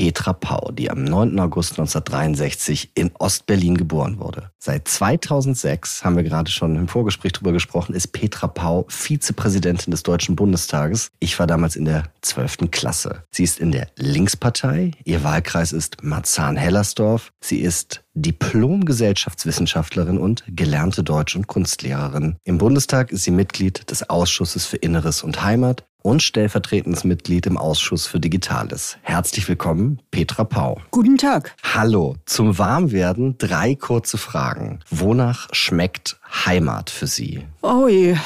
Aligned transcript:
Petra 0.00 0.32
Pau, 0.32 0.72
die 0.72 0.90
am 0.90 1.04
9. 1.04 1.38
August 1.40 1.72
1963 1.72 2.92
in 2.94 3.10
Ostberlin 3.18 3.76
geboren 3.76 4.18
wurde. 4.18 4.50
Seit 4.56 4.88
2006, 4.88 6.04
haben 6.04 6.16
wir 6.16 6.22
gerade 6.22 6.50
schon 6.50 6.74
im 6.74 6.88
Vorgespräch 6.88 7.32
drüber 7.32 7.52
gesprochen, 7.52 7.94
ist 7.94 8.08
Petra 8.08 8.46
Pau 8.46 8.86
Vizepräsidentin 8.88 9.90
des 9.90 10.02
Deutschen 10.02 10.36
Bundestages. 10.36 11.10
Ich 11.18 11.38
war 11.38 11.46
damals 11.46 11.76
in 11.76 11.84
der 11.84 12.04
12. 12.22 12.70
Klasse. 12.70 13.24
Sie 13.30 13.44
ist 13.44 13.60
in 13.60 13.72
der 13.72 13.88
Linkspartei. 13.96 14.92
Ihr 15.04 15.22
Wahlkreis 15.22 15.72
ist 15.72 16.02
Marzahn-Hellersdorf. 16.02 17.30
Sie 17.42 17.60
ist 17.60 18.02
Diplom-Gesellschaftswissenschaftlerin 18.14 20.16
und 20.16 20.44
gelernte 20.48 21.04
Deutsch- 21.04 21.36
und 21.36 21.46
Kunstlehrerin. 21.46 22.36
Im 22.44 22.56
Bundestag 22.56 23.12
ist 23.12 23.24
sie 23.24 23.30
Mitglied 23.30 23.90
des 23.90 24.08
Ausschusses 24.08 24.64
für 24.64 24.76
Inneres 24.76 25.22
und 25.22 25.42
Heimat 25.42 25.84
und 26.02 26.22
stellvertretendes 26.22 27.04
Mitglied 27.04 27.46
im 27.46 27.56
Ausschuss 27.56 28.06
für 28.06 28.20
Digitales. 28.20 28.98
Herzlich 29.02 29.48
willkommen, 29.48 30.00
Petra 30.10 30.44
Pau. 30.44 30.80
Guten 30.90 31.18
Tag. 31.18 31.54
Hallo. 31.62 32.16
Zum 32.26 32.58
Warmwerden 32.58 33.36
drei 33.38 33.74
kurze 33.74 34.18
Fragen. 34.18 34.80
Wonach 34.90 35.48
schmeckt 35.52 36.18
Heimat 36.46 36.90
für 36.90 37.06
Sie? 37.06 37.46
Oh 37.62 37.88
je. 37.88 38.16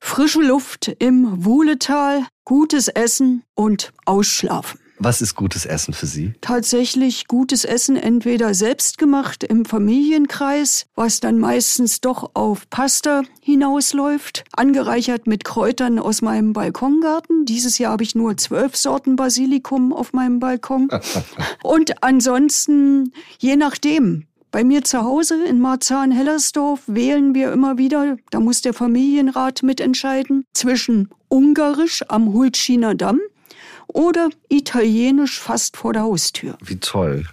Frische 0.00 0.40
Luft 0.40 0.88
im 1.00 1.44
Wuhletal, 1.44 2.26
gutes 2.44 2.88
Essen 2.88 3.42
und 3.54 3.92
Ausschlafen. 4.04 4.80
Was 5.00 5.22
ist 5.22 5.36
gutes 5.36 5.64
Essen 5.64 5.94
für 5.94 6.06
Sie? 6.06 6.32
Tatsächlich 6.40 7.28
gutes 7.28 7.64
Essen 7.64 7.96
entweder 7.96 8.52
selbst 8.52 8.98
gemacht 8.98 9.44
im 9.44 9.64
Familienkreis, 9.64 10.86
was 10.96 11.20
dann 11.20 11.38
meistens 11.38 12.00
doch 12.00 12.30
auf 12.34 12.68
Pasta 12.68 13.22
hinausläuft, 13.40 14.44
angereichert 14.52 15.28
mit 15.28 15.44
Kräutern 15.44 16.00
aus 16.00 16.20
meinem 16.20 16.52
Balkongarten. 16.52 17.44
Dieses 17.44 17.78
Jahr 17.78 17.92
habe 17.92 18.02
ich 18.02 18.16
nur 18.16 18.36
zwölf 18.36 18.76
Sorten 18.76 19.14
Basilikum 19.14 19.92
auf 19.92 20.12
meinem 20.12 20.40
Balkon. 20.40 20.88
Und 21.62 22.02
ansonsten, 22.02 23.12
je 23.38 23.54
nachdem, 23.54 24.26
bei 24.50 24.64
mir 24.64 24.82
zu 24.82 25.02
Hause 25.02 25.44
in 25.44 25.60
Marzahn-Hellersdorf 25.60 26.80
wählen 26.86 27.34
wir 27.34 27.52
immer 27.52 27.78
wieder, 27.78 28.16
da 28.30 28.40
muss 28.40 28.62
der 28.62 28.74
Familienrat 28.74 29.62
mitentscheiden, 29.62 30.44
zwischen 30.54 31.10
Ungarisch 31.28 32.02
am 32.08 32.32
Hultschiner 32.32 32.94
Damm 32.94 33.20
oder 33.88 34.28
Italienisch 34.48 35.40
fast 35.40 35.76
vor 35.76 35.92
der 35.92 36.02
Haustür. 36.02 36.56
Wie 36.64 36.78
toll. 36.78 37.26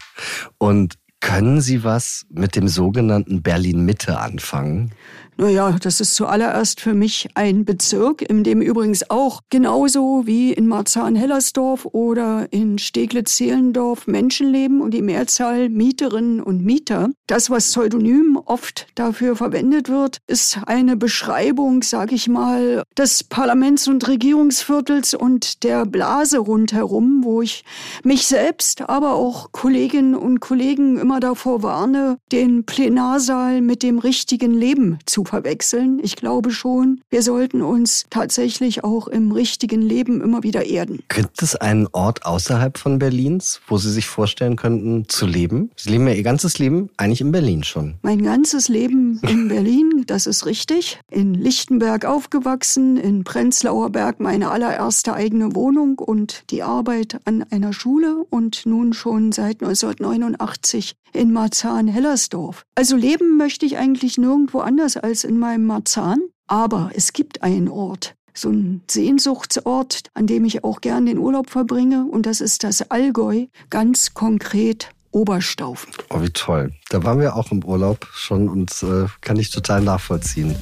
Und 0.57 0.95
können 1.25 1.59
Sie 1.59 1.83
was 1.83 2.27
mit 2.29 2.55
dem 2.55 2.67
sogenannten 2.67 3.41
Berlin-Mitte 3.41 4.19
anfangen? 4.19 4.91
Naja, 5.37 5.75
das 5.81 5.99
ist 5.99 6.15
zuallererst 6.15 6.79
für 6.79 6.93
mich 6.93 7.27
ein 7.33 7.65
Bezirk, 7.65 8.21
in 8.21 8.45
dem 8.45 8.61
übrigens 8.61 9.09
auch 9.09 9.41
genauso 9.49 10.23
wie 10.25 10.53
in 10.53 10.65
Marzahn-Hellersdorf 10.65 11.85
oder 11.91 12.47
in 12.51 12.77
Steglitz-Zehlendorf 12.77 14.07
Menschen 14.07 14.49
leben 14.49 14.79
und 14.79 14.93
die 14.93 15.01
Mehrzahl 15.01 15.67
Mieterinnen 15.67 16.39
und 16.41 16.63
Mieter. 16.63 17.09
Das, 17.27 17.49
was 17.49 17.69
pseudonym 17.69 18.39
oft 18.45 18.87
dafür 18.95 19.35
verwendet 19.35 19.89
wird, 19.89 20.19
ist 20.25 20.59
eine 20.67 20.95
Beschreibung, 20.95 21.83
sag 21.83 22.13
ich 22.13 22.29
mal, 22.29 22.83
des 22.97 23.25
Parlaments- 23.25 23.89
und 23.89 24.07
Regierungsviertels 24.07 25.15
und 25.15 25.65
der 25.65 25.85
Blase 25.85 26.37
rundherum, 26.37 27.25
wo 27.25 27.41
ich 27.41 27.65
mich 28.03 28.25
selbst, 28.25 28.87
aber 28.89 29.15
auch 29.15 29.51
Kolleginnen 29.51 30.15
und 30.15 30.39
Kollegen 30.39 30.97
immer 30.97 31.14
davor 31.19 31.63
warne, 31.63 32.17
den 32.31 32.65
Plenarsaal 32.65 33.61
mit 33.61 33.83
dem 33.83 33.99
richtigen 33.99 34.53
Leben 34.53 34.99
zu 35.05 35.25
verwechseln. 35.25 35.99
Ich 36.01 36.15
glaube 36.15 36.51
schon, 36.51 37.01
wir 37.09 37.21
sollten 37.21 37.61
uns 37.61 38.05
tatsächlich 38.09 38.83
auch 38.83 39.07
im 39.07 39.31
richtigen 39.31 39.81
Leben 39.81 40.21
immer 40.21 40.43
wieder 40.43 40.65
erden. 40.65 41.03
Gibt 41.09 41.41
es 41.41 41.55
einen 41.55 41.87
Ort 41.91 42.25
außerhalb 42.25 42.77
von 42.77 42.99
Berlins, 42.99 43.61
wo 43.67 43.77
Sie 43.77 43.91
sich 43.91 44.07
vorstellen 44.07 44.55
könnten 44.55 45.07
zu 45.07 45.25
leben? 45.25 45.71
Sie 45.75 45.89
leben 45.89 46.07
ja 46.07 46.13
Ihr 46.13 46.23
ganzes 46.23 46.59
Leben 46.59 46.89
eigentlich 46.97 47.21
in 47.21 47.31
Berlin 47.31 47.63
schon. 47.63 47.95
Mein 48.01 48.23
ganzes 48.23 48.67
Leben 48.67 49.19
in 49.23 49.47
Berlin, 49.49 50.03
das 50.07 50.27
ist 50.27 50.45
richtig. 50.45 50.99
In 51.09 51.33
Lichtenberg 51.33 52.05
aufgewachsen, 52.05 52.97
in 52.97 53.23
Prenzlauer 53.23 53.89
Berg 53.89 54.19
meine 54.19 54.51
allererste 54.51 55.13
eigene 55.13 55.55
Wohnung 55.55 55.99
und 55.99 56.43
die 56.49 56.63
Arbeit 56.63 57.19
an 57.25 57.43
einer 57.51 57.73
Schule 57.73 58.25
und 58.29 58.65
nun 58.65 58.93
schon 58.93 59.31
seit 59.31 59.61
1989 59.61 60.95
in 61.15 61.31
Marzahn-Hellersdorf. 61.33 62.63
Also 62.75 62.95
leben 62.95 63.37
möchte 63.37 63.65
ich 63.65 63.77
eigentlich 63.77 64.17
nirgendwo 64.17 64.59
anders 64.59 64.97
als 64.97 65.23
in 65.23 65.39
meinem 65.39 65.65
Marzahn. 65.65 66.19
Aber 66.47 66.91
es 66.93 67.13
gibt 67.13 67.41
einen 67.41 67.67
Ort, 67.69 68.15
so 68.33 68.49
ein 68.49 68.81
Sehnsuchtsort, 68.89 70.03
an 70.13 70.27
dem 70.27 70.45
ich 70.45 70.63
auch 70.63 70.81
gern 70.81 71.05
den 71.05 71.17
Urlaub 71.17 71.49
verbringe. 71.49 72.05
Und 72.05 72.25
das 72.25 72.41
ist 72.41 72.63
das 72.63 72.91
Allgäu, 72.91 73.47
ganz 73.69 74.13
konkret 74.13 74.89
Oberstaufen. 75.11 75.93
Oh, 76.09 76.21
wie 76.21 76.29
toll. 76.29 76.73
Da 76.89 77.03
waren 77.03 77.19
wir 77.19 77.35
auch 77.35 77.51
im 77.51 77.63
Urlaub 77.63 78.05
schon 78.13 78.49
und 78.49 78.71
äh, 78.83 79.07
kann 79.21 79.37
ich 79.37 79.49
total 79.49 79.81
nachvollziehen. 79.81 80.55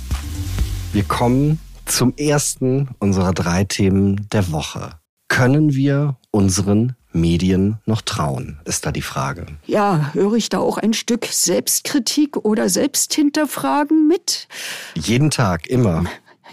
Wir 0.94 1.03
kommen 1.03 1.59
zum 1.86 2.13
ersten 2.18 2.90
unserer 3.00 3.34
drei 3.34 3.63
Themen 3.63 4.28
der 4.31 4.52
Woche. 4.52 4.92
Können 5.28 5.74
wir 5.74 6.18
unseren 6.30 6.96
Medien 7.13 7.78
noch 7.85 8.01
trauen, 8.01 8.59
ist 8.66 8.85
da 8.85 8.91
die 8.91 9.01
Frage. 9.01 9.46
Ja, 9.66 10.12
höre 10.13 10.34
ich 10.34 10.50
da 10.50 10.59
auch 10.59 10.78
ein 10.78 10.94
Stück 10.94 11.25
Selbstkritik 11.25 12.38
oder 12.38 12.69
Selbsthinterfragen 12.69 14.07
mit? 14.07 14.47
Jeden 14.96 15.29
Tag, 15.29 15.68
immer. 15.68 16.03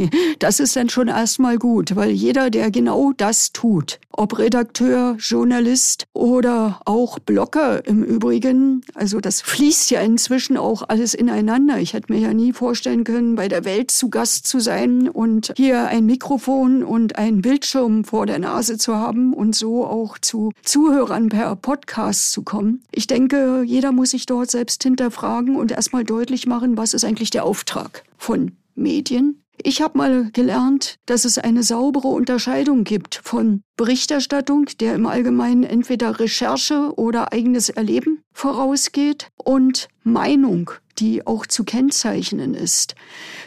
Das 0.38 0.58
ist 0.58 0.74
dann 0.76 0.88
schon 0.88 1.08
erstmal 1.08 1.58
gut, 1.58 1.96
weil 1.96 2.10
jeder, 2.10 2.50
der 2.50 2.70
genau 2.70 3.12
das 3.16 3.52
tut, 3.52 4.00
ob 4.10 4.38
Redakteur, 4.38 5.16
Journalist 5.18 6.06
oder 6.14 6.80
auch 6.84 7.18
Blogger 7.18 7.86
im 7.86 8.02
Übrigen, 8.02 8.82
also 8.94 9.20
das 9.20 9.40
fließt 9.42 9.90
ja 9.90 10.00
inzwischen 10.00 10.56
auch 10.56 10.88
alles 10.88 11.14
ineinander. 11.14 11.78
Ich 11.78 11.92
hätte 11.92 12.12
mir 12.12 12.20
ja 12.20 12.32
nie 12.32 12.52
vorstellen 12.52 13.04
können, 13.04 13.34
bei 13.34 13.48
der 13.48 13.64
Welt 13.64 13.90
zu 13.90 14.08
Gast 14.08 14.46
zu 14.46 14.60
sein 14.60 15.08
und 15.08 15.52
hier 15.56 15.88
ein 15.88 16.06
Mikrofon 16.06 16.82
und 16.82 17.16
einen 17.16 17.42
Bildschirm 17.42 18.04
vor 18.04 18.26
der 18.26 18.38
Nase 18.38 18.78
zu 18.78 18.96
haben 18.96 19.34
und 19.34 19.54
so 19.54 19.86
auch 19.86 20.18
zu 20.18 20.52
Zuhörern 20.62 21.28
per 21.28 21.56
Podcast 21.56 22.32
zu 22.32 22.42
kommen. 22.42 22.82
Ich 22.92 23.06
denke, 23.06 23.62
jeder 23.64 23.92
muss 23.92 24.10
sich 24.10 24.26
dort 24.26 24.50
selbst 24.50 24.82
hinterfragen 24.82 25.56
und 25.56 25.72
erstmal 25.72 26.04
deutlich 26.04 26.46
machen, 26.46 26.76
was 26.76 26.94
ist 26.94 27.04
eigentlich 27.04 27.30
der 27.30 27.44
Auftrag 27.44 28.04
von 28.16 28.52
Medien, 28.74 29.42
ich 29.64 29.82
habe 29.82 29.98
mal 29.98 30.30
gelernt, 30.32 30.98
dass 31.06 31.24
es 31.24 31.38
eine 31.38 31.62
saubere 31.62 32.08
Unterscheidung 32.08 32.84
gibt 32.84 33.20
von 33.22 33.62
Berichterstattung, 33.76 34.66
der 34.80 34.94
im 34.94 35.06
Allgemeinen 35.06 35.64
entweder 35.64 36.20
Recherche 36.20 36.92
oder 36.96 37.32
eigenes 37.32 37.68
Erleben 37.68 38.22
vorausgeht, 38.32 39.28
und 39.36 39.88
Meinung, 40.02 40.70
die 41.00 41.26
auch 41.26 41.46
zu 41.46 41.64
kennzeichnen 41.64 42.54
ist. 42.54 42.94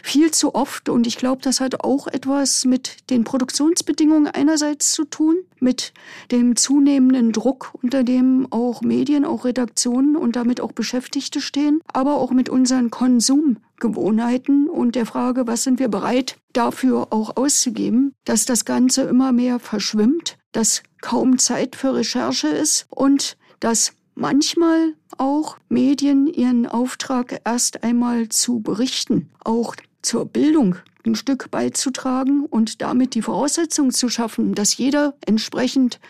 Viel 0.02 0.32
zu 0.32 0.54
oft, 0.54 0.88
und 0.88 1.06
ich 1.06 1.16
glaube, 1.16 1.40
das 1.42 1.60
hat 1.60 1.82
auch 1.82 2.06
etwas 2.08 2.64
mit 2.64 3.10
den 3.10 3.24
Produktionsbedingungen 3.24 4.26
einerseits 4.26 4.92
zu 4.92 5.04
tun, 5.04 5.36
mit 5.60 5.94
dem 6.30 6.56
zunehmenden 6.56 7.32
Druck, 7.32 7.72
unter 7.80 8.02
dem 8.02 8.48
auch 8.50 8.82
Medien, 8.82 9.24
auch 9.24 9.44
Redaktionen 9.44 10.16
und 10.16 10.36
damit 10.36 10.60
auch 10.60 10.72
Beschäftigte 10.72 11.40
stehen, 11.40 11.80
aber 11.92 12.16
auch 12.16 12.32
mit 12.32 12.48
unseren 12.48 12.90
Konsumgewohnheiten 12.90 14.68
und 14.68 14.96
der 14.96 15.06
Frage, 15.06 15.46
was 15.46 15.62
sind 15.62 15.78
wir 15.78 15.88
bereit 15.88 16.36
dafür 16.52 17.12
auch 17.12 17.36
auszugeben, 17.36 18.14
dass 18.24 18.44
das 18.44 18.64
Ganze 18.64 19.02
immer 19.02 19.32
mehr 19.32 19.58
verschwimmt, 19.58 20.36
dass 20.52 20.82
kaum 21.00 21.38
Zeit 21.38 21.76
für 21.76 21.94
Recherche 21.94 22.48
ist 22.48 22.86
und 22.90 23.36
dass 23.60 23.92
manchmal 24.14 24.94
auch 25.18 25.58
Medien 25.68 26.26
ihren 26.26 26.66
Auftrag 26.66 27.40
erst 27.44 27.82
einmal 27.82 28.28
zu 28.28 28.60
berichten, 28.60 29.30
auch 29.44 29.76
zur 30.02 30.26
Bildung 30.26 30.76
ein 31.06 31.14
Stück 31.14 31.50
beizutragen 31.50 32.46
und 32.46 32.80
damit 32.80 33.14
die 33.14 33.22
Voraussetzung 33.22 33.90
zu 33.90 34.08
schaffen, 34.08 34.54
dass 34.54 34.76
jeder 34.76 35.14
entsprechend 35.26 36.00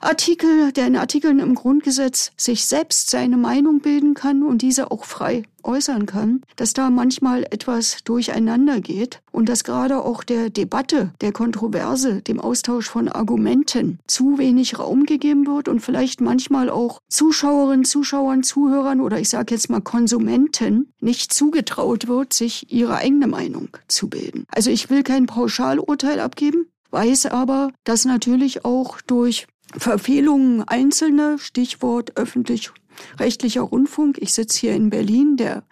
Artikel, 0.00 0.72
der 0.72 0.86
in 0.86 0.96
Artikeln 0.96 1.38
im 1.38 1.54
Grundgesetz 1.54 2.32
sich 2.36 2.66
selbst 2.66 3.10
seine 3.10 3.36
Meinung 3.36 3.80
bilden 3.80 4.14
kann 4.14 4.42
und 4.42 4.62
diese 4.62 4.90
auch 4.90 5.04
frei 5.04 5.44
äußern 5.66 6.06
kann, 6.06 6.42
dass 6.56 6.72
da 6.72 6.90
manchmal 6.90 7.42
etwas 7.42 7.98
durcheinander 8.04 8.80
geht 8.80 9.20
und 9.32 9.48
dass 9.48 9.64
gerade 9.64 10.02
auch 10.02 10.24
der 10.24 10.50
Debatte, 10.50 11.12
der 11.20 11.32
Kontroverse, 11.32 12.22
dem 12.22 12.40
Austausch 12.40 12.88
von 12.88 13.08
Argumenten 13.08 13.98
zu 14.06 14.38
wenig 14.38 14.78
Raum 14.78 15.04
gegeben 15.04 15.46
wird 15.46 15.68
und 15.68 15.80
vielleicht 15.80 16.20
manchmal 16.20 16.70
auch 16.70 17.00
Zuschauerinnen, 17.08 17.84
Zuschauern, 17.84 18.42
Zuhörern 18.42 19.00
oder 19.00 19.18
ich 19.18 19.28
sage 19.28 19.54
jetzt 19.54 19.68
mal 19.68 19.80
Konsumenten 19.80 20.92
nicht 21.00 21.32
zugetraut 21.32 22.08
wird, 22.08 22.32
sich 22.32 22.72
ihre 22.72 22.96
eigene 22.96 23.26
Meinung 23.26 23.68
zu 23.88 24.08
bilden. 24.08 24.44
Also 24.48 24.70
ich 24.70 24.88
will 24.90 25.02
kein 25.02 25.26
Pauschalurteil 25.26 26.20
abgeben, 26.20 26.66
weiß 26.90 27.26
aber, 27.26 27.72
dass 27.84 28.04
natürlich 28.04 28.64
auch 28.64 29.00
durch 29.02 29.46
Verfehlungen 29.76 30.62
einzelner, 30.62 31.38
Stichwort 31.38 32.16
öffentlich-rechtlicher 32.16 33.62
Rundfunk. 33.62 34.18
Ich 34.20 34.32
sitze 34.32 34.60
hier 34.60 34.74
in 34.74 34.90
Berlin. 34.90 35.36
Der 35.36 35.64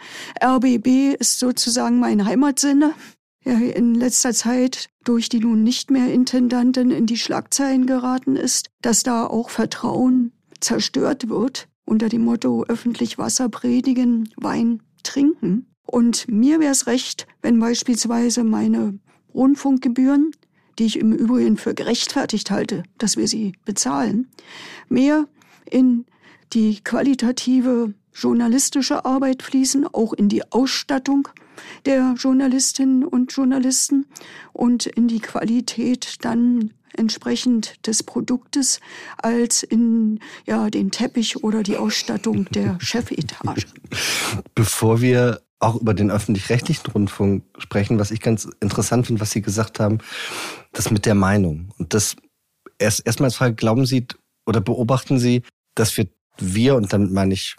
RBB 0.43 1.17
ist 1.19 1.39
sozusagen 1.39 1.99
mein 1.99 2.25
Heimatsinne. 2.25 2.95
Ja, 3.45 3.59
in 3.59 3.95
letzter 3.95 4.33
Zeit 4.33 4.89
durch 5.05 5.29
die 5.29 5.41
nun 5.41 5.63
nicht 5.63 5.91
mehr 5.91 6.11
Intendantin 6.11 6.91
in 6.91 7.05
die 7.05 7.19
Schlagzeilen 7.19 7.87
geraten 7.87 8.37
ist, 8.37 8.71
dass 8.81 9.03
da 9.03 9.27
auch 9.27 9.51
Vertrauen 9.51 10.33
zerstört 10.61 11.29
wird 11.29 11.69
unter 11.85 12.09
dem 12.09 12.25
Motto 12.25 12.65
öffentlich 12.65 13.19
Wasser 13.19 13.49
predigen, 13.49 14.31
Wein 14.37 14.83
trinken. 15.03 15.67
Und 15.87 16.27
mir 16.29 16.61
wäre 16.61 16.73
es 16.73 16.87
recht, 16.87 17.27
wenn 17.43 17.61
beispielsweise 17.61 18.43
meine 18.43 18.99
Rundfunkgebühren, 19.35 20.31
die 20.79 20.87
ich 20.87 20.99
im 20.99 21.13
Übrigen 21.13 21.57
für 21.57 21.75
gerechtfertigt 21.75 22.51
halte, 22.51 22.83
dass 22.99 23.17
wir 23.17 23.29
sie 23.29 23.55
bezahlen, 23.65 24.29
mehr 24.89 25.27
in 25.71 26.07
die 26.53 26.83
qualitative 26.83 27.95
journalistische 28.13 29.05
Arbeit 29.05 29.43
fließen, 29.43 29.87
auch 29.87 30.13
in 30.13 30.29
die 30.29 30.51
Ausstattung 30.53 31.29
der 31.87 32.15
Journalistinnen 32.17 33.05
und 33.05 33.33
Journalisten 33.33 34.07
und 34.53 34.87
in 34.87 35.09
die 35.09 35.21
Qualität 35.21 36.17
dann 36.23 36.73
entsprechend 36.97 37.87
des 37.87 38.05
Produktes 38.05 38.81
als 39.19 39.65
in 39.65 40.21
ja, 40.47 40.71
den 40.71 40.93
Teppich 40.93 41.43
oder 41.43 41.63
die 41.63 41.77
Ausstattung 41.77 42.47
der 42.53 42.79
Chefetage. 42.81 43.67
Bevor 44.55 45.01
wir 45.01 45.41
auch 45.65 45.81
über 45.81 45.95
den 45.95 46.11
öffentlich-rechtlichen 46.11 46.91
Rundfunk 46.91 47.45
sprechen, 47.59 47.99
was 47.99 48.11
ich 48.11 48.21
ganz 48.21 48.49
interessant 48.61 49.07
finde, 49.07 49.21
was 49.21 49.31
Sie 49.31 49.43
gesagt 49.43 49.81
haben, 49.81 49.99
das 50.73 50.91
mit 50.91 51.07
der 51.07 51.15
Meinung. 51.15 51.71
Und 51.79 51.95
das 51.95 52.17
erst 52.79 53.07
erstmal 53.07 53.29
als 53.29 53.37
Frage, 53.37 53.55
glauben 53.55 53.87
Sie 53.87 54.07
oder 54.47 54.61
beobachten 54.61 55.19
Sie, 55.19 55.43
dass 55.75 55.97
wir, 55.97 56.07
wir, 56.39 56.77
und 56.77 56.93
damit 56.93 57.13
meine 57.13 57.35
ich 57.35 57.57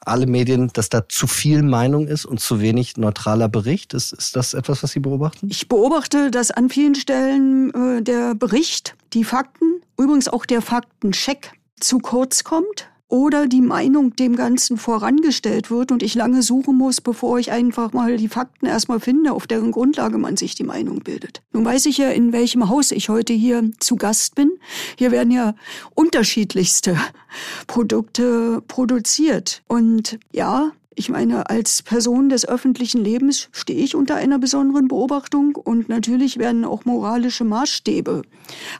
alle 0.00 0.26
Medien, 0.26 0.70
dass 0.72 0.88
da 0.88 1.08
zu 1.08 1.26
viel 1.26 1.62
Meinung 1.62 2.06
ist 2.06 2.24
und 2.24 2.40
zu 2.40 2.60
wenig 2.60 2.96
neutraler 2.96 3.48
Bericht? 3.48 3.94
Ist, 3.94 4.12
ist 4.12 4.36
das 4.36 4.54
etwas, 4.54 4.82
was 4.82 4.92
Sie 4.92 5.00
beobachten? 5.00 5.48
Ich 5.50 5.68
beobachte, 5.68 6.30
dass 6.30 6.50
an 6.50 6.70
vielen 6.70 6.94
Stellen 6.94 7.74
äh, 7.74 8.02
der 8.02 8.34
Bericht, 8.34 8.96
die 9.12 9.24
Fakten, 9.24 9.82
übrigens 9.98 10.28
auch 10.28 10.46
der 10.46 10.62
Faktencheck 10.62 11.52
zu 11.80 11.98
kurz 11.98 12.44
kommt 12.44 12.88
oder 13.08 13.46
die 13.46 13.62
Meinung 13.62 14.14
dem 14.16 14.36
Ganzen 14.36 14.76
vorangestellt 14.76 15.70
wird 15.70 15.90
und 15.90 16.02
ich 16.02 16.14
lange 16.14 16.42
suchen 16.42 16.76
muss, 16.76 17.00
bevor 17.00 17.38
ich 17.38 17.50
einfach 17.50 17.92
mal 17.92 18.16
die 18.18 18.28
Fakten 18.28 18.66
erstmal 18.66 19.00
finde, 19.00 19.32
auf 19.32 19.46
deren 19.46 19.72
Grundlage 19.72 20.18
man 20.18 20.36
sich 20.36 20.54
die 20.54 20.64
Meinung 20.64 21.00
bildet. 21.00 21.42
Nun 21.52 21.64
weiß 21.64 21.86
ich 21.86 21.98
ja, 21.98 22.10
in 22.10 22.32
welchem 22.32 22.68
Haus 22.68 22.90
ich 22.90 23.08
heute 23.08 23.32
hier 23.32 23.70
zu 23.80 23.96
Gast 23.96 24.34
bin. 24.34 24.50
Hier 24.96 25.10
werden 25.10 25.30
ja 25.30 25.54
unterschiedlichste 25.94 26.98
Produkte 27.66 28.62
produziert. 28.68 29.62
Und 29.68 30.18
ja, 30.32 30.72
ich 30.94 31.08
meine, 31.08 31.48
als 31.48 31.82
Person 31.82 32.28
des 32.28 32.46
öffentlichen 32.48 33.02
Lebens 33.02 33.48
stehe 33.52 33.78
ich 33.82 33.94
unter 33.94 34.16
einer 34.16 34.38
besonderen 34.38 34.88
Beobachtung 34.88 35.54
und 35.54 35.88
natürlich 35.88 36.38
werden 36.38 36.64
auch 36.64 36.84
moralische 36.84 37.44
Maßstäbe 37.44 38.22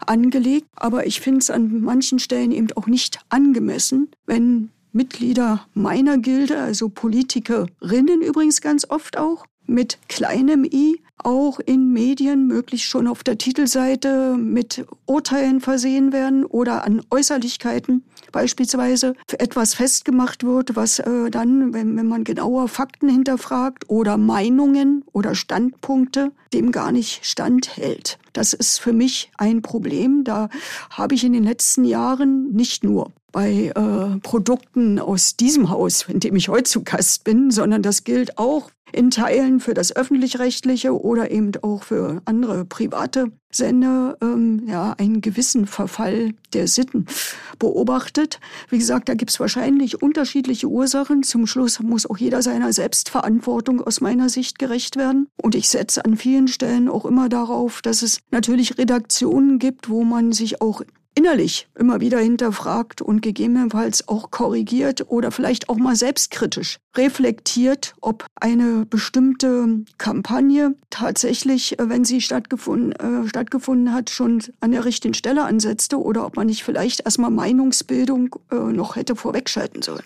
angelegt. 0.05 0.67
Aber 0.75 1.07
ich 1.07 1.21
finde 1.21 1.39
es 1.39 1.51
an 1.51 1.81
manchen 1.81 2.19
Stellen 2.19 2.51
eben 2.51 2.73
auch 2.73 2.87
nicht 2.87 3.21
angemessen, 3.29 4.11
wenn 4.27 4.71
Mitglieder 4.93 5.67
meiner 5.75 6.19
Gilde, 6.19 6.59
also 6.59 6.89
Politikerinnen 6.89 8.23
übrigens 8.23 8.61
ganz 8.61 8.89
oft 8.89 9.17
auch, 9.17 9.45
mit 9.67 9.99
kleinem 10.09 10.65
i 10.65 11.01
auch 11.19 11.61
in 11.61 11.93
Medien 11.93 12.47
möglichst 12.47 12.87
schon 12.87 13.07
auf 13.07 13.23
der 13.25 13.39
Titelseite 13.39 14.37
mit 14.37 14.87
Urteilen 15.07 15.61
versehen 15.61 16.13
werden 16.13 16.45
oder 16.45 16.85
an 16.85 17.03
Äußerlichkeiten 17.11 18.05
beispielsweise 18.33 19.15
etwas 19.39 19.75
festgemacht 19.75 20.45
wird, 20.45 20.77
was 20.77 20.99
äh, 20.99 21.31
dann, 21.31 21.73
wenn, 21.73 21.97
wenn 21.97 22.07
man 22.07 22.25
genauer 22.25 22.69
Fakten 22.69 23.09
hinterfragt 23.09 23.89
oder 23.89 24.17
Meinungen 24.17 25.05
oder 25.13 25.35
Standpunkte, 25.35 26.33
dem 26.53 26.73
gar 26.73 26.93
nicht 26.93 27.25
standhält. 27.25 28.19
Das 28.33 28.53
ist 28.53 28.79
für 28.79 28.93
mich 28.93 29.31
ein 29.37 29.63
Problem. 29.63 30.25
Da 30.25 30.49
habe 30.91 31.15
ich 31.15 31.25
in 31.25 31.33
den 31.33 31.45
letzten 31.45 31.85
Jahren 31.85 32.53
nicht 32.53 32.85
nur 32.85 33.13
bei 33.33 33.73
äh, 33.75 34.19
Produkten 34.21 34.99
aus 34.99 35.37
diesem 35.37 35.71
Haus, 35.71 36.07
in 36.09 36.21
dem 36.21 36.37
ich 36.37 36.49
heute 36.49 36.65
zu 36.65 36.83
Gast 36.83 37.25
bin, 37.25 37.51
sondern 37.51 37.83
das 37.83 38.05
gilt 38.05 38.39
auch 38.39 38.71
in 38.93 39.11
Teilen 39.11 39.61
für 39.61 39.75
das 39.75 39.95
öffentlich-rechtliche 39.95 40.95
oder 41.09 41.31
eben 41.31 41.53
auch 41.63 41.85
für 41.85 42.21
andere 42.27 42.67
private 42.67 43.33
Sender 43.51 44.19
ähm, 44.21 44.65
ja 44.67 44.95
einen 44.99 45.23
gewissen 45.23 45.67
Verfall 45.67 46.35
der 46.53 46.69
Sitten 46.69 47.07
beobachtet. 47.59 48.41
Wie 48.69 48.77
gesagt, 48.77 49.09
da 49.09 49.15
gibt's 49.15 49.41
wahrscheinlich 49.41 50.03
unterschiedliche 50.03 50.69
Ursachen. 50.69 51.23
Zum 51.23 51.47
Schluss 51.47 51.81
muss 51.81 52.05
auch 52.05 52.19
jeder 52.19 52.43
seiner 52.43 52.75
Selbstverantwortung 52.75 53.81
aus 53.81 54.03
meiner 54.03 54.29
Sicht 54.29 54.59
gerecht 54.59 54.97
werden. 54.97 55.29
Und 55.41 55.55
ich 55.55 55.71
setze 55.71 56.05
an 56.05 56.19
vielen 56.19 56.47
Stellen 56.47 56.91
auch 56.91 57.07
immer 57.07 57.31
darauf, 57.31 57.81
dass 57.81 58.03
es 58.03 58.21
natürlich 58.31 58.77
Redaktionen 58.77 59.59
gibt, 59.59 59.89
wo 59.89 60.05
man 60.05 60.33
sich 60.33 60.61
auch 60.61 60.83
innerlich 61.19 61.67
immer 61.77 62.01
wieder 62.01 62.21
hinterfragt 62.21 63.03
und 63.03 63.23
gegebenenfalls 63.23 64.07
auch 64.07 64.31
korrigiert 64.31 65.07
oder 65.09 65.33
vielleicht 65.33 65.69
auch 65.69 65.77
mal 65.77 65.97
selbstkritisch 65.97 66.79
reflektiert, 66.97 67.97
ob 68.01 68.25
eine 68.37 68.87
bestimmte 68.87 69.85
Kampagne 69.99 70.77
tatsächlich, 70.91 71.77
äh, 71.81 71.89
wenn 71.89 72.05
sie 72.05 72.21
stattgefunden, 72.21 72.93
äh, 72.93 73.29
stattgefunden 73.29 73.93
hat, 73.93 74.11
schon 74.11 74.45
an 74.61 74.71
der 74.71 74.85
richtigen 74.85 75.15
Stelle 75.15 75.43
ansetzte 75.43 76.01
oder 76.01 76.25
ob 76.25 76.37
man 76.37 76.47
nicht 76.47 76.63
vielleicht 76.63 77.01
erstmal 77.01 77.31
Meinungsbildung 77.31 78.37
äh, 78.53 78.55
noch 78.55 78.95
hätte 78.95 79.17
vorwegschalten 79.17 79.83
sollen. 79.83 80.05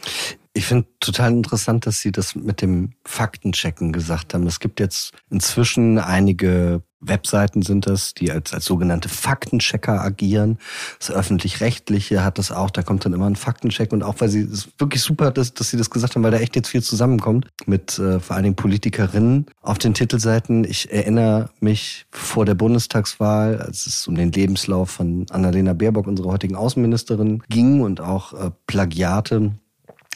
Ich 0.55 0.64
finde 0.64 0.87
total 1.00 1.32
interessant, 1.32 1.87
dass 1.87 2.00
Sie 2.00 2.12
das 2.12 2.35
mit 2.35 2.62
dem 2.62 2.93
Faktenchecken 3.05 3.93
gesagt 3.93 4.32
haben. 4.32 4.47
Es 4.47 4.61
gibt 4.61 4.81
jetzt 4.81 5.12
inzwischen 5.31 5.99
einige 5.99 6.82
Webseiten 7.02 7.62
sind 7.62 7.87
das, 7.87 8.14
die 8.14 8.31
als, 8.31 8.54
als 8.54 8.64
sogenannte 8.64 9.08
Faktenchecker 9.08 10.00
agieren. 10.00 10.58
Das 10.99 11.10
öffentlich-rechtliche 11.10 12.25
hat 12.25 12.38
das 12.38 12.52
auch, 12.52 12.70
da 12.70 12.82
kommt 12.82 13.04
dann 13.04 13.12
immer 13.12 13.26
ein 13.26 13.37
Faktencheck 13.37 13.93
und 13.93 14.02
auch 14.02 14.16
weil 14.20 14.28
sie, 14.28 14.43
es 14.43 14.52
ist 14.52 14.81
wirklich 14.81 15.02
super, 15.02 15.31
dass, 15.31 15.52
dass 15.52 15.70
sie 15.70 15.76
das 15.76 15.90
gesagt 15.90 16.14
haben, 16.14 16.22
weil 16.22 16.31
da 16.31 16.38
echt 16.38 16.56
jetzt 16.56 16.69
viel 16.69 16.82
zusammenkommt 16.82 17.49
mit 17.66 17.99
äh, 17.99 18.20
vor 18.20 18.37
allen 18.37 18.44
Dingen 18.44 18.56
Politikerinnen 18.56 19.46
auf 19.60 19.78
den 19.78 19.94
Titelseiten. 19.94 20.64
Ich 20.64 20.93
erinnere 20.93 21.50
mich 21.60 22.06
vor 22.10 22.44
der 22.44 22.54
Bundestagswahl, 22.54 23.60
als 23.60 23.87
es 23.87 24.06
um 24.06 24.14
den 24.14 24.32
Lebenslauf 24.32 24.90
von 24.90 25.26
Annalena 25.31 25.72
Baerbock, 25.72 26.06
unserer 26.06 26.31
heutigen 26.31 26.56
Außenministerin, 26.56 27.43
ging 27.49 27.81
und 27.81 28.00
auch 28.00 28.32
äh, 28.32 28.50
Plagiate 28.66 29.52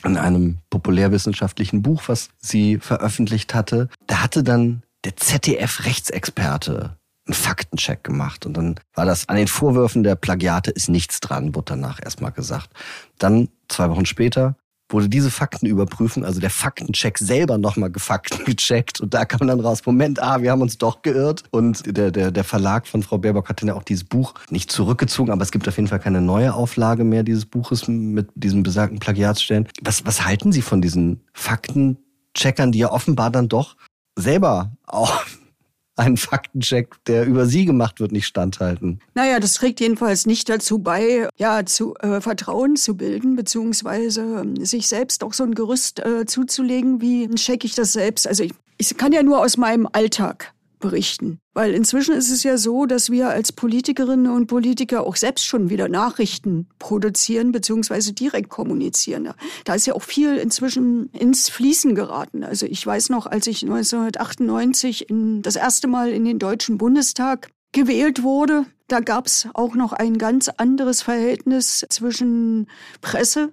in 0.04 0.16
einem 0.16 0.58
populärwissenschaftlichen 0.70 1.82
Buch, 1.82 2.04
was 2.06 2.28
sie 2.38 2.78
veröffentlicht 2.78 3.54
hatte. 3.54 3.88
Da 4.06 4.22
hatte 4.22 4.44
dann 4.44 4.82
der 5.04 5.16
ZDF-Rechtsexperte 5.16 6.96
einen 7.26 7.34
Faktencheck 7.34 8.04
gemacht. 8.04 8.46
Und 8.46 8.56
dann 8.56 8.80
war 8.94 9.04
das 9.04 9.28
an 9.28 9.36
den 9.36 9.48
Vorwürfen 9.48 10.02
der 10.02 10.14
Plagiate 10.14 10.70
ist 10.70 10.88
nichts 10.88 11.20
dran, 11.20 11.54
wurde 11.54 11.72
danach 11.72 12.00
erstmal 12.02 12.32
gesagt. 12.32 12.70
Dann, 13.18 13.48
zwei 13.68 13.90
Wochen 13.90 14.06
später, 14.06 14.56
wurde 14.88 15.08
diese 15.08 15.30
Fakten 15.30 15.66
überprüfen, 15.66 16.24
also 16.24 16.40
der 16.40 16.50
Faktencheck 16.50 17.18
selber 17.18 17.58
nochmal 17.58 17.90
gefakten 17.90 18.44
gecheckt 18.44 19.00
und 19.00 19.14
da 19.14 19.24
kam 19.24 19.48
dann 19.48 19.60
raus, 19.60 19.84
Moment, 19.84 20.22
ah, 20.22 20.42
wir 20.42 20.50
haben 20.52 20.62
uns 20.62 20.78
doch 20.78 21.02
geirrt 21.02 21.42
und 21.50 21.96
der, 21.96 22.10
der, 22.10 22.30
der 22.30 22.44
Verlag 22.44 22.86
von 22.86 23.02
Frau 23.02 23.18
Baerbock 23.18 23.48
hat 23.48 23.62
dann 23.62 23.68
ja 23.68 23.74
auch 23.74 23.82
dieses 23.82 24.04
Buch 24.04 24.34
nicht 24.48 24.70
zurückgezogen, 24.70 25.32
aber 25.32 25.42
es 25.42 25.50
gibt 25.50 25.66
auf 25.66 25.76
jeden 25.76 25.88
Fall 25.88 25.98
keine 25.98 26.20
neue 26.20 26.54
Auflage 26.54 27.02
mehr 27.02 27.24
dieses 27.24 27.46
Buches 27.46 27.88
mit 27.88 28.28
diesen 28.34 28.62
besagten 28.62 29.00
Plagiatsstellen. 29.00 29.68
Was, 29.82 30.06
was 30.06 30.24
halten 30.24 30.52
Sie 30.52 30.62
von 30.62 30.80
diesen 30.80 31.20
Faktencheckern, 31.32 32.70
die 32.70 32.78
ja 32.78 32.92
offenbar 32.92 33.30
dann 33.30 33.48
doch 33.48 33.76
selber 34.16 34.72
auch 34.86 35.22
einen 35.96 36.16
Faktencheck, 36.16 37.02
der 37.06 37.24
über 37.24 37.46
sie 37.46 37.64
gemacht 37.64 38.00
wird, 38.00 38.12
nicht 38.12 38.26
standhalten. 38.26 39.00
Naja, 39.14 39.40
das 39.40 39.54
trägt 39.54 39.80
jedenfalls 39.80 40.26
nicht 40.26 40.48
dazu 40.48 40.78
bei, 40.78 41.28
ja, 41.36 41.64
zu 41.64 41.94
äh, 41.96 42.20
Vertrauen 42.20 42.76
zu 42.76 42.96
bilden, 42.96 43.34
beziehungsweise 43.36 44.44
äh, 44.44 44.64
sich 44.64 44.88
selbst 44.88 45.24
auch 45.24 45.32
so 45.32 45.44
ein 45.44 45.54
Gerüst 45.54 46.00
äh, 46.00 46.26
zuzulegen, 46.26 47.00
wie 47.00 47.28
check 47.34 47.64
ich 47.64 47.74
das 47.74 47.92
selbst. 47.92 48.26
Also 48.28 48.44
ich, 48.44 48.52
ich 48.76 48.96
kann 48.96 49.12
ja 49.12 49.22
nur 49.22 49.40
aus 49.40 49.56
meinem 49.56 49.88
Alltag 49.90 50.52
berichten. 50.78 51.38
Weil 51.54 51.72
inzwischen 51.74 52.14
ist 52.14 52.30
es 52.30 52.42
ja 52.42 52.58
so, 52.58 52.86
dass 52.86 53.10
wir 53.10 53.28
als 53.28 53.52
Politikerinnen 53.52 54.30
und 54.30 54.46
Politiker 54.46 55.06
auch 55.06 55.16
selbst 55.16 55.46
schon 55.46 55.70
wieder 55.70 55.88
Nachrichten 55.88 56.68
produzieren 56.78 57.52
bzw. 57.52 58.12
direkt 58.12 58.50
kommunizieren. 58.50 59.30
Da 59.64 59.74
ist 59.74 59.86
ja 59.86 59.94
auch 59.94 60.02
viel 60.02 60.36
inzwischen 60.36 61.10
ins 61.10 61.48
Fließen 61.48 61.94
geraten. 61.94 62.44
Also 62.44 62.66
ich 62.66 62.86
weiß 62.86 63.10
noch, 63.10 63.26
als 63.26 63.46
ich 63.46 63.62
1998 63.62 65.08
in, 65.08 65.42
das 65.42 65.56
erste 65.56 65.88
Mal 65.88 66.10
in 66.10 66.24
den 66.24 66.38
Deutschen 66.38 66.78
Bundestag 66.78 67.50
gewählt 67.72 68.22
wurde, 68.22 68.66
da 68.88 69.00
gab 69.00 69.26
es 69.26 69.48
auch 69.54 69.74
noch 69.74 69.92
ein 69.92 70.18
ganz 70.18 70.48
anderes 70.48 71.02
Verhältnis 71.02 71.84
zwischen 71.88 72.68
Presse, 73.00 73.52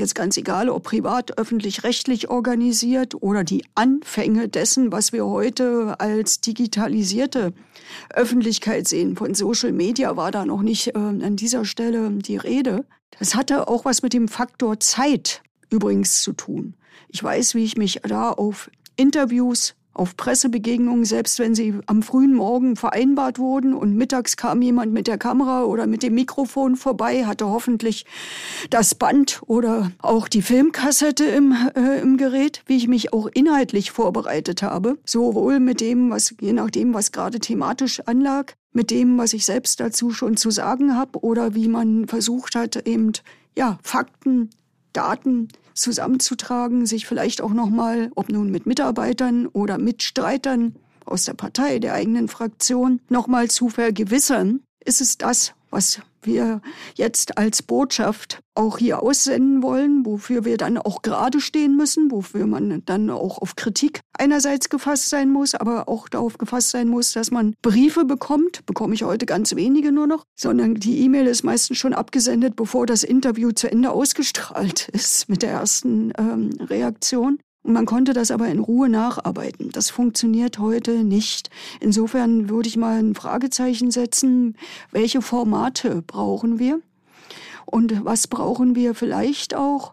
jetzt 0.00 0.14
ganz 0.14 0.36
egal, 0.36 0.68
ob 0.68 0.84
privat, 0.84 1.38
öffentlich-rechtlich 1.38 2.30
organisiert 2.30 3.14
oder 3.20 3.44
die 3.44 3.64
Anfänge 3.74 4.48
dessen, 4.48 4.92
was 4.92 5.12
wir 5.12 5.26
heute 5.26 5.98
als 6.00 6.40
digitalisierte 6.40 7.52
Öffentlichkeit 8.10 8.88
sehen. 8.88 9.16
Von 9.16 9.34
Social 9.34 9.72
Media 9.72 10.16
war 10.16 10.30
da 10.30 10.44
noch 10.44 10.62
nicht 10.62 10.88
äh, 10.88 10.98
an 10.98 11.36
dieser 11.36 11.64
Stelle 11.64 12.10
die 12.10 12.36
Rede. 12.36 12.84
Das 13.18 13.34
hatte 13.34 13.68
auch 13.68 13.84
was 13.84 14.02
mit 14.02 14.12
dem 14.12 14.28
Faktor 14.28 14.80
Zeit 14.80 15.42
übrigens 15.70 16.22
zu 16.22 16.32
tun. 16.32 16.74
Ich 17.08 17.22
weiß, 17.22 17.54
wie 17.54 17.64
ich 17.64 17.76
mich 17.76 18.00
da 18.02 18.30
auf 18.30 18.70
Interviews 18.96 19.74
auf 19.98 20.16
Pressebegegnungen, 20.16 21.04
selbst 21.04 21.38
wenn 21.38 21.54
sie 21.54 21.74
am 21.86 22.02
frühen 22.02 22.34
Morgen 22.34 22.76
vereinbart 22.76 23.38
wurden 23.38 23.74
und 23.74 23.94
mittags 23.94 24.36
kam 24.36 24.62
jemand 24.62 24.92
mit 24.92 25.06
der 25.06 25.18
Kamera 25.18 25.64
oder 25.64 25.86
mit 25.86 26.02
dem 26.02 26.14
Mikrofon 26.14 26.76
vorbei, 26.76 27.26
hatte 27.26 27.46
hoffentlich 27.46 28.06
das 28.70 28.94
Band 28.94 29.42
oder 29.46 29.90
auch 29.98 30.28
die 30.28 30.42
Filmkassette 30.42 31.24
im, 31.24 31.54
äh, 31.74 32.00
im 32.00 32.16
Gerät, 32.16 32.62
wie 32.66 32.76
ich 32.76 32.88
mich 32.88 33.12
auch 33.12 33.28
inhaltlich 33.32 33.90
vorbereitet 33.90 34.62
habe, 34.62 34.98
sowohl 35.04 35.60
mit 35.60 35.80
dem, 35.80 36.10
was 36.10 36.34
je 36.40 36.52
nachdem, 36.52 36.94
was 36.94 37.12
gerade 37.12 37.40
thematisch 37.40 38.00
anlag, 38.06 38.54
mit 38.72 38.90
dem, 38.90 39.18
was 39.18 39.32
ich 39.32 39.44
selbst 39.44 39.80
dazu 39.80 40.10
schon 40.10 40.36
zu 40.36 40.50
sagen 40.50 40.94
habe 40.96 41.18
oder 41.20 41.54
wie 41.54 41.68
man 41.68 42.06
versucht 42.06 42.54
hat, 42.54 42.86
eben 42.86 43.12
ja 43.56 43.78
Fakten, 43.82 44.50
Daten 44.92 45.48
zusammenzutragen, 45.80 46.86
sich 46.86 47.06
vielleicht 47.06 47.40
auch 47.40 47.52
nochmal, 47.52 48.10
ob 48.14 48.28
nun 48.28 48.50
mit 48.50 48.66
Mitarbeitern 48.66 49.46
oder 49.46 49.78
Mitstreitern 49.78 50.76
aus 51.04 51.24
der 51.24 51.34
Partei, 51.34 51.78
der 51.78 51.94
eigenen 51.94 52.28
Fraktion, 52.28 53.00
nochmal 53.08 53.48
zu 53.48 53.68
vergewissern, 53.68 54.60
ist 54.84 55.00
es 55.00 55.18
das, 55.18 55.54
was 55.70 56.00
wir 56.22 56.60
jetzt 56.94 57.38
als 57.38 57.62
Botschaft 57.62 58.40
auch 58.54 58.78
hier 58.78 59.02
aussenden 59.02 59.62
wollen, 59.62 60.04
wofür 60.04 60.44
wir 60.44 60.56
dann 60.56 60.78
auch 60.78 61.02
gerade 61.02 61.40
stehen 61.40 61.76
müssen, 61.76 62.10
wofür 62.10 62.46
man 62.46 62.82
dann 62.84 63.08
auch 63.08 63.38
auf 63.38 63.54
Kritik 63.54 64.00
einerseits 64.12 64.68
gefasst 64.68 65.10
sein 65.10 65.30
muss, 65.30 65.54
aber 65.54 65.88
auch 65.88 66.08
darauf 66.08 66.38
gefasst 66.38 66.70
sein 66.70 66.88
muss, 66.88 67.12
dass 67.12 67.30
man 67.30 67.54
Briefe 67.62 68.04
bekommt, 68.04 68.66
bekomme 68.66 68.94
ich 68.94 69.04
heute 69.04 69.26
ganz 69.26 69.54
wenige 69.54 69.92
nur 69.92 70.06
noch, 70.06 70.24
sondern 70.34 70.74
die 70.74 71.00
E-Mail 71.00 71.28
ist 71.28 71.44
meistens 71.44 71.78
schon 71.78 71.94
abgesendet, 71.94 72.56
bevor 72.56 72.86
das 72.86 73.04
Interview 73.04 73.52
zu 73.52 73.70
Ende 73.70 73.90
ausgestrahlt 73.90 74.88
ist 74.92 75.28
mit 75.28 75.42
der 75.42 75.50
ersten 75.50 76.12
ähm, 76.18 76.50
Reaktion. 76.60 77.38
Man 77.68 77.84
konnte 77.84 78.14
das 78.14 78.30
aber 78.30 78.48
in 78.48 78.60
Ruhe 78.60 78.88
nacharbeiten. 78.88 79.68
Das 79.70 79.90
funktioniert 79.90 80.58
heute 80.58 81.04
nicht. 81.04 81.50
Insofern 81.80 82.48
würde 82.48 82.66
ich 82.66 82.78
mal 82.78 82.98
ein 82.98 83.14
Fragezeichen 83.14 83.90
setzen, 83.90 84.56
welche 84.90 85.20
Formate 85.20 86.00
brauchen 86.00 86.58
wir? 86.58 86.80
Und 87.66 88.06
was 88.06 88.26
brauchen 88.26 88.74
wir 88.74 88.94
vielleicht 88.94 89.54
auch 89.54 89.92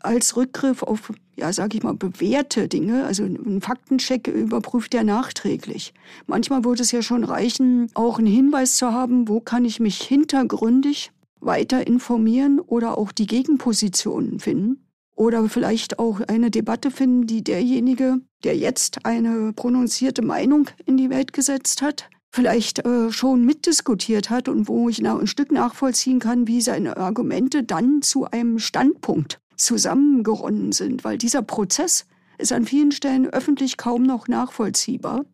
als 0.00 0.34
Rückgriff 0.38 0.82
auf, 0.82 1.12
ja, 1.36 1.52
sag 1.52 1.74
ich 1.74 1.82
mal, 1.82 1.92
bewährte 1.92 2.68
Dinge? 2.68 3.04
Also 3.04 3.24
ein 3.24 3.60
Faktencheck 3.60 4.26
überprüft 4.26 4.94
ja 4.94 5.04
nachträglich. 5.04 5.92
Manchmal 6.26 6.64
würde 6.64 6.80
es 6.80 6.90
ja 6.90 7.02
schon 7.02 7.24
reichen, 7.24 7.90
auch 7.92 8.18
einen 8.18 8.28
Hinweis 8.28 8.78
zu 8.78 8.92
haben, 8.92 9.28
wo 9.28 9.40
kann 9.40 9.66
ich 9.66 9.78
mich 9.78 10.00
hintergründig 10.00 11.12
weiter 11.40 11.86
informieren 11.86 12.60
oder 12.60 12.96
auch 12.96 13.12
die 13.12 13.26
Gegenpositionen 13.26 14.40
finden. 14.40 14.83
Oder 15.14 15.48
vielleicht 15.48 15.98
auch 15.98 16.20
eine 16.20 16.50
Debatte 16.50 16.90
finden, 16.90 17.26
die 17.26 17.44
derjenige, 17.44 18.20
der 18.42 18.56
jetzt 18.56 19.04
eine 19.06 19.52
prononzierte 19.52 20.22
Meinung 20.22 20.68
in 20.86 20.96
die 20.96 21.10
Welt 21.10 21.32
gesetzt 21.32 21.82
hat, 21.82 22.08
vielleicht 22.32 22.84
äh, 22.84 23.12
schon 23.12 23.44
mitdiskutiert 23.44 24.28
hat 24.28 24.48
und 24.48 24.66
wo 24.66 24.88
ich 24.88 25.06
ein 25.06 25.26
Stück 25.28 25.52
nachvollziehen 25.52 26.18
kann, 26.18 26.48
wie 26.48 26.60
seine 26.60 26.96
Argumente 26.96 27.62
dann 27.62 28.02
zu 28.02 28.24
einem 28.24 28.58
Standpunkt 28.58 29.40
zusammengeronnen 29.56 30.72
sind. 30.72 31.04
Weil 31.04 31.16
dieser 31.16 31.42
Prozess 31.42 32.06
ist 32.38 32.52
an 32.52 32.64
vielen 32.64 32.90
Stellen 32.90 33.28
öffentlich 33.28 33.76
kaum 33.76 34.02
noch 34.02 34.26
nachvollziehbar. 34.26 35.24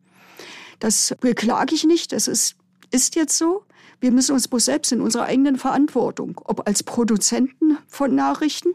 Das 0.79 1.15
beklage 1.19 1.73
ich 1.73 1.85
nicht, 1.85 2.11
das 2.11 2.27
ist, 2.27 2.55
ist 2.91 3.15
jetzt 3.15 3.37
so. 3.37 3.63
Wir 3.99 4.11
müssen 4.11 4.33
uns 4.33 4.47
bloß 4.47 4.65
selbst 4.65 4.91
in 4.91 5.01
unserer 5.01 5.25
eigenen 5.25 5.57
Verantwortung, 5.57 6.39
ob 6.43 6.67
als 6.67 6.83
Produzenten 6.83 7.77
von 7.87 8.13
Nachrichten, 8.13 8.69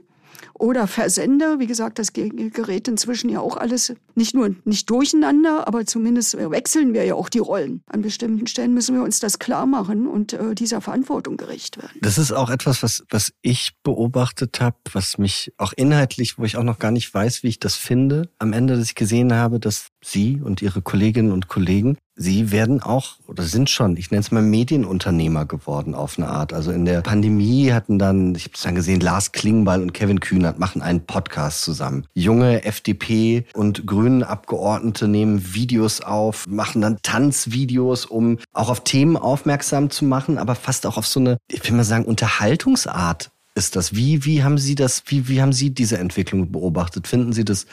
oder 0.59 0.87
Versender. 0.87 1.59
Wie 1.59 1.67
gesagt, 1.67 1.99
das 1.99 2.13
gerät 2.13 2.89
inzwischen 2.89 3.31
ja 3.31 3.41
auch 3.41 3.57
alles 3.57 3.95
nicht 4.17 4.35
nur 4.35 4.55
nicht 4.65 4.89
durcheinander, 4.91 5.67
aber 5.67 5.87
zumindest 5.87 6.37
wechseln 6.37 6.95
wir 6.95 7.05
ja 7.05 7.15
auch 7.15 7.29
die 7.29 7.39
Rollen. 7.39 7.83
An 7.87 8.03
bestimmten 8.03 8.47
Stellen 8.47 8.75
müssen 8.75 8.95
wir 8.95 9.03
uns 9.03 9.21
das 9.21 9.39
klar 9.39 9.67
machen 9.67 10.07
und 10.07 10.33
äh, 10.33 10.55
dieser 10.55 10.81
Verantwortung 10.81 11.37
gerecht 11.37 11.77
werden. 11.79 11.99
Das 12.01 12.19
ist 12.19 12.33
auch 12.33 12.51
etwas, 12.51 12.83
was, 12.83 13.05
was 13.11 13.33
ich 13.43 13.73
beobachtet 13.83 14.61
habe, 14.61 14.77
was 14.93 15.19
mich 15.19 15.53
auch 15.59 15.73
inhaltlich, 15.77 16.39
wo 16.39 16.45
ich 16.45 16.57
auch 16.57 16.63
noch 16.63 16.79
gar 16.79 16.91
nicht 16.91 17.13
weiß, 17.13 17.43
wie 17.43 17.49
ich 17.49 17.61
das 17.61 17.77
finde, 17.77 18.31
am 18.39 18.53
Ende, 18.53 18.77
dass 18.77 18.87
ich 18.87 18.95
gesehen 18.95 19.33
habe, 19.33 19.61
dass 19.61 19.89
Sie 20.03 20.41
und 20.43 20.63
Ihre 20.63 20.83
Kolleginnen 20.83 21.33
und 21.33 21.49
Kollegen 21.49 21.99
Sie 22.19 22.51
werden 22.51 22.81
auch 22.83 23.17
oder 23.27 23.43
sind 23.43 23.69
schon, 23.69 23.99
ich 23.99 24.11
nenne 24.11 24.23
es 24.23 24.31
mal 24.31 24.43
Medienunternehmer 24.43 25.45
geworden 25.45 25.95
auf 25.95 26.19
eine 26.19 26.29
Art. 26.29 26.55
Also 26.55 26.73
in 26.73 26.87
der 26.87 27.03
Pandemie 27.03 27.73
hatten 27.73 27.99
dann, 27.99 28.35
ich 28.35 28.45
habe 28.45 28.55
es 28.55 28.63
dann 28.63 28.75
gesehen, 28.75 29.01
Lars 29.01 29.33
Klingbeil 29.33 29.83
und 29.83 29.93
Kevin 29.93 30.21
Kühnert 30.21 30.59
machen 30.59 30.81
einen 30.81 31.05
Podcast 31.05 31.61
zusammen. 31.61 32.07
Junge 32.15 32.65
FDP 32.65 33.45
und 33.53 33.87
Grünen 34.07 34.23
Abgeordnete 34.23 35.09
nehmen 35.09 35.53
Videos 35.53 36.01
auf, 36.01 36.47
machen 36.47 36.81
dann 36.81 36.99
Tanzvideos, 37.03 38.07
um 38.07 38.39
auch 38.53 38.69
auf 38.69 38.85
Themen 38.85 39.17
aufmerksam 39.17 39.91
zu 39.91 40.05
machen, 40.05 40.39
aber 40.39 40.55
fast 40.55 40.87
auch 40.87 40.97
auf 40.97 41.09
so 41.09 41.19
eine, 41.19 41.39
ich 41.51 41.69
will 41.69 41.77
mal 41.77 41.83
sagen, 41.83 42.05
Unterhaltungsart 42.05 43.33
ist 43.57 43.75
das? 43.75 43.97
Wie, 43.97 44.25
wie 44.25 44.45
haben 44.45 44.59
Sie 44.59 44.77
das, 44.77 45.03
wie, 45.07 45.27
wie 45.27 45.43
haben 45.43 45.53
Sie 45.53 45.71
diese 45.71 45.99
Entwicklung 45.99 46.53
beobachtet? 46.53 47.09
Finden 47.09 47.33
Sie 47.33 47.45
das 47.45 47.67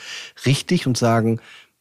richtig 0.44 0.88
und 0.88 0.98
sagen, 0.98 1.38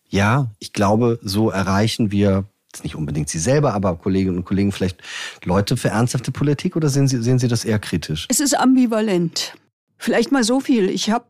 ja, 0.07 0.51
ich 0.59 0.71
glaube, 0.71 1.17
so 1.23 1.49
erreichen 1.49 2.11
wir 2.11 2.45
nicht 2.83 2.93
unbedingt 2.93 3.29
Sie 3.29 3.39
selber, 3.39 3.73
aber 3.73 3.95
Kolleginnen 3.95 4.37
und 4.37 4.45
Kollegen 4.45 4.71
vielleicht 4.71 5.01
Leute 5.45 5.77
für 5.77 5.89
ernsthafte 5.89 6.31
Politik 6.31 6.75
oder 6.75 6.89
sehen 6.89 7.07
Sie, 7.07 7.23
sehen 7.23 7.39
Sie 7.39 7.47
das 7.47 7.65
eher 7.65 7.79
kritisch? 7.79 8.27
Es 8.29 8.39
ist 8.39 8.55
ambivalent. 8.55 9.55
Vielleicht 9.97 10.31
mal 10.31 10.43
so 10.43 10.59
viel. 10.59 10.91
Ich 10.91 11.09
habe 11.09 11.25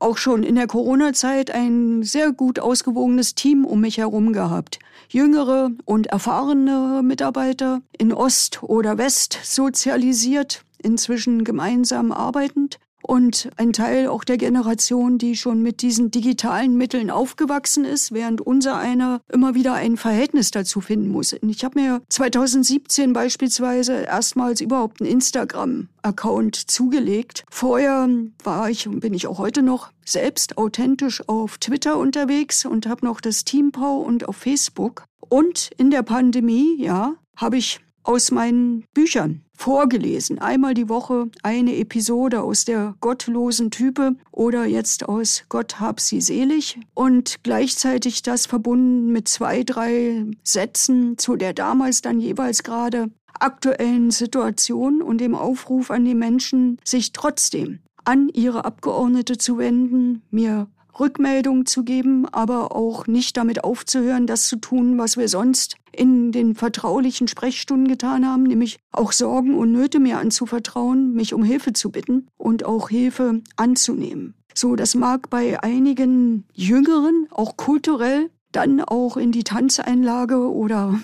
auch 0.00 0.16
schon 0.16 0.42
in 0.42 0.54
der 0.54 0.66
Corona-Zeit 0.66 1.50
ein 1.50 2.02
sehr 2.02 2.32
gut 2.32 2.58
ausgewogenes 2.58 3.34
Team 3.34 3.64
um 3.64 3.80
mich 3.80 3.98
herum 3.98 4.32
gehabt. 4.32 4.78
Jüngere 5.08 5.70
und 5.84 6.08
erfahrene 6.08 7.00
Mitarbeiter 7.02 7.82
in 7.96 8.12
Ost 8.12 8.62
oder 8.62 8.98
West 8.98 9.38
sozialisiert, 9.42 10.64
inzwischen 10.82 11.44
gemeinsam 11.44 12.12
arbeitend 12.12 12.78
und 13.06 13.50
ein 13.56 13.72
Teil 13.72 14.08
auch 14.08 14.24
der 14.24 14.36
Generation, 14.36 15.18
die 15.18 15.36
schon 15.36 15.62
mit 15.62 15.80
diesen 15.80 16.10
digitalen 16.10 16.76
Mitteln 16.76 17.10
aufgewachsen 17.10 17.84
ist, 17.84 18.12
während 18.12 18.40
unser 18.40 18.76
einer 18.76 19.20
immer 19.32 19.54
wieder 19.54 19.74
ein 19.74 19.96
Verhältnis 19.96 20.50
dazu 20.50 20.80
finden 20.80 21.08
muss. 21.08 21.32
Ich 21.32 21.64
habe 21.64 21.80
mir 21.80 22.02
2017 22.08 23.12
beispielsweise 23.12 24.02
erstmals 24.02 24.60
überhaupt 24.60 25.00
einen 25.00 25.10
Instagram-Account 25.10 26.56
zugelegt. 26.56 27.44
Vorher 27.48 28.08
war 28.42 28.70
ich 28.70 28.88
und 28.88 29.00
bin 29.00 29.14
ich 29.14 29.28
auch 29.28 29.38
heute 29.38 29.62
noch 29.62 29.92
selbst 30.04 30.58
authentisch 30.58 31.22
auf 31.28 31.58
Twitter 31.58 31.98
unterwegs 31.98 32.66
und 32.66 32.86
habe 32.86 33.06
noch 33.06 33.20
das 33.20 33.44
Teampau 33.44 33.98
und 33.98 34.28
auf 34.28 34.36
Facebook. 34.36 35.04
Und 35.28 35.70
in 35.76 35.90
der 35.90 36.02
Pandemie, 36.02 36.76
ja, 36.78 37.14
habe 37.36 37.56
ich 37.56 37.80
aus 38.02 38.30
meinen 38.30 38.84
Büchern 38.94 39.45
vorgelesen. 39.56 40.38
Einmal 40.38 40.74
die 40.74 40.88
Woche 40.88 41.30
eine 41.42 41.76
Episode 41.76 42.42
aus 42.42 42.64
der 42.64 42.94
gottlosen 43.00 43.70
Type 43.70 44.16
oder 44.30 44.64
jetzt 44.64 45.08
aus 45.08 45.44
Gott 45.48 45.80
hab 45.80 46.00
sie 46.00 46.20
selig 46.20 46.78
und 46.94 47.42
gleichzeitig 47.42 48.22
das 48.22 48.46
verbunden 48.46 49.12
mit 49.12 49.28
zwei, 49.28 49.62
drei 49.62 50.26
Sätzen 50.42 51.18
zu 51.18 51.36
der 51.36 51.52
damals 51.52 52.02
dann 52.02 52.20
jeweils 52.20 52.62
gerade 52.62 53.10
aktuellen 53.40 54.10
Situation 54.10 55.02
und 55.02 55.18
dem 55.20 55.34
Aufruf 55.34 55.90
an 55.90 56.04
die 56.04 56.14
Menschen, 56.14 56.78
sich 56.84 57.12
trotzdem 57.12 57.80
an 58.04 58.28
ihre 58.28 58.64
Abgeordnete 58.64 59.36
zu 59.36 59.58
wenden, 59.58 60.22
mir 60.30 60.68
Rückmeldung 60.98 61.66
zu 61.66 61.84
geben, 61.84 62.26
aber 62.32 62.74
auch 62.74 63.06
nicht 63.06 63.36
damit 63.36 63.64
aufzuhören, 63.64 64.26
das 64.26 64.48
zu 64.48 64.56
tun, 64.56 64.98
was 64.98 65.16
wir 65.16 65.28
sonst 65.28 65.76
in 65.92 66.32
den 66.32 66.54
vertraulichen 66.54 67.28
Sprechstunden 67.28 67.88
getan 67.88 68.26
haben, 68.26 68.44
nämlich 68.44 68.78
auch 68.92 69.12
Sorgen 69.12 69.56
und 69.56 69.72
Nöte 69.72 69.98
mir 69.98 70.18
anzuvertrauen, 70.18 71.12
mich 71.14 71.34
um 71.34 71.42
Hilfe 71.42 71.72
zu 71.72 71.90
bitten 71.90 72.28
und 72.36 72.64
auch 72.64 72.88
Hilfe 72.88 73.42
anzunehmen. 73.56 74.34
So, 74.54 74.74
das 74.74 74.94
mag 74.94 75.28
bei 75.28 75.62
einigen 75.62 76.44
Jüngeren 76.54 77.26
auch 77.30 77.58
kulturell 77.58 78.30
dann 78.56 78.80
auch 78.80 79.18
in 79.18 79.32
die 79.32 79.44
Tanzeinlage 79.44 80.50
oder 80.50 80.98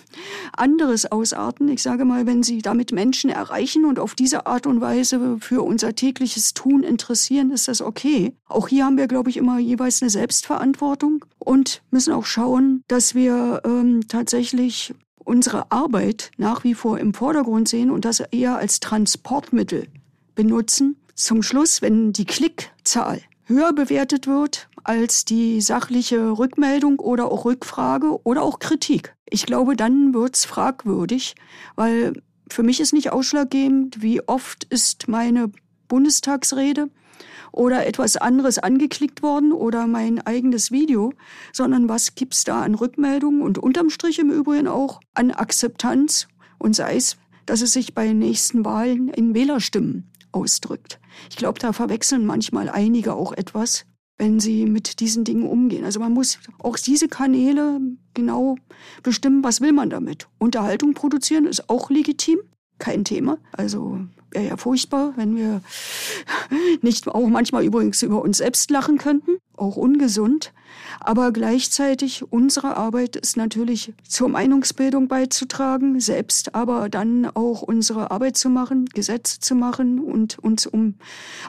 anderes 0.56 1.12
ausarten. 1.12 1.68
Ich 1.68 1.82
sage 1.82 2.06
mal, 2.06 2.26
wenn 2.26 2.42
Sie 2.42 2.62
damit 2.62 2.92
Menschen 2.92 3.28
erreichen 3.28 3.84
und 3.84 3.98
auf 3.98 4.14
diese 4.14 4.46
Art 4.46 4.66
und 4.66 4.80
Weise 4.80 5.36
für 5.38 5.60
unser 5.60 5.94
tägliches 5.94 6.54
Tun 6.54 6.82
interessieren, 6.82 7.50
ist 7.50 7.68
das 7.68 7.82
okay. 7.82 8.32
Auch 8.48 8.68
hier 8.68 8.86
haben 8.86 8.96
wir, 8.96 9.06
glaube 9.06 9.28
ich, 9.28 9.36
immer 9.36 9.58
jeweils 9.58 10.00
eine 10.00 10.10
Selbstverantwortung 10.10 11.26
und 11.38 11.82
müssen 11.90 12.14
auch 12.14 12.24
schauen, 12.24 12.84
dass 12.88 13.14
wir 13.14 13.60
ähm, 13.66 14.08
tatsächlich 14.08 14.94
unsere 15.16 15.70
Arbeit 15.70 16.30
nach 16.38 16.64
wie 16.64 16.74
vor 16.74 16.98
im 16.98 17.12
Vordergrund 17.12 17.68
sehen 17.68 17.90
und 17.90 18.06
das 18.06 18.20
eher 18.20 18.56
als 18.56 18.80
Transportmittel 18.80 19.88
benutzen 20.34 20.96
zum 21.14 21.42
Schluss, 21.42 21.82
wenn 21.82 22.14
die 22.14 22.24
Klickzahl 22.24 23.20
höher 23.44 23.72
bewertet 23.72 24.26
wird 24.26 24.68
als 24.84 25.24
die 25.24 25.60
sachliche 25.60 26.38
Rückmeldung 26.38 26.98
oder 26.98 27.30
auch 27.30 27.44
Rückfrage 27.44 28.20
oder 28.24 28.42
auch 28.42 28.58
Kritik. 28.58 29.14
Ich 29.28 29.46
glaube, 29.46 29.76
dann 29.76 30.14
wird's 30.14 30.44
fragwürdig, 30.44 31.34
weil 31.76 32.12
für 32.48 32.62
mich 32.62 32.80
ist 32.80 32.92
nicht 32.92 33.12
ausschlaggebend, 33.12 34.02
wie 34.02 34.26
oft 34.28 34.64
ist 34.64 35.08
meine 35.08 35.50
Bundestagsrede 35.88 36.88
oder 37.52 37.86
etwas 37.86 38.16
anderes 38.16 38.58
angeklickt 38.58 39.22
worden 39.22 39.52
oder 39.52 39.86
mein 39.86 40.24
eigenes 40.26 40.70
Video, 40.70 41.12
sondern 41.52 41.88
was 41.88 42.14
gibt's 42.14 42.44
da 42.44 42.62
an 42.62 42.74
Rückmeldungen 42.74 43.42
und 43.42 43.58
unterm 43.58 43.90
Strich 43.90 44.18
im 44.18 44.30
Übrigen 44.30 44.68
auch 44.68 45.00
an 45.14 45.30
Akzeptanz 45.30 46.28
und 46.58 46.74
sei 46.74 46.96
es, 46.96 47.16
dass 47.46 47.60
es 47.60 47.72
sich 47.72 47.94
bei 47.94 48.12
nächsten 48.12 48.64
Wahlen 48.64 49.08
in 49.08 49.34
Wählerstimmen 49.34 50.10
ausdrückt. 50.32 50.98
Ich 51.30 51.36
glaube, 51.36 51.58
da 51.58 51.72
verwechseln 51.72 52.26
manchmal 52.26 52.68
einige 52.68 53.14
auch 53.14 53.32
etwas, 53.32 53.84
wenn 54.18 54.40
sie 54.40 54.66
mit 54.66 55.00
diesen 55.00 55.24
Dingen 55.24 55.48
umgehen. 55.48 55.84
Also 55.84 56.00
man 56.00 56.12
muss 56.12 56.38
auch 56.58 56.78
diese 56.78 57.08
Kanäle 57.08 57.80
genau 58.14 58.56
bestimmen, 59.02 59.42
was 59.42 59.60
will 59.60 59.72
man 59.72 59.90
damit. 59.90 60.28
Unterhaltung 60.38 60.94
produzieren 60.94 61.46
ist 61.46 61.68
auch 61.68 61.90
legitim, 61.90 62.38
kein 62.78 63.04
Thema. 63.04 63.38
Also 63.52 64.00
wäre 64.30 64.46
ja 64.46 64.56
furchtbar, 64.56 65.12
wenn 65.16 65.36
wir 65.36 65.60
nicht 66.82 67.08
auch 67.08 67.28
manchmal 67.28 67.64
übrigens 67.64 68.02
über 68.02 68.22
uns 68.22 68.38
selbst 68.38 68.70
lachen 68.70 68.98
könnten, 68.98 69.38
auch 69.62 69.76
ungesund. 69.76 70.52
Aber 71.00 71.32
gleichzeitig 71.32 72.30
unsere 72.30 72.76
Arbeit 72.76 73.16
ist 73.16 73.36
natürlich 73.36 73.94
zur 74.06 74.28
Meinungsbildung 74.28 75.08
beizutragen, 75.08 76.00
selbst 76.00 76.54
aber 76.54 76.88
dann 76.88 77.26
auch 77.26 77.62
unsere 77.62 78.10
Arbeit 78.10 78.36
zu 78.36 78.50
machen, 78.50 78.86
Gesetze 78.86 79.40
zu 79.40 79.54
machen 79.54 80.00
und 80.00 80.38
uns 80.38 80.66
um 80.66 80.94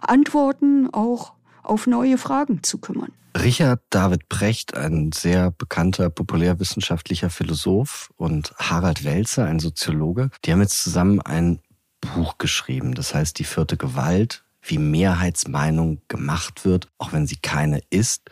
Antworten 0.01 0.89
auch 0.91 1.34
auf 1.62 1.88
neue 1.88 2.17
Fragen 2.17 2.63
zu 2.63 2.77
kümmern. 2.77 3.12
Richard 3.36 3.82
David 3.89 4.29
Brecht, 4.29 4.77
ein 4.77 5.12
sehr 5.12 5.50
bekannter 5.50 6.10
populärwissenschaftlicher 6.10 7.32
Philosoph 7.32 8.12
und 8.15 8.53
Harald 8.58 9.03
Welzer, 9.03 9.46
ein 9.46 9.60
Soziologe, 9.60 10.29
die 10.46 10.51
haben 10.51 10.62
jetzt 10.62 10.84
zusammen 10.84 11.20
ein 11.20 11.60
Buch 12.00 12.38
geschrieben. 12.38 12.93
Das 12.93 13.15
heißt, 13.15 13.39
die 13.39 13.43
vierte 13.43 13.77
Gewalt, 13.77 14.43
wie 14.63 14.77
Mehrheitsmeinung 14.77 16.01
gemacht 16.08 16.65
wird, 16.65 16.88
auch 16.98 17.13
wenn 17.13 17.27
sie 17.27 17.38
keine 17.38 17.82
ist. 17.89 18.29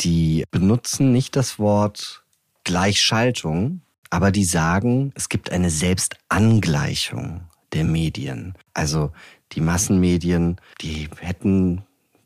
Die 0.00 0.44
benutzen 0.50 1.12
nicht 1.12 1.36
das 1.36 1.58
Wort 1.58 2.24
Gleichschaltung, 2.64 3.82
aber 4.10 4.30
die 4.30 4.44
sagen, 4.44 5.12
es 5.14 5.28
gibt 5.28 5.50
eine 5.50 5.70
Selbstangleichung 5.70 7.48
der 7.72 7.84
Medien. 7.84 8.54
Also 8.74 9.12
die 9.52 9.60
Massenmedien, 9.60 10.60
die 10.80 11.08
hätten 11.18 11.82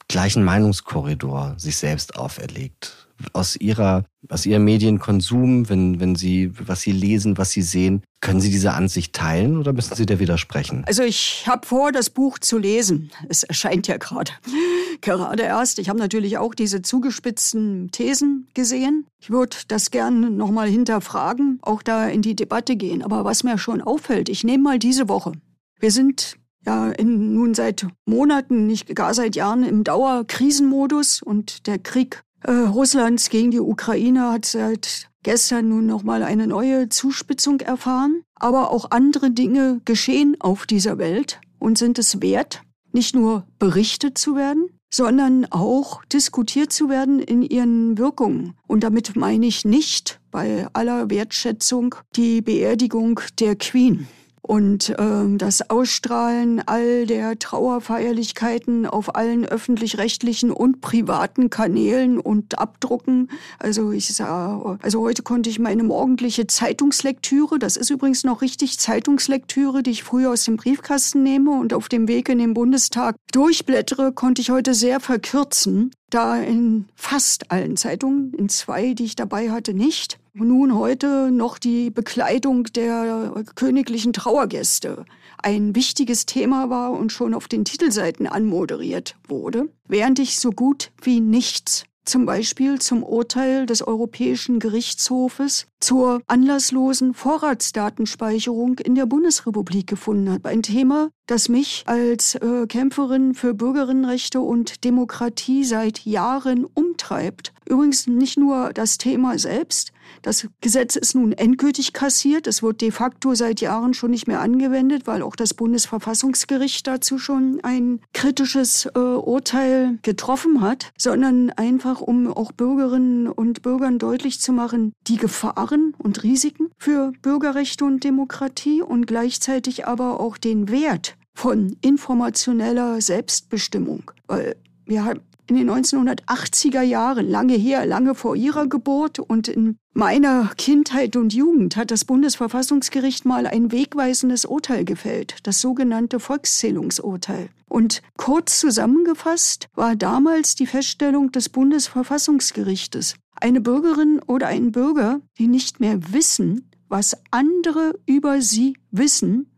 gleichen 0.08 0.44
Meinungskorridor 0.44 1.54
sich 1.58 1.76
selbst 1.76 2.16
auferlegt 2.16 3.05
aus 3.32 3.56
ihrer, 3.56 4.04
aus 4.28 4.46
ihrem 4.46 4.64
Medienkonsum, 4.64 5.68
wenn, 5.68 6.00
wenn 6.00 6.16
Sie, 6.16 6.52
was 6.58 6.82
Sie 6.82 6.92
lesen, 6.92 7.38
was 7.38 7.50
Sie 7.50 7.62
sehen, 7.62 8.02
können 8.20 8.40
Sie 8.40 8.50
diese 8.50 8.73
Ansicht 8.73 9.12
teilen 9.12 9.56
oder 9.56 9.73
müssen 9.73 9.94
Sie 9.94 10.06
der 10.06 10.18
widersprechen? 10.18 10.85
Also 10.87 11.02
ich 11.02 11.44
habe 11.46 11.66
vor, 11.66 11.92
das 11.92 12.11
Buch 12.11 12.38
zu 12.38 12.58
lesen. 12.58 13.11
Es 13.28 13.42
erscheint 13.42 13.87
ja 13.87 13.96
gerade. 13.96 14.32
Gerade 15.02 15.42
erst. 15.42 15.78
Ich 15.78 15.90
habe 15.90 15.99
natürlich 15.99 16.38
auch 16.38 16.54
diese 16.54 16.80
zugespitzten 16.80 17.90
Thesen 17.90 18.49
gesehen. 18.54 19.06
Ich 19.20 19.30
würde 19.30 19.56
das 19.68 19.90
gerne 19.90 20.30
nochmal 20.30 20.68
hinterfragen, 20.68 21.58
auch 21.61 21.82
da 21.82 22.08
in 22.08 22.23
die 22.23 22.35
Debatte 22.35 22.76
gehen. 22.76 23.02
Aber 23.02 23.25
was 23.25 23.44
mir 23.44 23.58
schon 23.58 23.82
auffällt, 23.82 24.30
ich 24.30 24.42
nehme 24.42 24.62
mal 24.62 24.78
diese 24.78 25.08
Woche. 25.08 25.32
Wir 25.78 25.90
sind 25.90 26.38
ja 26.64 26.90
in, 26.90 27.35
nun 27.35 27.54
seit 27.54 27.87
Monaten, 28.06 28.66
nicht 28.66 28.94
gar 28.94 29.14
seit 29.14 29.37
Jahren 29.37 29.62
im 29.62 29.85
Dauerkrisenmodus 29.85 31.23
und 31.23 31.66
der 31.66 31.78
Krieg 31.78 32.23
äh, 32.43 32.52
Russlands 32.52 33.31
gegen 33.31 33.50
die 33.50 33.61
Ukraine 33.61 34.31
hat 34.33 34.45
seit 34.45 35.09
gestern 35.23 35.69
nun 35.69 35.87
nochmal 35.87 36.23
eine 36.23 36.47
neue 36.47 36.88
Zuspitzung 36.88 37.61
erfahren. 37.61 38.23
Aber 38.35 38.71
auch 38.71 38.90
andere 38.90 39.31
Dinge 39.31 39.81
geschehen 39.85 40.37
auf 40.40 40.66
dieser 40.66 40.99
Welt 40.99 41.40
und 41.59 41.78
sind 41.78 41.99
es 41.99 42.21
wert, 42.21 42.62
nicht 42.93 43.14
nur 43.14 43.47
berichtet 43.59 44.19
zu 44.19 44.37
werden, 44.37 44.69
sondern 44.93 45.47
auch 45.47 46.05
diskutiert 46.05 46.73
zu 46.73 46.88
werden 46.88 47.18
in 47.18 47.42
ihren 47.42 47.99
Wirkungen. 47.99 48.55
Und 48.66 48.85
damit 48.85 49.16
meine 49.16 49.46
ich 49.46 49.64
nicht 49.64 50.20
bei 50.31 50.66
aller 50.72 51.11
Wertschätzung 51.11 51.96
die 52.14 52.42
Beerdigung 52.42 53.20
der 53.40 53.57
Queen 53.57 54.07
und 54.46 54.94
ähm, 54.98 55.38
das 55.38 55.70
Ausstrahlen 55.70 56.62
all 56.66 57.04
der 57.06 57.37
Trauerfeierlichkeiten 57.37 58.87
auf 58.87 59.16
allen 59.16 59.44
öffentlich-rechtlichen 59.44 60.52
und 60.52 60.80
privaten 60.80 61.50
Kanälen 61.50 62.20
und 62.20 62.56
Abdrucken. 62.56 63.28
Also 63.59 63.90
ich 63.90 64.14
sah, 64.14 64.78
also 64.82 65.00
heute 65.00 65.24
konnte 65.24 65.50
ich 65.50 65.59
meine 65.59 65.82
morgendliche 65.82 66.46
Zeitungslektüre, 66.46 67.59
das 67.59 67.76
ist 67.76 67.90
übrigens 67.90 68.22
noch 68.22 68.40
richtig 68.40 68.78
Zeitungslektüre, 68.78 69.82
die 69.82 69.90
ich 69.90 70.04
früher 70.04 70.30
aus 70.30 70.44
dem 70.44 70.56
Briefkasten 70.56 71.24
nehme 71.24 71.50
und 71.50 71.74
auf 71.74 71.88
dem 71.88 72.06
Weg 72.06 72.28
in 72.28 72.38
den 72.38 72.54
Bundestag 72.54 73.16
durchblättere, 73.32 74.12
konnte 74.12 74.42
ich 74.42 74.50
heute 74.50 74.74
sehr 74.74 75.00
verkürzen. 75.00 75.90
Da 76.11 76.37
in 76.37 76.87
fast 76.94 77.50
allen 77.50 77.76
Zeitungen, 77.76 78.32
in 78.32 78.48
zwei, 78.48 78.94
die 78.94 79.06
ich 79.06 79.16
dabei 79.16 79.50
hatte, 79.50 79.74
nicht 79.74 80.20
nun 80.44 80.75
heute 80.75 81.31
noch 81.31 81.59
die 81.59 81.90
Bekleidung 81.90 82.64
der 82.64 83.33
königlichen 83.55 84.12
Trauergäste 84.12 85.05
ein 85.38 85.75
wichtiges 85.75 86.27
Thema 86.27 86.70
war 86.70 86.92
und 86.92 87.12
schon 87.12 87.35
auf 87.35 87.49
den 87.49 87.64
Titelseiten 87.64 88.27
anmoderiert 88.27 89.16
wurde, 89.29 89.68
während 89.87 90.18
ich 90.18 90.38
so 90.38 90.51
gut 90.51 90.90
wie 91.03 91.20
nichts 91.20 91.85
zum 92.07 92.25
Beispiel 92.25 92.79
zum 92.79 93.03
Urteil 93.03 93.66
des 93.66 93.87
Europäischen 93.87 94.61
Gerichtshofes 94.61 95.66
zur 95.81 96.20
anlasslosen 96.29 97.14
Vorratsdatenspeicherung 97.14 98.79
in 98.79 98.94
der 98.94 99.07
Bundesrepublik 99.07 99.88
gefunden 99.88 100.31
habe. 100.31 100.49
Ein 100.49 100.62
Thema, 100.62 101.11
das 101.27 101.49
mich 101.49 101.83
als 101.87 102.37
äh, 102.37 102.66
Kämpferin 102.68 103.35
für 103.35 103.55
Bürgerinnenrechte 103.55 104.40
und 104.40 104.85
Demokratie 104.85 105.64
seit 105.64 106.07
Jahren 106.07 106.64
umtreibt. 106.64 107.53
Übrigens 107.68 108.07
nicht 108.07 108.38
nur 108.38 108.72
das 108.72 108.99
Thema 108.99 109.37
selbst, 109.38 109.92
das 110.23 110.49
Gesetz 110.61 110.97
ist 110.97 111.14
nun 111.14 111.33
endgültig 111.33 111.92
kassiert. 111.92 112.47
Es 112.47 112.62
wird 112.62 112.81
de 112.81 112.90
facto 112.90 113.35
seit 113.35 113.61
Jahren 113.61 113.95
schon 113.95 114.11
nicht 114.11 114.27
mehr 114.27 114.40
angewendet, 114.40 115.07
weil 115.07 115.23
auch 115.23 115.37
das 115.37 115.55
Bundesverfassungsgericht 115.55 116.87
dazu 116.87 117.19
schon 117.19 117.61
ein 117.62 118.01
kritisches 118.12 118.87
äh, 118.87 118.99
Urteil 118.99 119.99
getroffen 120.03 120.61
hat, 120.61 120.90
sondern 120.99 121.51
einfach, 121.51 122.01
um 122.01 122.33
auch 122.33 122.53
Bürgerinnen 122.53 123.29
und 123.29 123.62
Bürgern 123.62 123.99
deutlich 123.99 124.40
zu 124.40 124.53
machen, 124.53 124.92
die 125.07 125.16
Gefahren 125.16 125.95
und 125.99 126.23
Risiken 126.23 126.71
für 126.79 127.12
Bürgerrechte 127.23 127.85
und 127.85 128.05
Demokratie 128.05 128.83
und 128.83 129.07
gleichzeitig 129.07 129.87
aber 129.87 130.21
auch 130.21 130.38
den 130.38 130.69
Wert 130.69 131.16
von 131.35 131.77
informationeller 131.83 133.01
Selbstbestimmung. 133.01 134.11
Weil 134.27 134.57
wir 134.87 135.05
haben 135.05 135.21
in 135.48 135.56
den 135.56 135.70
1980er 135.70 136.82
Jahren, 136.82 137.28
lange 137.28 137.54
her, 137.54 137.87
lange 137.87 138.14
vor 138.14 138.37
ihrer 138.37 138.66
Geburt 138.66 139.18
und 139.18 139.48
in 139.48 139.78
meiner 139.94 140.50
Kindheit 140.56 141.16
und 141.16 141.32
Jugend 141.32 141.76
hat 141.76 141.90
das 141.90 142.04
Bundesverfassungsgericht 142.04 143.24
mal 143.24 143.46
ein 143.46 143.72
wegweisendes 143.72 144.44
Urteil 144.44 144.85
gefällt, 144.85 145.37
das 145.44 145.61
sogenannte 145.61 146.20
Volkszählungsurteil. 146.20 147.48
Und 147.68 148.02
kurz 148.16 148.61
zusammengefasst 148.61 149.68
war 149.74 149.96
damals 149.96 150.54
die 150.54 150.66
Feststellung 150.66 151.32
des 151.32 151.48
Bundesverfassungsgerichtes. 151.48 153.14
Eine 153.40 153.61
Bürgerin 153.61 154.20
oder 154.26 154.48
ein 154.48 154.72
Bürger, 154.72 155.20
die 155.38 155.46
nicht 155.46 155.80
mehr 155.80 156.12
wissen, 156.12 156.70
was 156.88 157.16
andere 157.30 157.98
über 158.06 158.40
sie 158.40 158.76
wissen, 158.90 159.50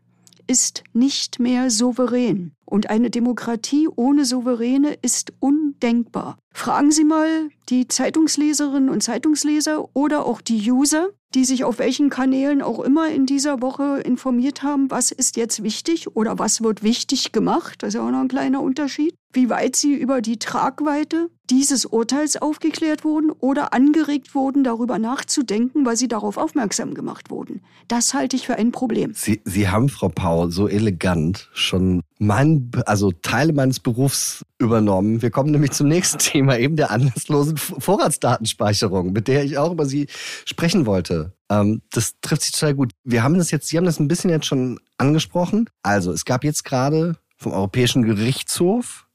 ist 0.47 0.83
nicht 0.93 1.39
mehr 1.39 1.69
souverän. 1.69 2.53
Und 2.69 2.91
eine 2.91 3.09
Demokratie 3.09 3.87
ohne 3.87 4.25
Souveräne 4.25 4.93
ist 5.01 5.33
undenkbar. 5.39 6.37
Fragen 6.51 6.91
Sie 6.91 7.03
mal 7.03 7.49
die 7.69 7.87
Zeitungsleserinnen 7.87 8.89
und 8.89 9.03
Zeitungsleser 9.03 9.95
oder 9.95 10.25
auch 10.25 10.41
die 10.41 10.71
User, 10.71 11.09
die 11.35 11.45
sich 11.45 11.63
auf 11.63 11.77
welchen 11.77 12.09
Kanälen 12.09 12.61
auch 12.61 12.79
immer 12.79 13.09
in 13.09 13.25
dieser 13.25 13.61
Woche 13.61 13.99
informiert 13.99 14.63
haben, 14.63 14.89
was 14.89 15.11
ist 15.11 15.37
jetzt 15.37 15.61
wichtig 15.61 16.15
oder 16.15 16.39
was 16.39 16.63
wird 16.63 16.81
wichtig 16.81 17.31
gemacht. 17.31 17.83
Das 17.83 17.89
ist 17.89 17.93
ja 17.95 18.01
auch 18.05 18.11
noch 18.11 18.21
ein 18.21 18.27
kleiner 18.27 18.61
Unterschied. 18.61 19.13
Wie 19.31 19.49
weit 19.49 19.75
sie 19.75 19.93
über 19.93 20.21
die 20.21 20.39
Tragweite 20.39 21.29
dieses 21.51 21.85
Urteils 21.85 22.37
aufgeklärt 22.37 23.03
wurden 23.03 23.29
oder 23.31 23.73
angeregt 23.73 24.33
wurden, 24.33 24.63
darüber 24.63 24.97
nachzudenken, 24.97 25.85
weil 25.85 25.97
sie 25.97 26.07
darauf 26.07 26.37
aufmerksam 26.37 26.95
gemacht 26.95 27.29
wurden. 27.29 27.61
Das 27.87 28.15
halte 28.15 28.35
ich 28.35 28.47
für 28.47 28.55
ein 28.55 28.71
Problem. 28.71 29.13
Sie, 29.13 29.41
sie 29.45 29.69
haben, 29.69 29.89
Frau 29.89 30.09
Paul, 30.09 30.51
so 30.51 30.67
elegant 30.67 31.49
schon 31.53 32.01
mein, 32.19 32.71
also 32.85 33.11
Teile 33.11 33.53
meines 33.53 33.79
Berufs 33.79 34.43
übernommen. 34.57 35.21
Wir 35.21 35.31
kommen 35.31 35.51
nämlich 35.51 35.71
zum 35.71 35.87
nächsten 35.87 36.17
Thema, 36.19 36.38
eben 36.47 36.75
der 36.75 36.91
anlasslosen 36.91 37.57
Vorratsdatenspeicherung, 37.57 39.11
mit 39.11 39.27
der 39.27 39.43
ich 39.43 39.57
auch 39.57 39.71
über 39.71 39.85
Sie 39.85 40.07
sprechen 40.45 40.85
wollte. 40.85 41.33
Ähm, 41.49 41.81
das 41.91 42.15
trifft 42.21 42.43
sich 42.43 42.51
total 42.51 42.75
gut. 42.75 42.91
Wir 43.03 43.23
haben 43.23 43.37
das 43.37 43.51
jetzt, 43.51 43.67
Sie 43.67 43.77
haben 43.77 43.85
das 43.85 43.99
ein 43.99 44.07
bisschen 44.07 44.29
jetzt 44.29 44.45
schon 44.45 44.79
angesprochen. 44.97 45.69
Also, 45.83 46.11
es 46.11 46.25
gab 46.25 46.43
jetzt 46.43 46.63
gerade 46.63 47.17
vom 47.37 47.51
Europäischen 47.53 48.03
Gerichtshof 48.03 49.07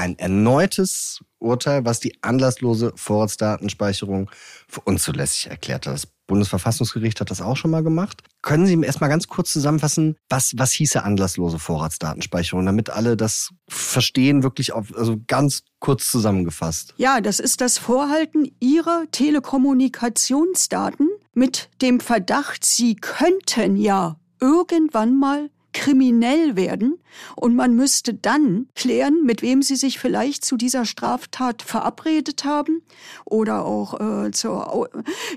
ein 0.00 0.18
erneutes 0.18 1.20
Urteil, 1.38 1.84
was 1.84 2.00
die 2.00 2.14
anlasslose 2.22 2.92
Vorratsdatenspeicherung 2.96 4.30
für 4.66 4.80
unzulässig 4.80 5.48
erklärt 5.48 5.86
hat. 5.86 5.94
Das 5.94 6.08
Bundesverfassungsgericht 6.26 7.20
hat 7.20 7.30
das 7.30 7.40
auch 7.42 7.56
schon 7.56 7.70
mal 7.70 7.82
gemacht. 7.82 8.22
Können 8.40 8.64
Sie 8.66 8.80
erst 8.82 9.00
mal 9.00 9.08
ganz 9.08 9.28
kurz 9.28 9.52
zusammenfassen, 9.52 10.16
was, 10.28 10.52
was 10.56 10.72
hieße 10.72 11.02
anlasslose 11.02 11.58
Vorratsdatenspeicherung, 11.58 12.64
damit 12.64 12.88
alle 12.88 13.16
das 13.16 13.50
verstehen, 13.68 14.42
wirklich 14.42 14.72
auf, 14.72 14.96
also 14.96 15.18
ganz 15.26 15.64
kurz 15.80 16.10
zusammengefasst? 16.10 16.94
Ja, 16.96 17.20
das 17.20 17.40
ist 17.40 17.60
das 17.60 17.78
Vorhalten 17.78 18.50
Ihrer 18.60 19.04
Telekommunikationsdaten 19.10 21.08
mit 21.34 21.68
dem 21.82 22.00
Verdacht, 22.00 22.64
Sie 22.64 22.96
könnten 22.96 23.76
ja 23.76 24.16
irgendwann 24.40 25.18
mal 25.18 25.50
kriminell 25.72 26.56
werden 26.56 26.98
und 27.36 27.54
man 27.54 27.74
müsste 27.74 28.14
dann 28.14 28.68
klären, 28.74 29.22
mit 29.24 29.42
wem 29.42 29.62
sie 29.62 29.76
sich 29.76 29.98
vielleicht 29.98 30.44
zu 30.44 30.56
dieser 30.56 30.84
Straftat 30.84 31.62
verabredet 31.62 32.44
haben 32.44 32.82
oder 33.24 33.64
auch 33.64 34.00
äh, 34.00 34.30
zur 34.30 34.88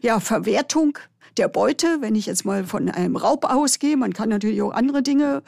ja, 0.02 0.20
Verwertung 0.20 0.98
der 1.38 1.48
Beute, 1.48 1.98
wenn 2.00 2.16
ich 2.16 2.26
jetzt 2.26 2.46
mal 2.46 2.66
von 2.66 2.90
einem 2.90 3.16
Raub 3.16 3.46
ausgehe. 3.46 3.98
Man 3.98 4.14
kann 4.14 4.30
natürlich 4.30 4.62
auch 4.62 4.74
andere 4.74 5.02
Dinge, 5.02 5.44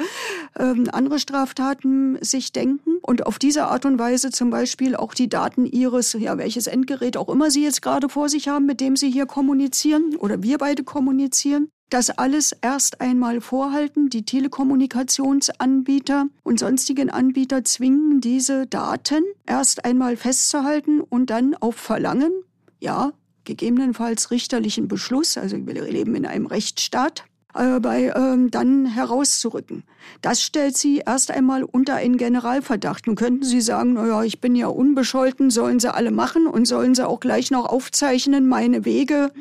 ähm, 0.58 0.88
andere 0.91 1.19
Straftaten 1.19 2.17
sich 2.21 2.52
denken. 2.52 2.98
Und 3.02 3.26
auf 3.26 3.39
diese 3.39 3.67
Art 3.67 3.86
und 3.86 4.00
Weise 4.00 4.32
zum 4.32 4.50
Beispiel 4.50 4.95
auch 4.95 5.13
die 5.13 5.30
Daten 5.30 5.65
Ihres, 5.65 6.13
ja, 6.13 6.38
welches 6.38 6.67
Endgerät 6.67 7.17
auch 7.17 7.30
immer 7.30 7.52
Sie 7.52 7.63
jetzt 7.63 7.82
gerade 7.82 8.10
vor 8.10 8.30
sich 8.30 8.48
haben, 8.48 8.65
mit 8.65 8.82
dem 8.82 8.95
Sie 8.95 9.12
hier 9.12 9.26
kommunizieren 9.26 10.15
oder 10.17 10.41
wir 10.41 10.58
beide 10.58 10.84
kommunizieren, 10.84 11.69
das 11.89 12.10
alles 12.10 12.52
erst 12.52 13.02
einmal 13.02 13.41
vorhalten. 13.41 14.10
Die 14.10 14.26
Telekommunikationsanbieter 14.26 16.26
und 16.43 16.60
sonstigen 16.60 17.10
Anbieter 17.10 17.63
zwingen 17.63 18.21
diese 18.21 18.65
Daten 18.65 19.24
erst 19.45 19.86
einmal 19.86 20.17
festzuhalten 20.17 21.02
und 21.02 21.30
dann 21.30 21.56
auf 21.56 21.76
Verlangen, 21.76 22.32
ja, 22.80 23.13
gegebenenfalls 23.45 24.31
richterlichen 24.31 24.88
Beschluss, 24.88 25.38
also 25.38 25.58
wir 25.65 25.81
leben 25.84 26.15
in 26.15 26.25
einem 26.25 26.47
Rechtsstaat, 26.47 27.23
äh, 27.56 27.80
bei, 27.80 28.13
ähm, 28.15 28.52
dann 28.52 28.86
herauszurücken. 28.86 29.84
Das 30.22 30.41
stellt 30.41 30.78
sie 30.78 31.02
erst 31.06 31.32
einmal 31.32 31.63
unter 31.63 31.96
einen 31.96 32.18
Generalverdacht. 32.18 33.08
Nun 33.08 33.15
könnten 33.15 33.44
Sie 33.44 33.62
sagen, 33.62 33.94
naja, 33.94 34.24
ich 34.24 34.41
bin 34.41 34.56
ja 34.56 34.68
unbescholten, 34.68 35.50
sollen 35.50 35.80
sie 35.80 35.94
alle 35.94 36.12
machen 36.12 36.48
und 36.48 36.65
sollen 36.65 36.96
sie 36.96 37.08
auch 37.08 37.20
gleich 37.20 37.52
noch 37.52 37.65
aufzeichnen, 37.65 38.48
meine 38.48 38.86
Wege, 38.86 39.32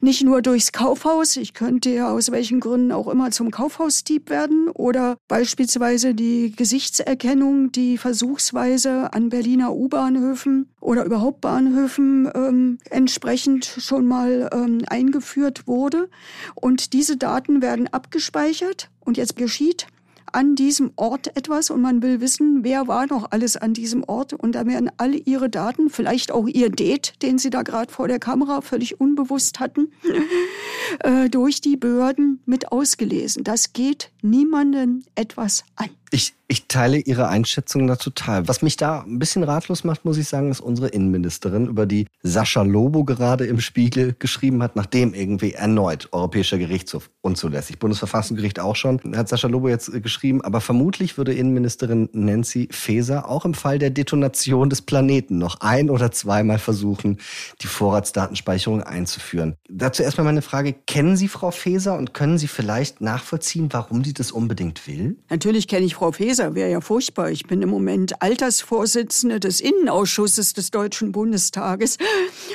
nicht 0.00 0.22
nur 0.22 0.42
durchs 0.42 0.72
Kaufhaus. 0.72 1.36
Ich 1.36 1.54
könnte 1.54 1.90
ja 1.90 2.10
aus 2.10 2.30
welchen 2.30 2.60
Gründen 2.60 2.92
auch 2.92 3.08
immer 3.08 3.30
zum 3.30 3.50
Kaufhausdieb 3.50 4.30
werden 4.30 4.68
oder 4.68 5.16
beispielsweise 5.28 6.14
die 6.14 6.52
Gesichtserkennung, 6.54 7.72
die 7.72 7.98
versuchsweise 7.98 9.12
an 9.12 9.28
Berliner 9.28 9.72
U-Bahnhöfen 9.74 10.70
oder 10.80 11.04
überhaupt 11.04 11.40
Bahnhöfen 11.40 12.30
ähm, 12.34 12.78
entsprechend 12.90 13.64
schon 13.64 14.06
mal 14.06 14.50
ähm, 14.52 14.82
eingeführt 14.88 15.66
wurde. 15.66 16.08
Und 16.54 16.92
diese 16.92 17.16
Daten 17.16 17.41
werden 17.48 17.88
abgespeichert 17.88 18.90
und 19.00 19.16
jetzt 19.16 19.36
geschieht 19.36 19.86
an 20.32 20.54
diesem 20.54 20.92
Ort 20.96 21.36
etwas 21.36 21.70
und 21.70 21.80
man 21.80 22.02
will 22.02 22.20
wissen, 22.20 22.64
wer 22.64 22.88
war 22.88 23.06
noch 23.06 23.30
alles 23.30 23.56
an 23.56 23.74
diesem 23.74 24.02
Ort 24.04 24.32
und 24.32 24.54
da 24.54 24.66
werden 24.66 24.90
alle 24.96 25.16
ihre 25.16 25.50
Daten, 25.50 25.90
vielleicht 25.90 26.32
auch 26.32 26.48
ihr 26.48 26.70
Date, 26.70 27.14
den 27.22 27.38
sie 27.38 27.50
da 27.50 27.62
gerade 27.62 27.92
vor 27.92 28.08
der 28.08 28.18
Kamera 28.18 28.62
völlig 28.62 29.00
unbewusst 29.00 29.60
hatten, 29.60 29.92
äh, 31.00 31.28
durch 31.28 31.60
die 31.60 31.76
Behörden 31.76 32.40
mit 32.46 32.72
ausgelesen. 32.72 33.44
Das 33.44 33.72
geht 33.72 34.10
niemandem 34.22 35.04
etwas 35.14 35.64
an. 35.76 35.90
Ich, 36.14 36.34
ich 36.46 36.66
teile 36.68 36.98
Ihre 36.98 37.28
Einschätzung 37.28 37.86
da 37.86 37.96
total. 37.96 38.46
Was 38.46 38.60
mich 38.60 38.76
da 38.76 39.00
ein 39.00 39.18
bisschen 39.18 39.44
ratlos 39.44 39.82
macht, 39.82 40.04
muss 40.04 40.18
ich 40.18 40.28
sagen, 40.28 40.50
ist 40.50 40.60
unsere 40.60 40.88
Innenministerin, 40.88 41.68
über 41.68 41.86
die 41.86 42.06
Sascha 42.22 42.60
Lobo 42.60 43.04
gerade 43.04 43.46
im 43.46 43.60
Spiegel 43.60 44.14
geschrieben 44.18 44.62
hat, 44.62 44.76
nachdem 44.76 45.14
irgendwie 45.14 45.54
erneut 45.54 46.10
Europäischer 46.12 46.58
Gerichtshof 46.58 47.08
unzulässig, 47.22 47.78
Bundesverfassungsgericht 47.78 48.60
auch 48.60 48.76
schon, 48.76 49.00
hat 49.16 49.30
Sascha 49.30 49.48
Lobo 49.48 49.70
jetzt 49.70 49.90
geschrieben, 50.02 50.42
aber 50.42 50.60
vermutlich 50.60 51.16
würde 51.16 51.32
Innenministerin 51.32 52.10
Nancy 52.12 52.68
Faeser 52.70 53.30
auch 53.30 53.46
im 53.46 53.54
Fall 53.54 53.78
der 53.78 53.88
Detonation 53.88 54.68
des 54.68 54.82
Planeten 54.82 55.38
noch 55.38 55.62
ein 55.62 55.88
oder 55.88 56.12
zweimal 56.12 56.58
versuchen, 56.58 57.16
die 57.62 57.68
Vorratsdatenspeicherung 57.68 58.82
einzuführen. 58.82 59.56
Dazu 59.70 60.02
erstmal 60.02 60.26
meine 60.26 60.42
Frage, 60.42 60.74
kennen 60.86 61.16
Sie 61.16 61.28
Frau 61.28 61.50
Faeser 61.52 61.96
und 61.96 62.12
können 62.12 62.36
Sie 62.36 62.48
vielleicht 62.48 63.00
nachvollziehen, 63.00 63.68
warum 63.70 64.04
sie 64.04 64.12
das 64.12 64.30
unbedingt 64.30 64.86
will? 64.86 65.16
Natürlich 65.30 65.68
kenne 65.68 65.86
ich 65.86 66.01
Frau 66.02 66.10
Faeser, 66.10 66.56
wäre 66.56 66.68
ja 66.68 66.80
furchtbar. 66.80 67.30
Ich 67.30 67.46
bin 67.46 67.62
im 67.62 67.68
Moment 67.68 68.20
Altersvorsitzende 68.20 69.38
des 69.38 69.60
Innenausschusses 69.60 70.52
des 70.52 70.72
Deutschen 70.72 71.12
Bundestages. 71.12 71.96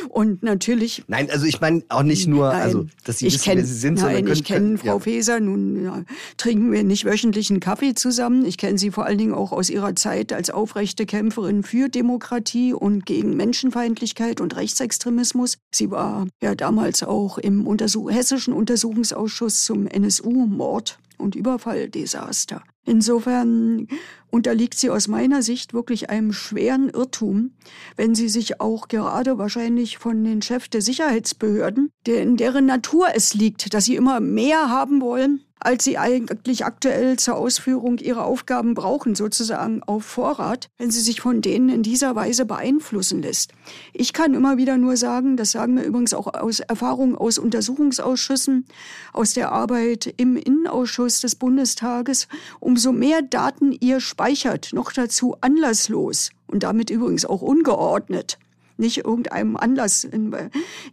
Und 0.09 0.43
natürlich. 0.43 1.05
Nein, 1.07 1.31
also 1.31 1.45
ich 1.45 1.61
meine 1.61 1.81
auch 1.87 2.03
nicht 2.03 2.27
nur, 2.27 2.49
nein, 2.49 2.61
also, 2.61 2.87
dass 3.05 3.19
Sie 3.19 3.27
ich 3.27 3.35
wissen, 3.35 3.43
kenn, 3.45 3.57
wer 3.59 3.65
Sie 3.65 3.73
sind, 3.73 3.93
nein, 4.01 4.15
sondern 4.15 4.33
ich 4.33 4.43
kenne 4.43 4.77
Frau 4.77 4.85
ja. 4.95 4.99
Faeser. 4.99 5.39
Nun 5.39 5.81
ja, 5.81 6.03
trinken 6.35 6.73
wir 6.73 6.83
nicht 6.83 7.05
wöchentlichen 7.05 7.61
Kaffee 7.61 7.93
zusammen. 7.93 8.43
Ich 8.43 8.57
kenne 8.57 8.77
sie 8.77 8.91
vor 8.91 9.05
allen 9.05 9.17
Dingen 9.17 9.33
auch 9.33 9.53
aus 9.53 9.69
ihrer 9.69 9.95
Zeit 9.95 10.33
als 10.33 10.49
aufrechte 10.49 11.05
Kämpferin 11.05 11.63
für 11.63 11.87
Demokratie 11.87 12.73
und 12.73 13.05
gegen 13.05 13.37
Menschenfeindlichkeit 13.37 14.41
und 14.41 14.57
Rechtsextremismus. 14.57 15.57
Sie 15.73 15.89
war 15.89 16.27
ja 16.41 16.53
damals 16.53 17.01
auch 17.01 17.37
im 17.37 17.65
Untersuch 17.65 18.11
hessischen 18.11 18.53
Untersuchungsausschuss 18.53 19.63
zum 19.63 19.87
NSU-Mord 19.87 20.99
und 21.17 21.35
Überfalldesaster. 21.35 22.61
Insofern 22.87 23.87
unterliegt 24.29 24.77
sie 24.77 24.89
aus 24.89 25.07
meiner 25.07 25.41
Sicht 25.41 25.73
wirklich 25.73 26.09
einem 26.09 26.33
schweren 26.33 26.89
Irrtum, 26.89 27.51
wenn 27.95 28.15
sie 28.15 28.29
sich 28.29 28.59
auch 28.61 28.87
gerade 28.87 29.37
wahrscheinlich 29.37 29.97
von 29.97 30.23
den 30.23 30.41
Chefs 30.41 30.69
der 30.69 30.81
Sicherheitsbehörden, 30.81 31.91
in 32.07 32.37
deren 32.37 32.65
Natur 32.65 33.07
es 33.13 33.33
liegt, 33.33 33.73
dass 33.73 33.85
sie 33.85 33.95
immer 33.95 34.19
mehr 34.19 34.69
haben 34.69 35.01
wollen, 35.01 35.43
als 35.59 35.83
sie 35.83 35.97
eigentlich 35.97 36.65
aktuell 36.65 37.17
zur 37.17 37.35
Ausführung 37.35 37.97
ihrer 37.97 38.25
Aufgaben 38.25 38.73
brauchen, 38.73 39.15
sozusagen 39.15 39.81
auf 39.83 40.05
Vorrat, 40.05 40.69
wenn 40.77 40.91
sie 40.91 41.01
sich 41.01 41.21
von 41.21 41.41
denen 41.41 41.69
in 41.69 41.83
dieser 41.83 42.15
Weise 42.15 42.45
beeinflussen 42.45 43.21
lässt. 43.21 43.53
Ich 43.93 44.13
kann 44.13 44.33
immer 44.33 44.57
wieder 44.57 44.77
nur 44.77 44.97
sagen, 44.97 45.35
das 45.35 45.51
sagen 45.51 45.75
wir 45.75 45.83
übrigens 45.83 46.13
auch 46.13 46.33
aus 46.33 46.59
Erfahrung 46.59 47.17
aus 47.17 47.37
Untersuchungsausschüssen, 47.37 48.65
aus 49.13 49.33
der 49.33 49.51
Arbeit 49.51 50.13
im 50.17 50.37
Innenausschuss 50.37 51.21
des 51.21 51.35
Bundestages, 51.35 52.27
umso 52.59 52.91
mehr 52.91 53.21
Daten 53.21 53.71
ihr 53.71 53.99
speichert, 54.17 54.73
noch 54.73 54.91
dazu 54.91 55.35
anlasslos 55.41 56.31
und 56.47 56.63
damit 56.63 56.89
übrigens 56.89 57.23
auch 57.23 57.43
ungeordnet, 57.43 58.39
nicht 58.75 59.05
irgendeinem 59.05 59.55
Anlass, 59.55 60.07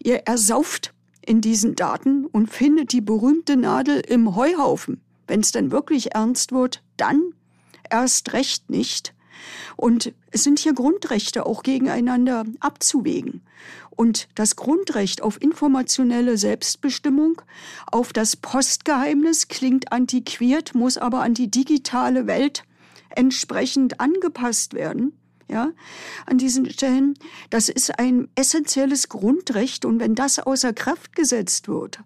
ihr 0.03 0.17
ersauft 0.27 0.93
in 1.25 1.41
diesen 1.41 1.75
Daten 1.75 2.27
und 2.27 2.53
findet 2.53 2.93
die 2.93 3.01
berühmte 3.01 3.57
Nadel 3.57 4.01
im 4.01 4.37
Heuhaufen. 4.37 5.01
Wenn 5.27 5.41
es 5.41 5.53
dann 5.53 5.71
wirklich 5.73 6.15
ernst 6.15 6.53
wird, 6.53 6.83
dann 6.99 7.33
erst 7.89 8.35
recht 8.35 8.69
nicht. 8.69 9.15
Und 9.77 10.13
es 10.31 10.45
sind 10.45 10.59
hier 10.59 10.75
Grundrechte 10.75 11.47
auch 11.47 11.63
gegeneinander 11.63 12.45
abzuwägen. 12.61 13.41
Und 13.89 14.29
das 14.35 14.55
Grundrecht 14.55 15.23
auf 15.23 15.41
informationelle 15.41 16.37
Selbstbestimmung, 16.37 17.41
auf 17.91 18.13
das 18.13 18.37
Postgeheimnis 18.37 19.49
klingt 19.49 19.93
antiquiert, 19.93 20.75
muss 20.75 20.99
aber 20.99 21.23
an 21.23 21.33
die 21.33 21.51
digitale 21.51 22.27
Welt 22.27 22.65
entsprechend 23.17 24.01
angepasst 24.01 24.75
werden 24.75 25.13
ja, 25.49 25.73
an 26.27 26.39
diesen 26.39 26.71
Stellen. 26.71 27.15
Das 27.51 27.69
ist 27.69 27.99
ein 27.99 28.29
essentielles 28.35 29.09
Grundrecht 29.09 29.85
und 29.85 30.01
wenn 30.01 30.15
das 30.15 30.39
außer 30.39 30.73
Kraft 30.73 31.15
gesetzt 31.15 31.69
wird, 31.69 32.01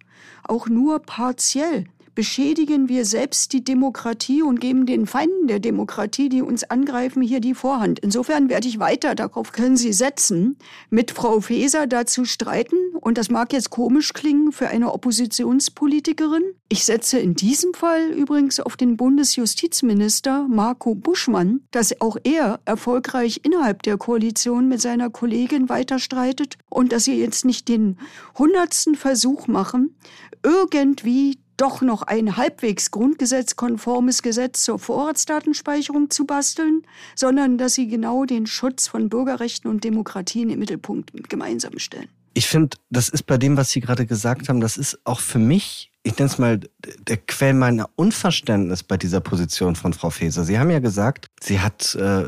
auch 0.45 0.69
nur 0.69 1.01
partiell, 1.01 1.87
beschädigen 2.19 2.89
wir 2.89 3.05
selbst 3.05 3.53
die 3.53 3.63
Demokratie 3.63 4.43
und 4.43 4.59
geben 4.59 4.87
den 4.87 5.07
Feinden 5.07 5.47
der 5.47 5.61
Demokratie, 5.61 6.29
die 6.29 6.43
uns 6.43 6.65
angreifen, 6.65 7.23
hier 7.23 7.39
die 7.39 7.55
Vorhand. 7.55 8.01
Insofern 8.01 8.49
werde 8.49 8.67
ich 8.67 8.81
weiter, 8.81 9.15
darauf 9.15 9.53
können 9.53 9.77
Sie 9.77 9.93
setzen, 9.93 10.57
mit 10.91 11.13
Frau 11.13 11.41
Faeser 11.41 11.87
dazu 11.87 12.25
streiten. 12.25 12.75
Und 13.01 13.19
das 13.19 13.31
mag 13.31 13.53
jetzt 13.53 13.71
komisch 13.71 14.15
klingen 14.15 14.51
für 14.51 14.67
eine 14.67 14.93
Oppositionspolitikerin. 14.93 16.43
Ich 16.69 16.85
setze 16.85 17.21
in 17.21 17.37
diesem 17.37 17.73
Fall 17.73 18.11
übrigens 18.11 18.59
auf 18.59 18.77
den 18.77 18.97
Bundesjustizminister 18.97 20.49
Marco 20.49 20.97
Buschmann, 20.97 21.61
dass 21.71 22.01
auch 22.01 22.17
er 22.25 22.59
erfolgreich 22.65 23.43
innerhalb 23.45 23.85
der 23.85 23.97
Koalition 23.97 24.67
mit 24.67 24.81
seiner 24.81 25.09
Kollegin 25.09 25.69
weiter 25.69 26.01
streitet 26.01 26.59
und 26.69 26.91
dass 26.91 27.05
sie 27.05 27.15
jetzt 27.15 27.45
nicht 27.45 27.69
den 27.69 27.97
hundertsten 28.37 28.97
Versuch 28.97 29.47
machen, 29.47 29.95
irgendwie 30.43 31.39
doch 31.59 31.83
noch 31.83 32.03
ein 32.03 32.37
halbwegs 32.37 32.91
grundgesetzkonformes 32.91 34.23
Gesetz 34.23 34.63
zur 34.63 34.79
Vorratsdatenspeicherung 34.79 36.09
zu 36.11 36.25
basteln, 36.25 36.83
sondern 37.15 37.59
dass 37.59 37.75
sie 37.75 37.89
genau 37.89 38.25
den 38.25 38.47
Schutz 38.47 38.89
von 38.89 39.09
Bürgerrechten 39.09 39.71
und 39.71 39.85
Demokratien 39.85 40.49
im 40.49 40.61
Mittelpunkt 40.61 41.13
gemeinsam 41.29 41.79
stellen. 41.79 42.09
Ich 42.35 42.47
finde, 42.47 42.77
das 42.89 43.09
ist 43.09 43.25
bei 43.25 43.37
dem, 43.37 43.57
was 43.57 43.71
Sie 43.71 43.81
gerade 43.81 44.07
gesagt 44.07 44.49
haben, 44.49 44.61
das 44.61 44.77
ist 44.77 44.99
auch 45.05 45.21
für 45.21 45.41
mich 45.41 45.91
ich 46.09 46.19
nenne 46.19 46.31
es 46.31 46.39
mal, 46.39 46.61
der 47.07 47.19
Quell 47.19 47.53
meiner 47.53 47.91
Unverständnis 47.95 48.83
bei 48.83 48.97
dieser 48.97 49.21
Position 49.21 49.77
von 49.77 49.93
Frau 49.93 50.09
Faeser. 50.09 50.43
Sie 50.43 50.59
haben 50.59 50.71
ja 50.71 50.79
gesagt, 50.79 51.27
sie 51.39 51.61
hat 51.61 51.95
äh, 51.97 52.25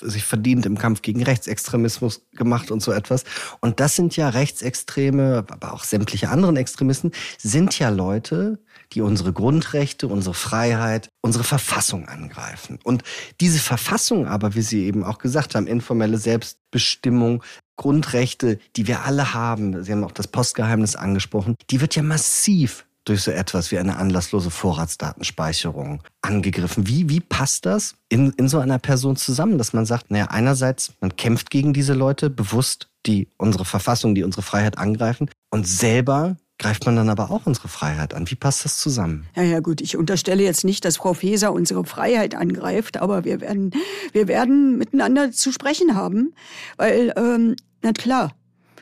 sich 0.00 0.24
verdient 0.24 0.64
im 0.64 0.78
Kampf 0.78 1.02
gegen 1.02 1.22
Rechtsextremismus 1.22 2.22
gemacht 2.32 2.70
und 2.70 2.80
so 2.80 2.90
etwas. 2.90 3.24
Und 3.60 3.80
das 3.80 3.96
sind 3.96 4.16
ja 4.16 4.30
Rechtsextreme, 4.30 5.44
aber 5.46 5.74
auch 5.74 5.84
sämtliche 5.84 6.30
anderen 6.30 6.56
Extremisten, 6.56 7.12
sind 7.36 7.78
ja 7.78 7.90
Leute, 7.90 8.60
die 8.94 9.02
unsere 9.02 9.34
Grundrechte, 9.34 10.08
unsere 10.08 10.34
Freiheit, 10.34 11.10
unsere 11.20 11.44
Verfassung 11.44 12.08
angreifen. 12.08 12.78
Und 12.82 13.02
diese 13.42 13.58
Verfassung 13.58 14.26
aber, 14.26 14.54
wie 14.54 14.62
Sie 14.62 14.86
eben 14.86 15.04
auch 15.04 15.18
gesagt 15.18 15.54
haben, 15.54 15.66
informelle 15.66 16.16
Selbstbestimmung, 16.16 17.42
Grundrechte, 17.76 18.58
die 18.74 18.86
wir 18.86 19.04
alle 19.04 19.34
haben, 19.34 19.84
Sie 19.84 19.92
haben 19.92 20.02
auch 20.02 20.12
das 20.12 20.28
Postgeheimnis 20.28 20.96
angesprochen, 20.96 21.56
die 21.70 21.82
wird 21.82 21.94
ja 21.94 22.02
massiv 22.02 22.86
durch 23.08 23.22
so 23.22 23.30
etwas 23.30 23.70
wie 23.70 23.78
eine 23.78 23.96
anlasslose 23.96 24.50
Vorratsdatenspeicherung 24.50 26.02
angegriffen. 26.22 26.86
Wie, 26.86 27.08
wie 27.08 27.20
passt 27.20 27.66
das 27.66 27.94
in, 28.08 28.30
in 28.32 28.48
so 28.48 28.58
einer 28.58 28.78
Person 28.78 29.16
zusammen, 29.16 29.58
dass 29.58 29.72
man 29.72 29.86
sagt, 29.86 30.10
naja, 30.10 30.26
einerseits, 30.26 30.92
man 31.00 31.16
kämpft 31.16 31.50
gegen 31.50 31.72
diese 31.72 31.94
Leute 31.94 32.30
bewusst, 32.30 32.88
die 33.06 33.28
unsere 33.38 33.64
Verfassung, 33.64 34.14
die 34.14 34.24
unsere 34.24 34.42
Freiheit 34.42 34.78
angreifen 34.78 35.30
und 35.50 35.66
selber 35.66 36.36
greift 36.58 36.86
man 36.86 36.96
dann 36.96 37.08
aber 37.08 37.30
auch 37.30 37.46
unsere 37.46 37.68
Freiheit 37.68 38.14
an. 38.14 38.28
Wie 38.28 38.34
passt 38.34 38.64
das 38.64 38.78
zusammen? 38.78 39.26
Ja, 39.36 39.44
ja, 39.44 39.60
gut. 39.60 39.80
Ich 39.80 39.96
unterstelle 39.96 40.42
jetzt 40.42 40.64
nicht, 40.64 40.84
dass 40.84 40.96
Frau 40.96 41.14
Feser 41.14 41.52
unsere 41.52 41.84
Freiheit 41.84 42.34
angreift, 42.34 42.96
aber 42.96 43.24
wir 43.24 43.40
werden, 43.40 43.70
wir 44.12 44.26
werden 44.26 44.76
miteinander 44.76 45.30
zu 45.30 45.52
sprechen 45.52 45.94
haben, 45.94 46.34
weil, 46.76 47.12
ähm, 47.16 47.54
na 47.82 47.92
klar, 47.92 48.32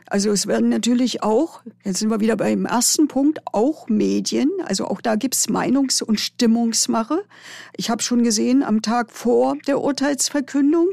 also 0.09 0.31
es 0.31 0.47
werden 0.47 0.69
natürlich 0.69 1.23
auch, 1.23 1.63
jetzt 1.85 1.99
sind 1.99 2.11
wir 2.11 2.21
wieder 2.21 2.37
beim 2.37 2.65
ersten 2.65 3.09
Punkt, 3.09 3.41
auch 3.53 3.89
Medien, 3.89 4.51
also 4.65 4.87
auch 4.87 5.01
da 5.01 5.17
gibt's 5.17 5.49
Meinungs- 5.49 6.03
und 6.03 6.21
Stimmungsmache. 6.21 7.25
Ich 7.77 7.91
habe 7.91 8.03
schon 8.03 8.23
gesehen 8.23 8.63
am 8.63 8.83
Tag 8.83 9.11
vor 9.11 9.57
der 9.67 9.81
Urteilsverkündung 9.81 10.91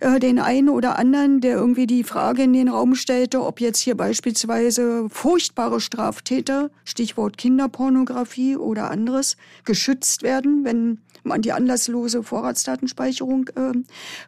äh, 0.00 0.18
den 0.18 0.38
einen 0.38 0.70
oder 0.70 0.98
anderen, 0.98 1.40
der 1.40 1.56
irgendwie 1.56 1.86
die 1.86 2.02
Frage 2.02 2.44
in 2.44 2.54
den 2.54 2.68
Raum 2.68 2.94
stellte, 2.94 3.42
ob 3.42 3.60
jetzt 3.60 3.80
hier 3.80 3.94
beispielsweise 3.94 5.08
furchtbare 5.10 5.80
Straftäter, 5.80 6.70
Stichwort 6.84 7.36
Kinderpornografie 7.36 8.56
oder 8.56 8.90
anderes, 8.90 9.36
geschützt 9.64 10.22
werden, 10.22 10.64
wenn 10.64 10.98
man 11.26 11.42
die 11.42 11.52
anlasslose 11.52 12.22
Vorratsdatenspeicherung 12.22 13.48
äh, 13.48 13.72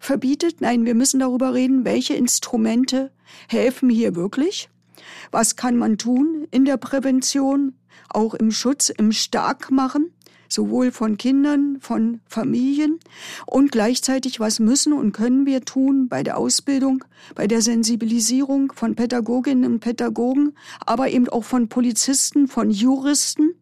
verbietet. 0.00 0.61
Nein, 0.61 0.84
wir 0.84 0.94
müssen 0.94 1.20
darüber 1.20 1.54
reden, 1.54 1.84
welche 1.84 2.14
Instrumente 2.14 3.11
helfen 3.48 3.90
hier 3.90 4.14
wirklich. 4.14 4.68
Was 5.30 5.56
kann 5.56 5.76
man 5.76 5.98
tun 5.98 6.46
in 6.50 6.64
der 6.64 6.76
Prävention, 6.76 7.74
auch 8.08 8.34
im 8.34 8.50
Schutz, 8.50 8.88
im 8.88 9.12
Starkmachen, 9.12 10.12
sowohl 10.48 10.90
von 10.90 11.18
Kindern, 11.18 11.78
von 11.80 12.20
Familien 12.26 12.98
und 13.46 13.70
gleichzeitig, 13.70 14.40
was 14.40 14.61
müssen 14.61 14.92
und 14.92 15.12
können 15.12 15.46
wir 15.46 15.62
tun 15.62 16.08
bei 16.08 16.22
der 16.22 16.38
Ausbildung, 16.38 17.04
bei 17.34 17.46
der 17.46 17.61
Sensibilisierung 17.61 18.72
von 18.74 18.94
Pädagoginnen 18.94 19.72
und 19.72 19.80
Pädagogen, 19.80 20.54
aber 20.80 21.11
eben 21.11 21.28
auch 21.28 21.44
von 21.44 21.68
Polizisten, 21.68 22.48
von 22.48 22.70
Juristen. 22.70 23.54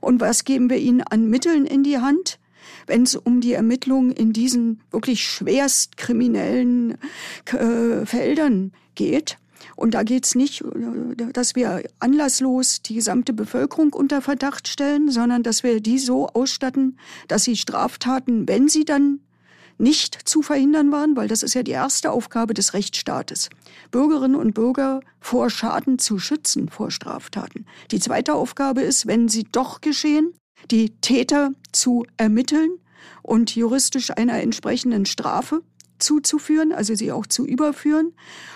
Und 0.00 0.20
was 0.20 0.44
geben 0.44 0.70
wir 0.70 0.78
ihnen 0.78 1.02
an 1.02 1.28
Mitteln 1.28 1.66
in 1.66 1.82
die 1.82 1.98
Hand, 1.98 2.38
wenn 2.86 3.02
es 3.02 3.16
um 3.16 3.40
die 3.40 3.52
Ermittlungen 3.52 4.12
in 4.12 4.32
diesen 4.32 4.80
wirklich 4.90 5.24
schwerst 5.24 5.96
kriminellen 5.96 6.98
äh, 7.46 8.04
Feldern 8.04 8.72
geht. 8.94 9.38
Und 9.76 9.94
da 9.94 10.02
geht 10.02 10.26
es 10.26 10.34
nicht, 10.34 10.62
äh, 10.62 11.32
dass 11.32 11.54
wir 11.54 11.82
anlasslos 11.98 12.82
die 12.82 12.94
gesamte 12.94 13.32
Bevölkerung 13.32 13.92
unter 13.92 14.22
Verdacht 14.22 14.68
stellen, 14.68 15.10
sondern 15.10 15.42
dass 15.42 15.62
wir 15.62 15.80
die 15.80 15.98
so 15.98 16.28
ausstatten, 16.28 16.98
dass 17.28 17.44
sie 17.44 17.56
Straftaten, 17.56 18.48
wenn 18.48 18.68
sie 18.68 18.84
dann 18.84 19.20
nicht 19.78 20.28
zu 20.28 20.42
verhindern 20.42 20.90
waren, 20.90 21.16
weil 21.16 21.28
das 21.28 21.42
ist 21.42 21.54
ja 21.54 21.62
die 21.62 21.70
erste 21.70 22.10
Aufgabe 22.10 22.52
des 22.52 22.74
Rechtsstaates, 22.74 23.48
Bürgerinnen 23.90 24.34
und 24.34 24.54
Bürger 24.54 25.00
vor 25.20 25.50
Schaden 25.50 25.98
zu 25.98 26.18
schützen, 26.18 26.68
vor 26.68 26.90
Straftaten. 26.90 27.64
Die 27.92 28.00
zweite 28.00 28.34
Aufgabe 28.34 28.82
ist, 28.82 29.06
wenn 29.06 29.28
sie 29.28 29.44
doch 29.44 29.80
geschehen, 29.80 30.34
die 30.70 30.90
Täter 31.00 31.52
zu 31.72 32.06
ermitteln 32.16 32.70
und 33.22 33.54
juristisch 33.54 34.10
einer 34.16 34.40
entsprechenden 34.40 35.06
Strafe 35.06 35.62
zuzuführen, 35.98 36.72
also 36.72 36.94
sie 36.94 37.12
auch 37.12 37.26
zu 37.26 37.46
überführen. 37.46 38.12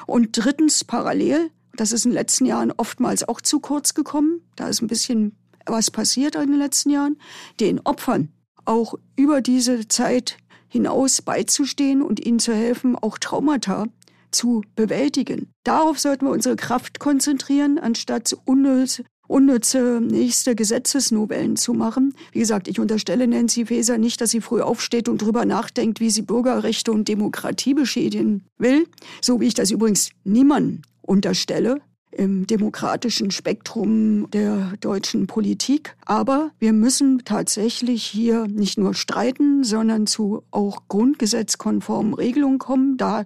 Und 0.07 0.31
drittens 0.33 0.85
parallel, 0.85 1.51
das 1.77 1.93
ist 1.93 2.05
in 2.05 2.11
den 2.11 2.17
letzten 2.17 2.47
Jahren 2.47 2.73
oftmals 2.73 3.27
auch 3.27 3.41
zu 3.41 3.61
kurz 3.61 3.95
gekommen, 3.95 4.41
da 4.57 4.69
ist 4.69 4.83
ein 4.83 4.89
bisschen 4.89 5.37
was 5.67 5.91
passiert 5.91 6.35
in 6.35 6.51
den 6.51 6.59
letzten 6.59 6.91
Jahren, 6.91 7.17
den 7.61 7.81
Opfern 7.81 8.33
auch 8.65 8.95
über 9.17 9.41
diese 9.41 9.89
Zeit 9.89 10.37
hinaus 10.69 11.23
beizustehen 11.23 12.03
und 12.03 12.25
ihnen 12.25 12.39
zu 12.39 12.55
helfen, 12.55 12.97
auch 12.97 13.19
Traumata 13.19 13.87
zu 14.31 14.63
bewältigen. 14.75 15.53
Darauf 15.65 15.99
sollten 15.99 16.27
wir 16.27 16.33
unsere 16.33 16.57
Kraft 16.57 16.99
konzentrieren, 16.99 17.79
anstatt 17.79 18.35
unnütz 18.47 19.03
unnütze 19.33 20.01
nächste 20.01 20.55
Gesetzesnovellen 20.55 21.57
zu 21.57 21.73
machen. 21.73 22.15
Wie 22.33 22.41
gesagt, 22.41 22.69
ich 22.69 22.79
unterstelle 22.79 23.27
Nancy 23.27 23.67
Faeser 23.67 23.99
nicht, 23.99 24.21
dass 24.21 24.31
sie 24.31 24.41
früh 24.41 24.61
aufsteht 24.61 25.09
und 25.09 25.23
drüber 25.23 25.47
nachdenkt, 25.47 26.01
wie 26.01 26.11
sie 26.11 26.23
Bürgerrechte 26.23 26.93
und 26.93 27.09
Demokratie 27.09 27.75
beschädigen 27.75 28.45
will, 28.59 28.87
so 29.21 29.41
wie 29.41 29.47
ich 29.47 29.55
das 29.55 29.71
übrigens 29.71 30.11
niemandem 30.25 30.83
unterstelle 31.01 31.81
im 32.13 32.47
demokratischen 32.47 33.31
Spektrum 33.31 34.31
der 34.31 34.75
deutschen 34.81 35.27
Politik. 35.27 35.97
Aber 36.05 36.51
wir 36.59 36.73
müssen 36.73 37.23
tatsächlich 37.25 38.05
hier 38.05 38.47
nicht 38.47 38.79
nur 38.79 38.95
streiten, 38.95 39.65
sondern 39.65 40.07
zu 40.07 40.43
auch 40.51 40.83
grundgesetzkonformen 40.89 42.15
Regelungen 42.15 42.59
kommen. 42.59 42.97
Da, 42.99 43.25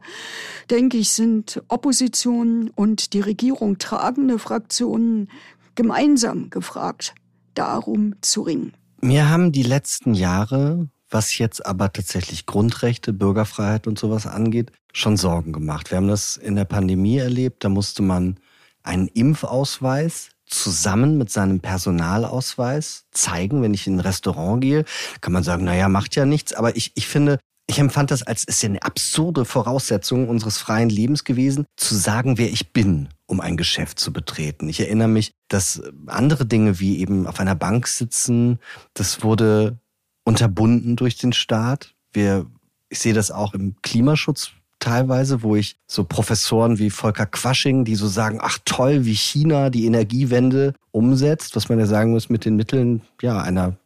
denke 0.70 0.96
ich, 0.98 1.10
sind 1.10 1.62
Opposition 1.68 2.70
und 2.74 3.12
die 3.12 3.20
Regierung 3.20 3.78
tragende 3.78 4.38
Fraktionen 4.38 5.28
gemeinsam 5.76 6.50
gefragt, 6.50 7.14
darum 7.54 8.16
zu 8.20 8.42
ringen. 8.42 8.72
Mir 9.00 9.30
haben 9.30 9.52
die 9.52 9.62
letzten 9.62 10.14
Jahre, 10.14 10.88
was 11.08 11.38
jetzt 11.38 11.64
aber 11.64 11.92
tatsächlich 11.92 12.46
Grundrechte, 12.46 13.12
Bürgerfreiheit 13.12 13.86
und 13.86 13.98
sowas 13.98 14.26
angeht, 14.26 14.72
schon 14.92 15.16
Sorgen 15.16 15.52
gemacht. 15.52 15.90
Wir 15.90 15.98
haben 15.98 16.08
das 16.08 16.36
in 16.36 16.56
der 16.56 16.64
Pandemie 16.64 17.18
erlebt, 17.18 17.62
da 17.62 17.68
musste 17.68 18.02
man 18.02 18.40
einen 18.82 19.08
Impfausweis 19.08 20.30
zusammen 20.46 21.18
mit 21.18 21.30
seinem 21.30 21.60
Personalausweis 21.60 23.06
zeigen, 23.10 23.62
wenn 23.62 23.74
ich 23.74 23.86
in 23.86 23.96
ein 23.96 24.00
Restaurant 24.00 24.60
gehe. 24.60 24.84
Kann 25.20 25.32
man 25.32 25.42
sagen, 25.42 25.64
naja, 25.64 25.88
macht 25.88 26.14
ja 26.14 26.24
nichts. 26.24 26.52
Aber 26.52 26.76
ich, 26.76 26.92
ich 26.94 27.08
finde, 27.08 27.38
ich 27.68 27.78
empfand 27.78 28.10
das 28.10 28.22
als 28.22 28.44
ist 28.44 28.62
ja 28.62 28.68
eine 28.68 28.82
absurde 28.82 29.44
Voraussetzung 29.44 30.28
unseres 30.28 30.58
freien 30.58 30.88
Lebens 30.88 31.24
gewesen, 31.24 31.66
zu 31.76 31.96
sagen, 31.96 32.38
wer 32.38 32.50
ich 32.50 32.72
bin, 32.72 33.08
um 33.26 33.40
ein 33.40 33.56
Geschäft 33.56 33.98
zu 33.98 34.12
betreten. 34.12 34.68
Ich 34.68 34.80
erinnere 34.80 35.08
mich, 35.08 35.32
dass 35.48 35.82
andere 36.06 36.46
Dinge 36.46 36.78
wie 36.78 36.98
eben 36.98 37.26
auf 37.26 37.40
einer 37.40 37.56
Bank 37.56 37.88
sitzen, 37.88 38.60
das 38.94 39.22
wurde 39.24 39.78
unterbunden 40.24 40.96
durch 40.96 41.16
den 41.16 41.32
Staat. 41.32 41.94
Wir, 42.12 42.46
ich 42.88 43.00
sehe 43.00 43.14
das 43.14 43.30
auch 43.30 43.52
im 43.52 43.76
Klimaschutz 43.82 44.52
teilweise, 44.78 45.42
wo 45.42 45.56
ich 45.56 45.76
so 45.86 46.04
Professoren 46.04 46.78
wie 46.78 46.90
Volker 46.90 47.26
Quasching, 47.26 47.84
die 47.84 47.96
so 47.96 48.06
sagen, 48.06 48.38
ach 48.40 48.58
toll, 48.64 49.04
wie 49.04 49.14
China 49.14 49.70
die 49.70 49.86
Energiewende 49.86 50.74
umsetzt, 50.92 51.56
was 51.56 51.68
man 51.68 51.78
ja 51.78 51.86
sagen 51.86 52.12
muss, 52.12 52.28
mit 52.28 52.44
den 52.44 52.56
Mitteln 52.56 53.02
ja 53.20 53.40
einer 53.40 53.76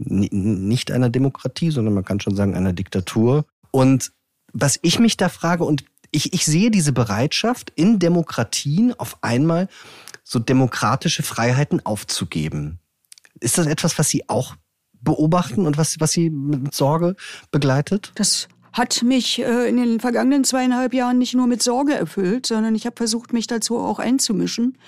nicht 0.00 0.90
einer 0.90 1.10
Demokratie, 1.10 1.70
sondern 1.70 1.94
man 1.94 2.04
kann 2.04 2.20
schon 2.20 2.34
sagen 2.34 2.54
einer 2.54 2.72
Diktatur. 2.72 3.44
Und 3.70 4.12
was 4.52 4.78
ich 4.82 4.98
mich 4.98 5.16
da 5.16 5.28
frage, 5.28 5.64
und 5.64 5.84
ich, 6.10 6.32
ich 6.32 6.44
sehe 6.44 6.70
diese 6.70 6.92
Bereitschaft 6.92 7.72
in 7.76 7.98
Demokratien 7.98 8.98
auf 8.98 9.18
einmal 9.22 9.68
so 10.24 10.38
demokratische 10.38 11.22
Freiheiten 11.22 11.84
aufzugeben. 11.84 12.78
Ist 13.40 13.58
das 13.58 13.66
etwas, 13.66 13.98
was 13.98 14.08
Sie 14.08 14.28
auch 14.28 14.56
beobachten 15.00 15.66
und 15.66 15.78
was, 15.78 16.00
was 16.00 16.12
Sie 16.12 16.30
mit 16.30 16.74
Sorge 16.74 17.16
begleitet? 17.50 18.12
Das 18.16 18.48
hat 18.72 19.02
mich 19.02 19.40
äh, 19.40 19.68
in 19.68 19.76
den 19.76 20.00
vergangenen 20.00 20.44
zweieinhalb 20.44 20.94
Jahren 20.94 21.18
nicht 21.18 21.34
nur 21.34 21.46
mit 21.46 21.62
Sorge 21.62 21.94
erfüllt, 21.94 22.46
sondern 22.46 22.74
ich 22.74 22.86
habe 22.86 22.96
versucht, 22.96 23.32
mich 23.32 23.46
dazu 23.46 23.78
auch 23.78 23.98
einzumischen. 23.98 24.78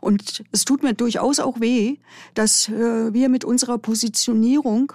Und 0.00 0.44
es 0.52 0.64
tut 0.64 0.82
mir 0.82 0.94
durchaus 0.94 1.40
auch 1.40 1.60
weh, 1.60 1.96
dass 2.34 2.68
äh, 2.68 3.12
wir 3.12 3.28
mit 3.28 3.44
unserer 3.44 3.78
Positionierung 3.78 4.92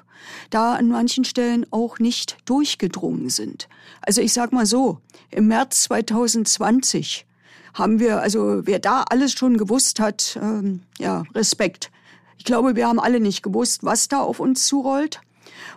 da 0.49 0.73
an 0.73 0.88
manchen 0.88 1.25
Stellen 1.25 1.65
auch 1.71 1.99
nicht 1.99 2.38
durchgedrungen 2.45 3.29
sind. 3.29 3.67
Also 4.01 4.21
ich 4.21 4.33
sag 4.33 4.53
mal 4.53 4.65
so, 4.65 4.99
im 5.29 5.47
März 5.47 5.83
2020 5.83 7.25
haben 7.73 7.99
wir, 7.99 8.21
also 8.21 8.65
wer 8.65 8.79
da 8.79 9.03
alles 9.03 9.33
schon 9.33 9.57
gewusst 9.57 9.99
hat, 9.99 10.39
ähm, 10.41 10.81
ja, 10.97 11.23
Respekt. 11.36 11.91
Ich 12.38 12.45
glaube, 12.45 12.75
wir 12.75 12.88
haben 12.88 12.99
alle 12.99 13.19
nicht 13.19 13.43
gewusst, 13.43 13.83
was 13.83 14.07
da 14.07 14.21
auf 14.21 14.39
uns 14.39 14.65
zurollt 14.65 15.21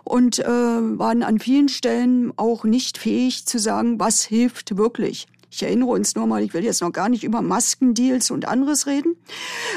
und 0.03 0.39
äh, 0.39 0.45
waren 0.45 1.23
an 1.23 1.39
vielen 1.39 1.69
Stellen 1.69 2.33
auch 2.37 2.63
nicht 2.63 2.97
fähig 2.97 3.45
zu 3.45 3.59
sagen, 3.59 3.99
was 3.99 4.23
hilft 4.23 4.77
wirklich. 4.77 5.27
Ich 5.53 5.63
erinnere 5.63 5.89
uns 5.89 6.15
nur 6.15 6.27
mal, 6.27 6.41
ich 6.41 6.53
will 6.53 6.63
jetzt 6.63 6.81
noch 6.81 6.93
gar 6.93 7.09
nicht 7.09 7.25
über 7.25 7.41
Maskendeals 7.41 8.31
und 8.31 8.47
anderes 8.47 8.87
reden, 8.87 9.17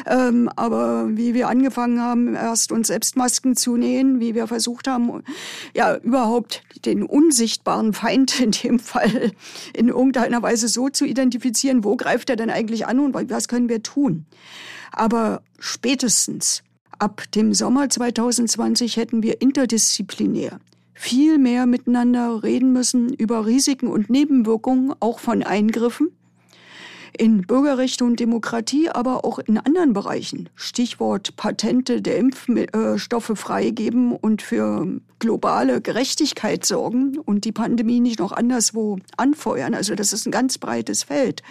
ähm, 0.06 0.48
aber 0.54 1.08
wie 1.16 1.34
wir 1.34 1.48
angefangen 1.48 2.00
haben, 2.00 2.37
erst 2.37 2.70
uns 2.70 2.87
selbst 2.87 3.16
Masken 3.16 3.56
zu 3.56 3.76
nähen, 3.76 4.20
wie 4.20 4.37
wir 4.37 4.46
versucht 4.46 4.87
haben, 4.87 5.24
ja, 5.74 5.96
überhaupt 5.96 6.62
den 6.84 7.02
unsichtbaren 7.02 7.92
Feind 7.92 8.40
in 8.40 8.52
dem 8.52 8.78
Fall 8.78 9.32
in 9.74 9.88
irgendeiner 9.88 10.40
Weise 10.42 10.68
so 10.68 10.90
zu 10.90 11.04
identifizieren, 11.04 11.82
wo 11.82 11.96
greift 11.96 12.30
er 12.30 12.37
denn 12.37 12.50
eigentlich 12.50 12.87
an 12.87 13.00
und 13.00 13.14
was 13.28 13.48
können 13.48 13.68
wir 13.68 13.82
tun. 13.82 14.26
Aber 14.92 15.42
spätestens 15.58 16.62
ab 16.98 17.24
dem 17.35 17.54
Sommer 17.54 17.88
2020 17.88 18.96
hätten 18.96 19.22
wir 19.22 19.40
interdisziplinär 19.40 20.59
viel 20.94 21.38
mehr 21.38 21.66
miteinander 21.66 22.42
reden 22.42 22.72
müssen 22.72 23.12
über 23.12 23.46
Risiken 23.46 23.88
und 23.88 24.11
Nebenwirkungen, 24.11 24.94
auch 25.00 25.18
von 25.18 25.42
Eingriffen 25.42 26.11
in 27.18 27.42
Bürgerrechte 27.42 28.05
und 28.05 28.18
Demokratie, 28.20 28.88
aber 28.88 29.24
auch 29.24 29.38
in 29.38 29.59
anderen 29.59 29.92
Bereichen. 29.92 30.48
Stichwort 30.55 31.37
Patente 31.37 32.03
der 32.03 32.16
Impfstoffe 32.16 33.33
freigeben 33.35 34.12
und 34.12 34.42
für 34.42 35.00
globale 35.20 35.81
Gerechtigkeit 35.81 36.66
sorgen 36.66 37.18
und 37.18 37.44
die 37.44 37.53
Pandemie 37.53 38.00
nicht 38.00 38.18
noch 38.18 38.33
anderswo 38.33 38.98
anfeuern. 39.16 39.74
Also 39.74 39.94
das 39.94 40.12
ist 40.12 40.27
ein 40.27 40.33
ganz 40.33 40.59
breites 40.59 41.05
Feld. 41.05 41.42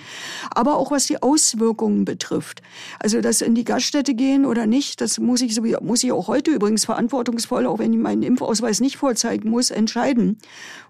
Aber 0.53 0.75
auch 0.75 0.91
was 0.91 1.07
die 1.07 1.21
Auswirkungen 1.21 2.05
betrifft. 2.05 2.61
Also 2.99 3.21
das 3.21 3.41
in 3.41 3.55
die 3.55 3.63
Gaststätte 3.63 4.13
gehen 4.13 4.45
oder 4.45 4.67
nicht, 4.67 5.01
das 5.01 5.17
muss 5.17 5.41
ich, 5.41 5.59
muss 5.81 6.03
ich 6.03 6.11
auch 6.11 6.27
heute 6.27 6.51
übrigens 6.51 6.85
verantwortungsvoll, 6.85 7.65
auch 7.65 7.79
wenn 7.79 7.93
ich 7.93 7.99
meinen 7.99 8.21
Impfausweis 8.23 8.79
nicht 8.79 8.97
vorzeigen 8.97 9.49
muss, 9.49 9.71
entscheiden. 9.71 10.37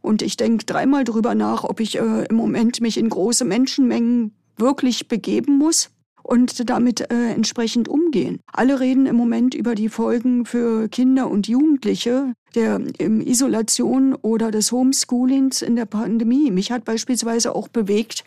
Und 0.02 0.22
ich 0.22 0.36
denke 0.36 0.66
dreimal 0.66 1.04
drüber 1.06 1.36
nach, 1.36 1.64
ob 1.64 1.80
ich 1.80 1.98
äh, 1.98 2.26
im 2.26 2.36
Moment 2.36 2.82
mich 2.82 2.98
in 2.98 3.08
große 3.08 3.46
Menschenmengen 3.46 4.34
wirklich 4.58 5.08
begeben 5.08 5.58
muss 5.58 5.90
und 6.24 6.70
damit 6.70 7.02
äh, 7.12 7.32
entsprechend 7.32 7.88
umgehen. 7.88 8.40
Alle 8.52 8.80
reden 8.80 9.06
im 9.06 9.16
Moment 9.16 9.54
über 9.54 9.76
die 9.76 9.90
Folgen 9.90 10.46
für 10.46 10.88
Kinder 10.88 11.30
und 11.30 11.48
Jugendliche 11.48 12.34
der 12.56 12.82
ähm, 13.00 13.22
Isolation 13.22 14.16
oder 14.16 14.52
des 14.52 14.72
Homeschoolings 14.72 15.62
in 15.62 15.76
der 15.76 15.86
Pandemie. 15.86 16.50
Mich 16.52 16.72
hat 16.72 16.86
beispielsweise 16.86 17.56
auch 17.56 17.68
bewegt 17.68 18.24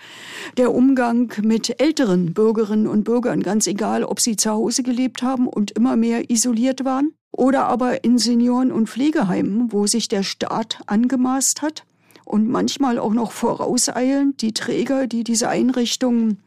der 0.56 0.74
Umgang 0.74 1.32
mit 1.42 1.80
älteren 1.80 2.34
Bürgerinnen 2.34 2.86
und 2.86 3.04
Bürgern, 3.04 3.42
ganz 3.42 3.66
egal, 3.66 4.04
ob 4.04 4.20
sie 4.20 4.36
zu 4.36 4.50
Hause 4.50 4.82
gelebt 4.82 5.22
haben 5.22 5.48
und 5.48 5.70
immer 5.70 5.96
mehr 5.96 6.30
isoliert 6.30 6.84
waren 6.84 7.12
oder 7.32 7.66
aber 7.66 8.04
in 8.04 8.18
Senioren- 8.18 8.72
und 8.72 8.88
Pflegeheimen, 8.88 9.72
wo 9.72 9.86
sich 9.86 10.08
der 10.08 10.22
Staat 10.22 10.80
angemaßt 10.86 11.62
hat, 11.62 11.84
und 12.26 12.48
manchmal 12.48 12.98
auch 12.98 13.14
noch 13.14 13.32
vorauseilend 13.32 14.42
die 14.42 14.52
Träger, 14.52 15.06
die 15.06 15.24
diese 15.24 15.48
Einrichtungen 15.48 16.38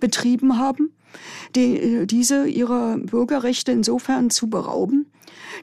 betrieben 0.00 0.58
haben, 0.58 0.90
die, 1.54 1.76
äh, 1.76 2.06
diese 2.06 2.48
ihrer 2.48 2.98
Bürgerrechte 2.98 3.70
insofern 3.70 4.30
zu 4.30 4.48
berauben, 4.48 5.06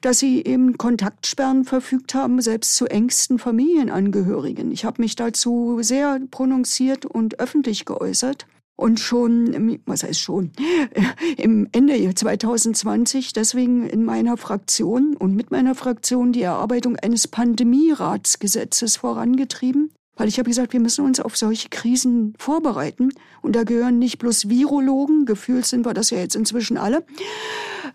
dass 0.01 0.19
sie 0.19 0.43
eben 0.43 0.77
Kontaktsperren 0.77 1.65
verfügt 1.65 2.13
haben, 2.13 2.39
selbst 2.39 2.75
zu 2.75 2.85
engsten 2.85 3.39
Familienangehörigen. 3.39 4.71
Ich 4.71 4.85
habe 4.85 5.01
mich 5.01 5.15
dazu 5.15 5.79
sehr 5.81 6.21
prononziert 6.31 7.05
und 7.05 7.39
öffentlich 7.39 7.85
geäußert 7.85 8.45
und 8.75 8.99
schon, 8.99 9.79
was 9.85 10.03
heißt 10.03 10.19
schon, 10.19 10.51
im 11.37 11.67
Ende 11.71 12.13
2020 12.13 13.33
deswegen 13.33 13.87
in 13.87 14.03
meiner 14.03 14.37
Fraktion 14.37 15.15
und 15.15 15.35
mit 15.35 15.51
meiner 15.51 15.75
Fraktion 15.75 16.33
die 16.33 16.41
Erarbeitung 16.41 16.95
eines 16.97 17.27
Pandemieratsgesetzes 17.27 18.97
vorangetrieben, 18.97 19.91
weil 20.15 20.27
ich 20.27 20.37
habe 20.39 20.49
gesagt, 20.49 20.73
wir 20.73 20.79
müssen 20.79 21.05
uns 21.05 21.19
auf 21.19 21.37
solche 21.37 21.69
Krisen 21.69 22.33
vorbereiten. 22.37 23.09
Und 23.41 23.55
da 23.55 23.63
gehören 23.63 23.99
nicht 23.99 24.19
bloß 24.19 24.49
Virologen, 24.49 25.25
gefühlt 25.25 25.65
sind 25.65 25.85
wir 25.85 25.93
das 25.93 26.11
ja 26.11 26.19
jetzt 26.19 26.35
inzwischen 26.35 26.77
alle, 26.77 27.03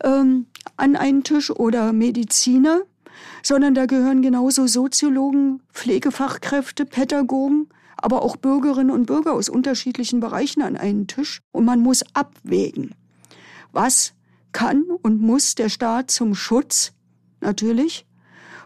ähm, 0.03 0.47
an 0.77 0.97
einen 0.97 1.23
Tisch 1.23 1.51
oder 1.51 1.93
Mediziner, 1.93 2.83
sondern 3.43 3.75
da 3.75 3.87
gehören 3.87 4.23
genauso 4.23 4.67
Soziologen, 4.67 5.63
Pflegefachkräfte, 5.73 6.85
Pädagogen, 6.87 7.69
aber 8.01 8.23
auch 8.23 8.37
Bürgerinnen 8.37 8.91
und 8.91 9.07
Bürger 9.07 9.33
aus 9.33 9.49
unterschiedlichen 9.49 10.21
Bereichen 10.21 10.63
an 10.63 10.77
einen 10.77 11.07
Tisch. 11.07 11.41
Und 11.53 11.65
man 11.65 11.81
muss 11.81 12.05
abwägen, 12.15 12.95
was 13.73 14.15
kann 14.53 14.85
und 15.03 15.21
muss 15.21 15.55
der 15.55 15.69
Staat 15.69 16.11
zum 16.11 16.35
Schutz 16.35 16.93
natürlich 17.41 18.07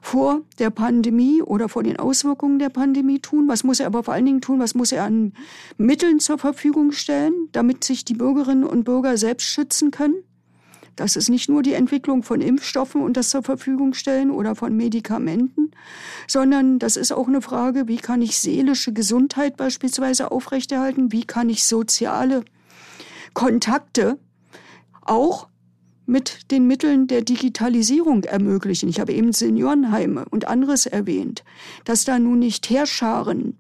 vor 0.01 0.43
der 0.59 0.71
Pandemie 0.71 1.43
oder 1.43 1.69
vor 1.69 1.83
den 1.83 1.99
Auswirkungen 1.99 2.59
der 2.59 2.71
Pandemie 2.71 3.21
tun? 3.21 3.49
Was 3.49 3.65
muss 3.65 3.81
er 3.81 3.87
aber 3.87 4.03
vor 4.03 4.15
allen 4.15 4.27
Dingen 4.27 4.41
tun? 4.41 4.59
Was 4.59 4.75
muss 4.75 4.93
er 4.93 5.05
an 5.05 5.33
Mitteln 5.79 6.19
zur 6.19 6.39
Verfügung 6.39 6.93
stellen, 6.93 7.49
damit 7.53 7.85
sich 7.85 8.05
die 8.05 8.15
Bürgerinnen 8.15 8.65
und 8.65 8.85
Bürger 8.85 9.17
selbst 9.17 9.47
schützen 9.47 9.91
können? 9.91 10.17
Das 10.97 11.17
ist 11.17 11.29
nicht 11.29 11.49
nur 11.49 11.63
die 11.63 11.75
Entwicklung 11.75 12.23
von 12.23 12.41
Impfstoffen 12.41 13.03
und 13.03 13.17
das 13.17 13.31
zur 13.31 13.43
Verfügung 13.43 13.95
stellen 13.95 14.31
oder 14.31 14.55
von 14.55 14.77
Medikamenten, 14.77 15.71
sondern 16.29 16.79
das 16.79 16.97
ist 16.97 17.13
auch 17.13 17.29
eine 17.29 17.41
Frage, 17.41 17.89
wie 17.89 17.97
kann 17.97 18.23
ich 18.23 18.39
seelische 18.39 18.93
Gesundheit 18.93 19.57
beispielsweise 19.57 20.31
aufrechterhalten? 20.31 21.13
Wie 21.13 21.25
kann 21.25 21.49
ich 21.49 21.65
soziale 21.65 22.45
Kontakte 23.35 24.19
auch 25.01 25.49
mit 26.13 26.51
den 26.51 26.67
Mitteln 26.67 27.07
der 27.07 27.23
Digitalisierung 27.23 28.25
ermöglichen. 28.25 28.89
Ich 28.89 29.01
habe 29.01 29.13
eben 29.13 29.33
Seniorenheime 29.33 30.27
und 30.31 30.47
anderes 30.47 30.87
erwähnt, 30.87 31.43
dass 31.87 32.05
da 32.05 32.19
nun 32.19 32.39
nicht 32.39 32.69
Heerscharen 32.69 33.57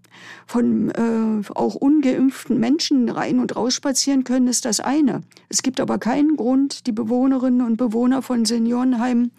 von 0.47 0.91
äh, 0.91 1.51
auch 1.55 1.75
ungeimpften 1.75 2.61
Menschen 2.61 3.09
rein 3.09 3.41
und 3.41 3.57
raus 3.57 3.75
spazieren 3.75 4.23
können, 4.23 4.47
ist 4.47 4.67
das 4.67 4.81
eine. 4.81 5.23
Es 5.49 5.63
gibt 5.63 5.81
aber 5.81 5.99
keinen 5.99 6.37
Grund, 6.37 6.87
die 6.87 6.93
Bewohnerinnen 6.93 7.63
und 7.63 7.79
Bewohner 7.79 8.21
von 8.21 8.45
Seniorenheimen 8.45 9.33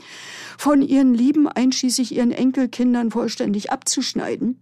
von 0.57 0.81
ihren 0.81 1.13
Lieben, 1.13 1.47
einschließlich 1.47 2.15
ihren 2.15 2.31
Enkelkindern, 2.31 3.11
vollständig 3.11 3.71
abzuschneiden 3.71 4.57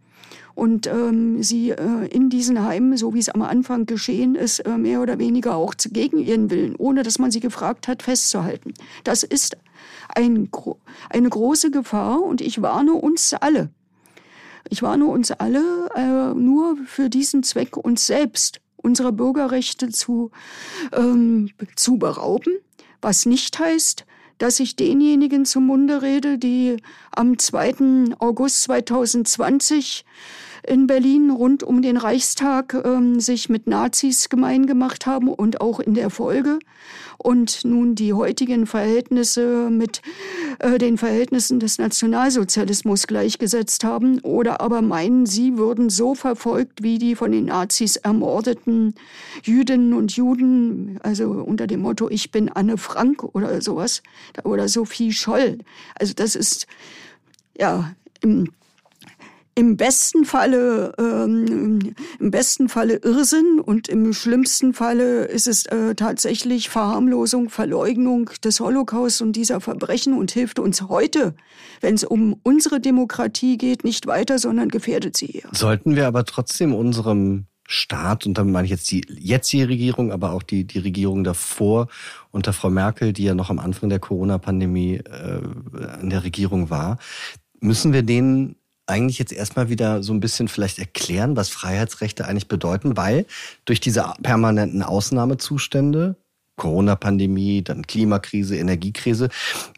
und 0.55 0.87
ähm, 0.87 1.41
sie 1.41 1.71
äh, 1.71 2.07
in 2.07 2.29
diesen 2.29 2.63
Heimen, 2.63 2.97
so 2.97 3.13
wie 3.13 3.19
es 3.19 3.29
am 3.29 3.41
Anfang 3.41 3.85
geschehen 3.85 4.35
ist, 4.35 4.59
äh, 4.59 4.77
mehr 4.77 5.01
oder 5.01 5.19
weniger 5.19 5.55
auch 5.55 5.73
gegen 5.91 6.19
ihren 6.19 6.49
Willen, 6.49 6.75
ohne 6.75 7.03
dass 7.03 7.19
man 7.19 7.31
sie 7.31 7.39
gefragt 7.39 7.87
hat, 7.87 8.03
festzuhalten. 8.03 8.73
Das 9.03 9.23
ist 9.23 9.57
ein, 10.13 10.49
eine 11.09 11.29
große 11.29 11.71
Gefahr 11.71 12.21
und 12.21 12.41
ich 12.41 12.61
warne 12.61 12.93
uns 12.93 13.33
alle. 13.33 13.69
Ich 14.69 14.81
warne 14.81 15.05
uns 15.05 15.31
alle, 15.31 15.89
äh, 15.95 16.33
nur 16.33 16.77
für 16.85 17.09
diesen 17.09 17.43
Zweck 17.43 17.77
uns 17.77 18.05
selbst 18.05 18.61
unsere 18.77 19.11
Bürgerrechte 19.11 19.89
zu, 19.89 20.31
ähm, 20.93 21.49
zu 21.75 21.97
berauben, 21.97 22.53
was 23.01 23.25
nicht 23.25 23.59
heißt, 23.59 24.05
dass 24.41 24.60
ich 24.60 24.75
denjenigen 24.75 25.45
zum 25.45 25.67
Munde 25.67 26.01
rede, 26.01 26.39
die 26.39 26.77
am 27.12 27.38
2. 27.38 28.15
August 28.17 28.63
2020 28.63 30.04
in 30.63 30.88
Berlin 30.88 31.32
rund 31.32 31.63
um 31.63 31.82
den 31.82 31.97
Reichstag 31.97 32.76
ähm, 32.86 33.19
sich 33.19 33.50
mit 33.50 33.67
Nazis 33.67 34.30
gemein 34.30 34.67
gemacht 34.67 35.06
haben 35.06 35.28
und 35.28 35.62
auch 35.62 35.80
in 35.80 35.93
der 35.93 36.10
Folge. 36.10 36.60
Und 37.17 37.65
nun 37.65 37.95
die 37.95 38.13
heutigen 38.13 38.65
Verhältnisse 38.65 39.69
mit 39.69 40.02
äh, 40.60 40.78
den 40.78 40.97
Verhältnissen 40.97 41.60
des 41.60 41.78
Nationalsozialismus 41.78 43.08
gleichgesetzt 43.08 43.84
haben. 43.84 44.19
Oder 44.19 44.62
aber 44.62 44.82
meinen, 44.82 45.26
sie 45.26 45.58
würden 45.58 45.89
so 45.89 46.15
verfolgt 46.15 46.84
wie 46.84 46.97
die 46.97 47.15
von 47.15 47.32
den 47.32 47.45
Nazis 47.45 47.95
ermordeten 47.95 48.95
Jüdinnen 49.43 49.93
und 49.93 50.15
Juden, 50.15 51.00
also 51.04 51.30
unter 51.32 51.67
dem 51.67 51.82
Motto 51.82 52.10
Ich 52.10 52.32
bin 52.32 52.50
Anne 52.50 52.78
Frank 52.78 53.24
oder 53.36 53.62
sowas. 53.62 54.02
Oder 54.43 54.67
Sophie 54.67 55.12
Scholl. 55.12 55.60
Also 55.95 56.13
das 56.13 56.36
ist 56.36 56.67
ja 57.58 57.93
im 58.21 58.47
im 59.55 59.77
besten 59.77 60.25
Falle 60.25 60.93
ähm, 60.97 61.93
im 62.19 62.31
besten 62.31 62.69
Falle 62.69 62.95
Irrsinn 62.97 63.59
und 63.59 63.87
im 63.87 64.13
schlimmsten 64.13 64.73
Falle 64.73 65.25
ist 65.25 65.47
es 65.47 65.65
äh, 65.65 65.95
tatsächlich 65.95 66.69
Verharmlosung, 66.69 67.49
Verleugnung 67.49 68.29
des 68.43 68.59
Holocaust 68.59 69.21
und 69.21 69.33
dieser 69.35 69.59
Verbrechen 69.59 70.13
und 70.13 70.31
hilft 70.31 70.59
uns 70.59 70.83
heute, 70.83 71.35
wenn 71.81 71.95
es 71.95 72.03
um 72.03 72.39
unsere 72.43 72.79
Demokratie 72.79 73.57
geht, 73.57 73.83
nicht 73.83 74.07
weiter, 74.07 74.39
sondern 74.39 74.69
gefährdet 74.69 75.17
sie 75.17 75.31
eher. 75.31 75.49
Sollten 75.51 75.95
wir 75.95 76.07
aber 76.07 76.25
trotzdem 76.25 76.73
unserem 76.73 77.45
Staat, 77.67 78.25
und 78.25 78.37
dann 78.37 78.51
meine 78.51 78.65
ich 78.65 78.71
jetzt 78.71 78.91
die 78.91 79.05
jetzige 79.17 79.69
Regierung, 79.69 80.11
aber 80.11 80.33
auch 80.33 80.43
die, 80.43 80.65
die 80.65 80.79
Regierung 80.79 81.23
davor 81.23 81.87
unter 82.31 82.51
Frau 82.51 82.69
Merkel, 82.69 83.13
die 83.13 83.23
ja 83.23 83.33
noch 83.33 83.49
am 83.49 83.59
Anfang 83.59 83.89
der 83.89 83.99
Corona-Pandemie 83.99 84.95
äh, 84.95 85.41
an 85.99 86.09
der 86.09 86.23
Regierung 86.23 86.69
war, 86.69 86.97
müssen 87.61 87.93
wir 87.93 88.03
denen 88.03 88.55
eigentlich 88.91 89.19
jetzt 89.19 89.33
erstmal 89.33 89.69
wieder 89.69 90.03
so 90.03 90.13
ein 90.13 90.19
bisschen 90.19 90.47
vielleicht 90.47 90.79
erklären, 90.79 91.35
was 91.35 91.49
Freiheitsrechte 91.49 92.25
eigentlich 92.27 92.47
bedeuten, 92.47 92.97
weil 92.97 93.25
durch 93.65 93.79
diese 93.79 94.13
permanenten 94.21 94.83
Ausnahmezustände 94.83 96.15
Corona-Pandemie, 96.58 97.64
dann 97.64 97.88
Klimakrise, 97.88 98.56
Energiekrise. 98.56 99.30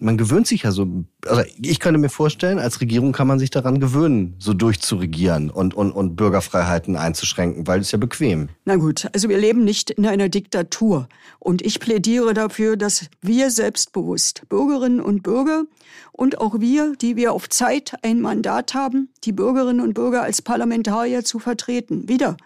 Man 0.02 0.18
gewöhnt 0.18 0.48
sich 0.48 0.64
ja 0.64 0.72
so, 0.72 1.06
also 1.26 1.44
ich 1.62 1.80
könnte 1.80 2.00
mir 2.00 2.10
vorstellen, 2.10 2.60
als 2.60 2.82
Regierung 2.82 3.14
kann 3.14 3.28
man 3.28 3.40
sich 3.40 3.50
daran 3.50 3.80
gewöhnen, 3.80 4.36
so 4.40 4.54
durchzuregieren 4.54 5.50
und, 5.50 5.74
und, 5.74 5.92
und 5.92 6.16
Bürgerfreiheiten 6.16 6.96
einzuschränken, 6.96 7.68
weil 7.68 7.80
es 7.80 7.92
ja 7.92 7.98
bequem. 7.98 8.50
Na 8.66 8.76
gut, 8.76 9.08
also 9.14 9.30
wir 9.30 9.38
leben 9.38 9.64
nicht 9.64 9.92
in 9.92 10.06
einer 10.06 10.30
Diktatur. 10.30 11.08
Und 11.40 11.62
ich 11.62 11.80
plädiere 11.80 12.34
dafür, 12.34 12.76
dass 12.76 13.06
wir 13.22 13.50
selbstbewusst, 13.50 14.44
Bürgerinnen 14.50 15.00
und 15.00 15.24
Bürger 15.24 15.64
und 16.12 16.40
auch 16.40 16.60
wir, 16.60 16.96
die 17.02 17.16
wir 17.16 17.34
auf 17.34 17.50
Zeit 17.50 17.94
ein 18.02 18.20
Mandat 18.20 18.74
haben, 18.74 19.10
die 19.24 19.32
Bürgerinnen 19.32 19.82
und 19.82 19.94
Bürger 19.94 20.24
als 20.24 20.42
Parlamentarier 20.42 21.24
zu 21.24 21.40
vertreten. 21.40 22.10
Wieder 22.10 22.38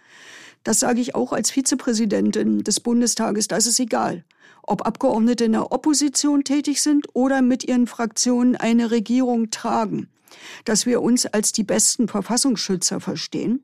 das 0.63 0.79
sage 0.79 1.01
ich 1.01 1.15
auch 1.15 1.33
als 1.33 1.51
Vizepräsidentin 1.51 2.63
des 2.63 2.79
Bundestages. 2.79 3.47
Das 3.47 3.67
ist 3.67 3.79
egal, 3.79 4.25
ob 4.63 4.85
Abgeordnete 4.85 5.45
in 5.45 5.53
der 5.53 5.71
Opposition 5.71 6.43
tätig 6.43 6.81
sind 6.81 7.07
oder 7.13 7.41
mit 7.41 7.63
ihren 7.63 7.87
Fraktionen 7.87 8.55
eine 8.55 8.91
Regierung 8.91 9.49
tragen. 9.49 10.09
Dass 10.65 10.85
wir 10.85 11.01
uns 11.01 11.25
als 11.25 11.53
die 11.53 11.63
besten 11.63 12.07
Verfassungsschützer 12.09 12.99
verstehen 12.99 13.63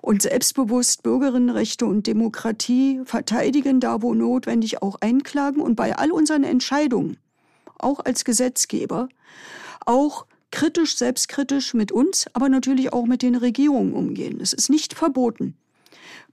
und 0.00 0.22
selbstbewusst 0.22 1.02
Bürgerinnenrechte 1.02 1.84
und 1.84 2.06
Demokratie 2.06 3.02
verteidigen, 3.04 3.78
da 3.78 4.00
wo 4.00 4.14
notwendig 4.14 4.80
auch 4.82 4.96
einklagen 5.00 5.60
und 5.60 5.76
bei 5.76 5.96
all 5.96 6.10
unseren 6.10 6.44
Entscheidungen, 6.44 7.18
auch 7.76 8.00
als 8.00 8.24
Gesetzgeber, 8.24 9.10
auch 9.84 10.24
kritisch, 10.50 10.96
selbstkritisch 10.96 11.74
mit 11.74 11.92
uns, 11.92 12.26
aber 12.32 12.48
natürlich 12.48 12.94
auch 12.94 13.04
mit 13.04 13.20
den 13.20 13.34
Regierungen 13.34 13.92
umgehen. 13.92 14.40
Es 14.40 14.54
ist 14.54 14.70
nicht 14.70 14.94
verboten 14.94 15.54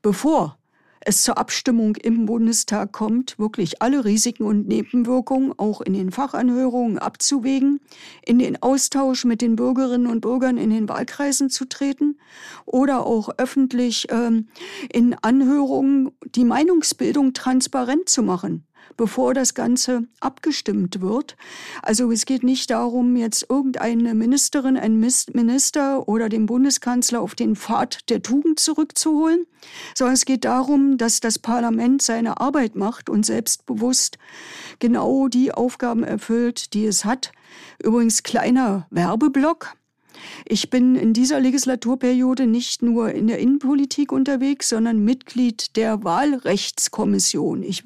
bevor 0.06 0.60
es 1.00 1.24
zur 1.24 1.40
Abstimmung 1.40 1.96
im 1.96 2.28
Bundestag 2.28 2.92
kommt, 2.92 3.40
wirklich 3.40 3.82
alle 3.82 4.06
Risiken 4.06 4.44
und 4.44 4.68
Nebenwirkungen 4.68 5.52
auch 5.58 5.82
in 5.82 5.94
den 5.94 6.12
Fachanhörungen 6.12 7.00
abzuwägen, 7.00 7.80
in 8.24 8.38
den 8.38 8.62
Austausch 8.62 9.26
mit 9.26 9.42
den 9.42 9.56
Bürgerinnen 9.56 10.06
und 10.06 10.22
Bürgern 10.22 10.58
in 10.58 10.70
den 10.70 10.88
Wahlkreisen 10.88 11.50
zu 11.50 11.66
treten 11.66 12.20
oder 12.68 13.04
auch 13.04 13.30
öffentlich 13.38 14.06
ähm, 14.12 14.48
in 14.94 15.16
Anhörungen 15.24 16.12
die 16.36 16.46
Meinungsbildung 16.46 17.34
transparent 17.34 18.08
zu 18.08 18.22
machen 18.22 18.68
bevor 18.98 19.34
das 19.34 19.54
Ganze 19.54 20.08
abgestimmt 20.20 21.02
wird. 21.02 21.36
Also 21.82 22.12
es 22.12 22.26
geht 22.26 22.44
nicht 22.44 22.70
darum, 22.70 23.16
jetzt 23.16 23.48
irgendeine 23.50 24.14
Ministerin, 24.14 24.78
ein 24.78 25.00
Minister 25.00 26.08
oder 26.08 26.30
den 26.30 26.46
Bundeskanzler 26.46 27.22
auf 27.22 27.36
den 27.36 27.56
Pfad 27.56 28.10
der 28.10 28.22
Tugend 28.22 28.60
zurückzuholen, 28.60 29.46
sondern 29.96 30.14
es 30.14 30.26
geht 30.26 30.46
darum, 30.46 30.98
dass 30.98 31.20
das 31.20 31.40
Parlament 31.40 32.02
seine 32.02 32.40
Arbeit 32.40 32.76
macht 32.76 33.10
und 33.10 33.26
selbstbewusst 33.26 34.18
genau 34.80 35.28
die 35.28 35.52
Aufgaben 35.52 36.04
erfüllt, 36.04 36.74
die 36.74 36.86
es 36.86 37.06
hat. 37.06 37.32
Übrigens 37.82 38.24
kleiner 38.24 38.88
Werbeblock. 38.90 39.76
Ich 40.46 40.70
bin 40.70 40.96
in 40.96 41.14
dieser 41.14 41.40
Legislaturperiode 41.40 42.48
nicht 42.48 42.82
nur 42.82 43.12
in 43.12 43.28
der 43.28 43.40
Innenpolitik 43.40 44.12
unterwegs, 44.12 44.70
sondern 44.70 45.00
Mitglied 45.00 45.76
der 45.76 46.04
Wahlrechtskommission. 46.04 47.64
Ich 47.64 47.84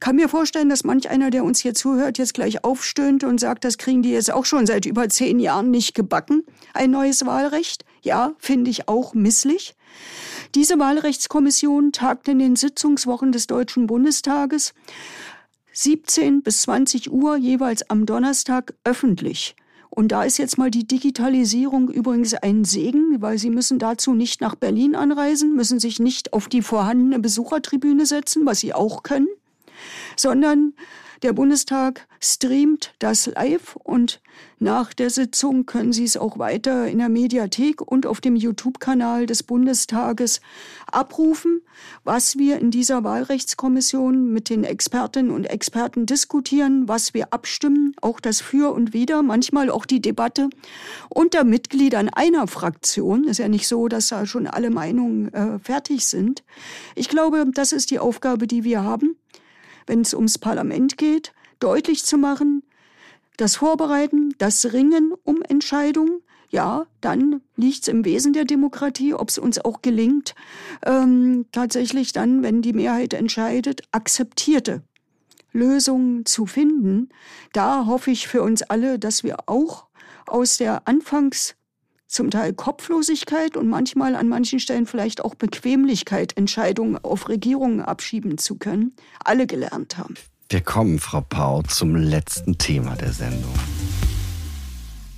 kann 0.00 0.16
mir 0.16 0.28
vorstellen, 0.28 0.68
dass 0.68 0.84
manch 0.84 1.08
einer, 1.10 1.30
der 1.30 1.44
uns 1.44 1.60
hier 1.60 1.74
zuhört, 1.74 2.18
jetzt 2.18 2.34
gleich 2.34 2.64
aufstöhnt 2.64 3.24
und 3.24 3.38
sagt, 3.38 3.64
das 3.64 3.78
kriegen 3.78 4.02
die 4.02 4.10
jetzt 4.10 4.32
auch 4.32 4.44
schon 4.44 4.66
seit 4.66 4.86
über 4.86 5.08
zehn 5.08 5.38
Jahren 5.38 5.70
nicht 5.70 5.94
gebacken, 5.94 6.44
ein 6.74 6.90
neues 6.90 7.26
Wahlrecht. 7.26 7.84
Ja, 8.02 8.32
finde 8.38 8.70
ich 8.70 8.88
auch 8.88 9.14
misslich. 9.14 9.74
Diese 10.54 10.78
Wahlrechtskommission 10.78 11.92
tagt 11.92 12.28
in 12.28 12.38
den 12.38 12.56
Sitzungswochen 12.56 13.32
des 13.32 13.46
Deutschen 13.46 13.86
Bundestages 13.86 14.74
17 15.72 16.42
bis 16.42 16.62
20 16.62 17.10
Uhr 17.10 17.36
jeweils 17.36 17.88
am 17.88 18.04
Donnerstag 18.04 18.74
öffentlich. 18.84 19.56
Und 19.94 20.08
da 20.08 20.24
ist 20.24 20.38
jetzt 20.38 20.56
mal 20.56 20.70
die 20.70 20.86
Digitalisierung 20.86 21.90
übrigens 21.90 22.32
ein 22.32 22.64
Segen, 22.64 23.20
weil 23.20 23.36
Sie 23.36 23.50
müssen 23.50 23.78
dazu 23.78 24.14
nicht 24.14 24.40
nach 24.40 24.54
Berlin 24.54 24.96
anreisen, 24.96 25.54
müssen 25.54 25.78
sich 25.80 26.00
nicht 26.00 26.32
auf 26.32 26.48
die 26.48 26.62
vorhandene 26.62 27.18
Besuchertribüne 27.18 28.06
setzen, 28.06 28.46
was 28.46 28.60
Sie 28.60 28.72
auch 28.72 29.02
können, 29.02 29.28
sondern 30.16 30.72
der 31.22 31.32
Bundestag 31.32 32.08
streamt 32.20 32.94
das 32.98 33.26
live 33.26 33.76
und 33.76 34.20
nach 34.58 34.92
der 34.92 35.10
Sitzung 35.10 35.66
können 35.66 35.92
Sie 35.92 36.04
es 36.04 36.16
auch 36.16 36.38
weiter 36.38 36.86
in 36.86 36.98
der 36.98 37.08
Mediathek 37.08 37.80
und 37.80 38.06
auf 38.06 38.20
dem 38.20 38.36
YouTube-Kanal 38.36 39.26
des 39.26 39.42
Bundestages 39.42 40.40
abrufen, 40.90 41.62
was 42.04 42.38
wir 42.38 42.58
in 42.58 42.70
dieser 42.70 43.04
Wahlrechtskommission 43.04 44.32
mit 44.32 44.50
den 44.50 44.64
Expertinnen 44.64 45.30
und 45.30 45.44
Experten 45.44 46.06
diskutieren, 46.06 46.88
was 46.88 47.14
wir 47.14 47.32
abstimmen, 47.32 47.94
auch 48.00 48.20
das 48.20 48.40
Für 48.40 48.72
und 48.72 48.92
Wider, 48.92 49.22
manchmal 49.22 49.70
auch 49.70 49.86
die 49.86 50.00
Debatte 50.00 50.48
unter 51.08 51.44
Mitgliedern 51.44 52.08
einer 52.08 52.46
Fraktion. 52.46 53.24
Ist 53.24 53.38
ja 53.38 53.48
nicht 53.48 53.68
so, 53.68 53.88
dass 53.88 54.08
da 54.08 54.26
schon 54.26 54.46
alle 54.46 54.70
Meinungen 54.70 55.32
äh, 55.34 55.58
fertig 55.58 56.06
sind. 56.06 56.42
Ich 56.94 57.08
glaube, 57.08 57.44
das 57.52 57.72
ist 57.72 57.90
die 57.90 57.98
Aufgabe, 57.98 58.46
die 58.46 58.64
wir 58.64 58.82
haben 58.82 59.16
wenn 59.86 60.00
es 60.00 60.14
ums 60.14 60.38
Parlament 60.38 60.98
geht, 60.98 61.32
deutlich 61.58 62.04
zu 62.04 62.18
machen, 62.18 62.62
das 63.36 63.56
Vorbereiten, 63.56 64.34
das 64.38 64.72
Ringen 64.72 65.12
um 65.24 65.42
Entscheidungen, 65.42 66.20
ja, 66.50 66.86
dann 67.00 67.40
liegt 67.56 67.82
es 67.82 67.88
im 67.88 68.04
Wesen 68.04 68.34
der 68.34 68.44
Demokratie, 68.44 69.14
ob 69.14 69.30
es 69.30 69.38
uns 69.38 69.58
auch 69.58 69.80
gelingt, 69.80 70.34
ähm, 70.84 71.46
tatsächlich 71.50 72.12
dann, 72.12 72.42
wenn 72.42 72.60
die 72.60 72.74
Mehrheit 72.74 73.14
entscheidet, 73.14 73.82
akzeptierte 73.90 74.82
Lösungen 75.52 76.26
zu 76.26 76.44
finden. 76.46 77.08
Da 77.52 77.86
hoffe 77.86 78.10
ich 78.10 78.28
für 78.28 78.42
uns 78.42 78.62
alle, 78.62 78.98
dass 78.98 79.24
wir 79.24 79.48
auch 79.48 79.86
aus 80.26 80.58
der 80.58 80.86
Anfangs 80.86 81.54
zum 82.12 82.30
Teil 82.30 82.52
Kopflosigkeit 82.52 83.56
und 83.56 83.68
manchmal 83.68 84.14
an 84.14 84.28
manchen 84.28 84.60
Stellen 84.60 84.86
vielleicht 84.86 85.24
auch 85.24 85.34
Bequemlichkeit, 85.34 86.36
Entscheidungen 86.36 86.98
auf 87.02 87.28
Regierungen 87.28 87.80
abschieben 87.80 88.38
zu 88.38 88.56
können, 88.56 88.94
alle 89.24 89.46
gelernt 89.46 89.96
haben. 89.96 90.14
Wir 90.50 90.60
kommen, 90.60 90.98
Frau 90.98 91.22
Pau, 91.22 91.62
zum 91.62 91.96
letzten 91.96 92.58
Thema 92.58 92.94
der 92.96 93.12
Sendung. 93.12 93.54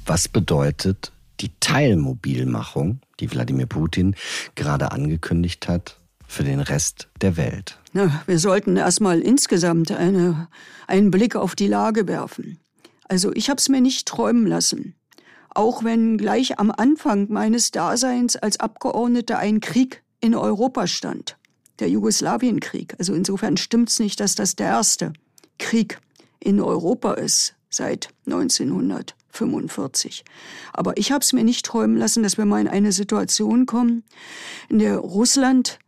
Was 0.07 0.29
bedeutet 0.29 1.11
die 1.41 1.51
Teilmobilmachung, 1.59 3.01
die 3.19 3.31
Wladimir 3.31 3.67
Putin 3.67 4.15
gerade 4.55 4.93
angekündigt 4.93 5.67
hat, 5.67 5.99
für 6.29 6.45
den 6.45 6.61
Rest 6.61 7.09
der 7.21 7.37
Welt? 7.37 7.79
Na, 7.93 8.23
wir 8.27 8.39
sollten 8.39 8.77
erstmal 8.77 9.21
insgesamt 9.21 9.91
eine, 9.91 10.49
einen 10.87 11.11
Blick 11.11 11.35
auf 11.35 11.57
die 11.57 11.67
Lage 11.67 12.07
werfen. 12.07 12.61
Also 13.09 13.33
ich 13.35 13.51
habe 13.51 13.59
es 13.59 13.69
mir 13.69 13.81
nicht 13.81 14.07
träumen 14.07 14.47
lassen 14.47 14.95
auch 15.55 15.85
wenn 15.85 16.19
gleich 16.19 16.59
am 16.59 16.71
Anfang 16.71 17.27
meines 17.31 17.71
Daseins 17.71 18.37
als 18.37 18.61
Abgeordnete 18.61 19.39
ein 19.39 19.61
Krieg 19.61 20.03
in 20.21 20.35
Europa 20.35 20.87
stand, 20.87 21.37
der 21.79 21.89
Jugoslawienkrieg. 21.89 22.95
Also 22.99 23.15
insofern 23.15 23.57
stimmt's 23.57 23.99
nicht, 23.99 24.21
dass 24.21 24.35
das 24.35 24.57
der 24.57 24.69
erste 24.69 25.13
Krieg 25.59 25.99
in 26.41 26.61
Europa 26.61 27.15
ist 27.15 27.55
seit 27.71 28.09
1945. 28.27 30.25
Aber 30.73 30.97
ich 30.97 31.13
habe 31.13 31.23
es 31.23 31.33
mir 31.33 31.45
nicht 31.45 31.65
träumen 31.67 31.97
lassen, 31.97 32.23
dass 32.23 32.39
wir 32.39 32.45
mal 32.45 32.61
in 32.61 32.69
eine 32.69 32.93
Situation 32.93 33.67
kommen, 33.67 34.05
in 34.69 34.79
der 34.79 34.99
Russland 34.99 35.79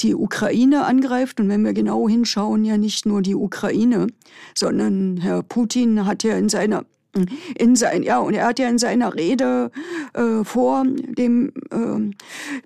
die 0.00 0.14
Ukraine 0.14 0.84
angreift. 0.86 1.40
Und 1.40 1.48
wenn 1.48 1.64
wir 1.64 1.72
genau 1.72 2.08
hinschauen, 2.08 2.64
ja 2.64 2.76
nicht 2.76 3.06
nur 3.06 3.22
die 3.22 3.34
Ukraine, 3.34 4.06
sondern 4.54 5.18
Herr 5.18 5.42
Putin 5.42 6.06
hat 6.06 6.22
ja 6.24 6.36
in 6.36 6.48
seiner 6.48 6.84
in 7.56 7.76
sein, 7.76 8.02
ja, 8.02 8.18
und 8.18 8.34
er 8.34 8.46
hat 8.46 8.58
ja 8.58 8.68
in 8.68 8.78
seiner 8.78 9.14
Rede 9.14 9.70
äh, 10.14 10.44
vor 10.44 10.84
dem, 10.86 11.52
äh, 11.70 12.14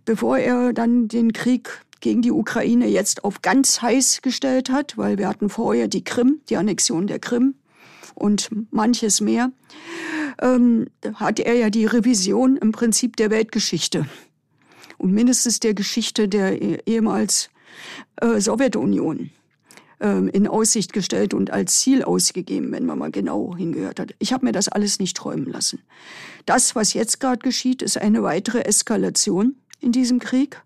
bevor 0.05 0.39
er 0.39 0.73
dann 0.73 1.09
den 1.09 1.33
Krieg 1.33 1.85
gegen 2.01 2.23
die 2.23 2.33
Ukraine 2.33 2.87
jetzt 2.87 3.25
auf 3.25 3.43
ganz 3.43 3.83
heiß 3.83 4.23
gestellt 4.23 4.71
hat, 4.71 4.97
weil 4.97 5.19
wir 5.19 5.29
hatten 5.29 5.49
vorher 5.49 5.89
die 5.89 6.05
Krim, 6.05 6.41
die 6.49 6.57
Annexion 6.57 7.07
der 7.07 7.19
Krim 7.19 7.55
und 8.15 8.51
manches 8.71 9.21
mehr, 9.21 9.53
ähm, 10.41 10.87
hat 11.15 11.41
er 11.41 11.55
ja 11.55 11.71
die 11.71 11.87
Revision 11.87 12.57
im 12.57 12.73
Prinzip 12.73 13.17
der 13.17 13.31
Weltgeschichte 13.31 14.07
und 14.99 15.13
mindestens 15.13 15.61
der 15.61 15.75
Geschichte 15.75 16.29
der 16.29 16.61
eh, 16.61 16.79
ehemals 16.87 17.51
äh, 18.21 18.41
Sowjetunion 18.41 19.31
in 20.01 20.47
Aussicht 20.47 20.93
gestellt 20.93 21.35
und 21.35 21.51
als 21.51 21.81
Ziel 21.81 22.05
ausgegeben, 22.05 22.71
wenn 22.71 22.87
man 22.87 22.99
mal 22.99 23.11
genau 23.11 23.57
hingehört 23.57 23.99
hat. 23.99 24.15
Ich 24.21 24.33
habe 24.33 24.45
mir 24.45 24.53
das 24.53 24.69
alles 24.69 25.01
nicht 25.01 25.17
träumen 25.17 25.47
lassen. 25.47 25.83
Das, 26.47 26.77
was 26.77 26.95
jetzt 26.95 27.19
gerade 27.19 27.41
geschieht, 27.41 27.83
ist 27.83 27.99
eine 27.99 28.23
weitere 28.23 28.61
Eskalation 28.61 29.57
in 29.81 29.91
diesem 29.91 30.21
Krieg 30.21 30.63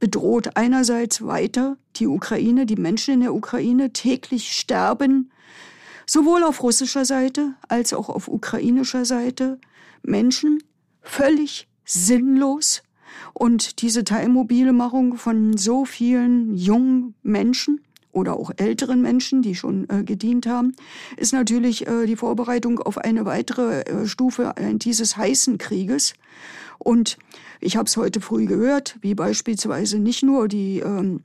bedroht 0.00 0.56
einerseits 0.56 1.22
weiter 1.22 1.76
die 1.96 2.06
Ukraine, 2.06 2.66
die 2.66 2.76
Menschen 2.76 3.14
in 3.14 3.20
der 3.20 3.34
Ukraine 3.34 3.92
täglich 3.92 4.52
sterben, 4.52 5.30
sowohl 6.06 6.44
auf 6.44 6.62
russischer 6.62 7.04
Seite 7.04 7.54
als 7.68 7.92
auch 7.92 8.08
auf 8.08 8.28
ukrainischer 8.28 9.04
Seite 9.04 9.58
Menschen 10.02 10.62
völlig 11.02 11.68
sinnlos 11.84 12.82
und 13.34 13.82
diese 13.82 14.04
Teilmobilmachung 14.04 15.16
von 15.16 15.56
so 15.56 15.84
vielen 15.84 16.54
jungen 16.54 17.14
Menschen 17.22 17.80
oder 18.18 18.34
auch 18.34 18.50
älteren 18.56 19.00
Menschen, 19.00 19.42
die 19.42 19.54
schon 19.54 19.88
äh, 19.88 20.04
gedient 20.04 20.46
haben, 20.46 20.74
ist 21.16 21.32
natürlich 21.32 21.86
äh, 21.86 22.06
die 22.06 22.16
Vorbereitung 22.16 22.80
auf 22.80 22.98
eine 22.98 23.24
weitere 23.24 23.80
äh, 23.82 24.06
Stufe 24.06 24.54
dieses 24.74 25.16
heißen 25.16 25.58
Krieges. 25.58 26.14
Und 26.78 27.18
ich 27.60 27.76
habe 27.76 27.86
es 27.86 27.96
heute 27.96 28.20
früh 28.20 28.46
gehört, 28.46 28.96
wie 29.00 29.14
beispielsweise 29.14 29.98
nicht 29.98 30.22
nur 30.22 30.48
die 30.48 30.80
ähm, 30.80 31.20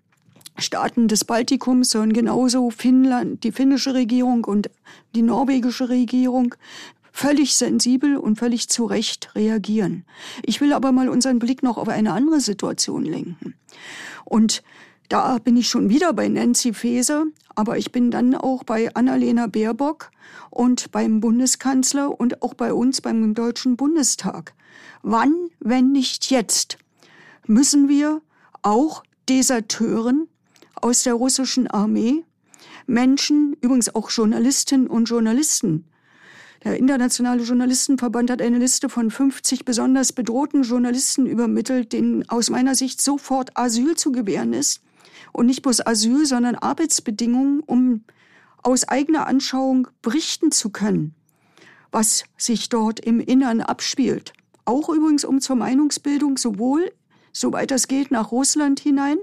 Staaten 0.58 1.08
des 1.08 1.26
Baltikums, 1.26 1.92
sondern 1.92 2.14
genauso 2.14 2.70
Finnland, 2.70 3.44
die 3.44 3.52
finnische 3.52 3.94
Regierung 3.94 4.44
und 4.44 4.70
die 5.16 5.22
norwegische 5.22 5.90
Regierung 5.90 6.56
völlig 7.12 7.56
sensibel 7.56 8.18
und 8.18 8.38
völlig 8.38 8.70
zu 8.70 8.86
Recht 8.86 9.36
reagieren. 9.36 10.04
Ich 10.44 10.62
will 10.62 10.74
aber 10.74 10.92
mal 10.92 11.10
unseren 11.10 11.40
Blick 11.40 11.62
noch 11.62 11.78
auf 11.78 11.88
eine 11.88 12.12
andere 12.12 12.40
Situation 12.40 13.04
lenken. 13.04 13.54
Und 14.26 14.64
da 15.10 15.38
bin 15.38 15.58
ich 15.58 15.70
schon 15.70 15.90
wieder 15.90 16.14
bei 16.14 16.28
Nancy 16.28 16.74
Faeser, 16.74 17.26
aber 17.56 17.78
ich 17.78 17.92
bin 17.92 18.12
dann 18.12 18.36
auch 18.36 18.64
bei 18.64 18.94
Annalena 18.96 19.48
Baerbock 19.48 20.12
und 20.50 20.92
beim 20.92 21.20
Bundeskanzler 21.20 22.20
und 22.20 22.42
auch 22.42 22.54
bei 22.54 22.74
uns 22.74 23.02
beim 23.02 23.34
Deutschen 23.34 23.76
Bundestag. 23.76 24.54
Wann, 25.02 25.34
wenn 25.60 25.92
nicht 25.92 26.32
jetzt, 26.32 26.78
müssen 27.46 27.90
wir 27.90 28.22
auch 28.62 29.04
Deserteuren 29.30 30.28
aus 30.76 31.04
der 31.04 31.14
russischen 31.14 31.68
Armee, 31.68 32.24
Menschen, 32.88 33.56
übrigens 33.62 33.94
auch 33.94 34.10
Journalistinnen 34.10 34.88
und 34.88 35.06
Journalisten, 35.06 35.86
der 36.64 36.78
Internationale 36.78 37.44
Journalistenverband 37.44 38.32
hat 38.32 38.42
eine 38.42 38.58
Liste 38.58 38.88
von 38.88 39.12
50 39.12 39.66
besonders 39.66 40.14
bedrohten 40.14 40.64
Journalisten 40.64 41.26
übermittelt, 41.26 41.92
denen 41.92 42.28
aus 42.30 42.50
meiner 42.50 42.74
Sicht 42.74 43.02
sofort 43.02 43.58
Asyl 43.58 43.96
zu 43.96 44.14
gewähren 44.14 44.54
ist. 44.54 44.80
Und 45.34 45.48
nicht 45.48 45.62
bloß 45.62 45.86
Asyl, 45.86 46.26
sondern 46.26 46.56
Arbeitsbedingungen, 46.56 47.60
um 47.62 48.04
aus 48.62 48.88
eigener 48.88 49.28
Anschauung 49.28 49.88
berichten 50.02 50.52
zu 50.52 50.70
können, 50.70 51.14
was 51.92 52.24
sich 52.38 52.70
dort 52.70 53.00
im 53.00 53.20
Innern 53.20 53.60
abspielt. 53.60 54.34
Auch 54.66 54.90
übrigens 54.90 55.26
um 55.26 55.42
zur 55.42 55.58
Meinungsbildung 55.58 56.38
sowohl, 56.38 56.92
soweit 57.34 57.72
das 57.72 57.88
geht, 57.88 58.12
nach 58.12 58.32
Russland 58.32 58.80
hinein, 58.80 59.18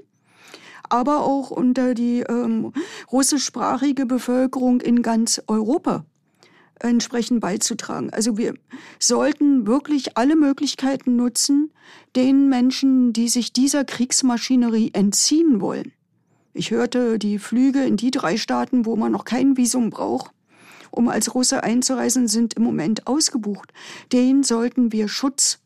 aber 0.90 1.22
auch 1.22 1.50
unter 1.50 1.94
die 1.94 2.20
ähm, 2.20 2.72
russischsprachige 3.10 4.04
Bevölkerung 4.04 4.80
in 4.80 5.02
ganz 5.02 5.40
Europa 5.46 6.04
entsprechend 6.80 7.40
beizutragen. 7.40 8.10
Also 8.10 8.36
wir 8.36 8.54
sollten 8.98 9.66
wirklich 9.66 10.16
alle 10.16 10.36
Möglichkeiten 10.36 11.16
nutzen, 11.16 11.72
den 12.16 12.48
Menschen, 12.48 13.12
die 13.12 13.28
sich 13.28 13.52
dieser 13.52 13.84
Kriegsmaschinerie 13.84 14.90
entziehen 14.92 15.60
wollen. 15.60 15.92
Ich 16.52 16.70
hörte, 16.70 17.18
die 17.18 17.38
Flüge 17.38 17.84
in 17.84 17.96
die 17.96 18.10
drei 18.10 18.36
Staaten, 18.36 18.86
wo 18.86 18.96
man 18.96 19.12
noch 19.12 19.24
kein 19.24 19.56
Visum 19.56 19.90
braucht, 19.90 20.32
um 20.90 21.08
als 21.08 21.34
Russe 21.34 21.62
einzureisen, 21.62 22.28
sind 22.28 22.54
im 22.54 22.62
Moment 22.62 23.06
ausgebucht. 23.06 23.72
Den 24.12 24.42
sollten 24.42 24.92
wir 24.92 25.08
Schutz 25.08 25.60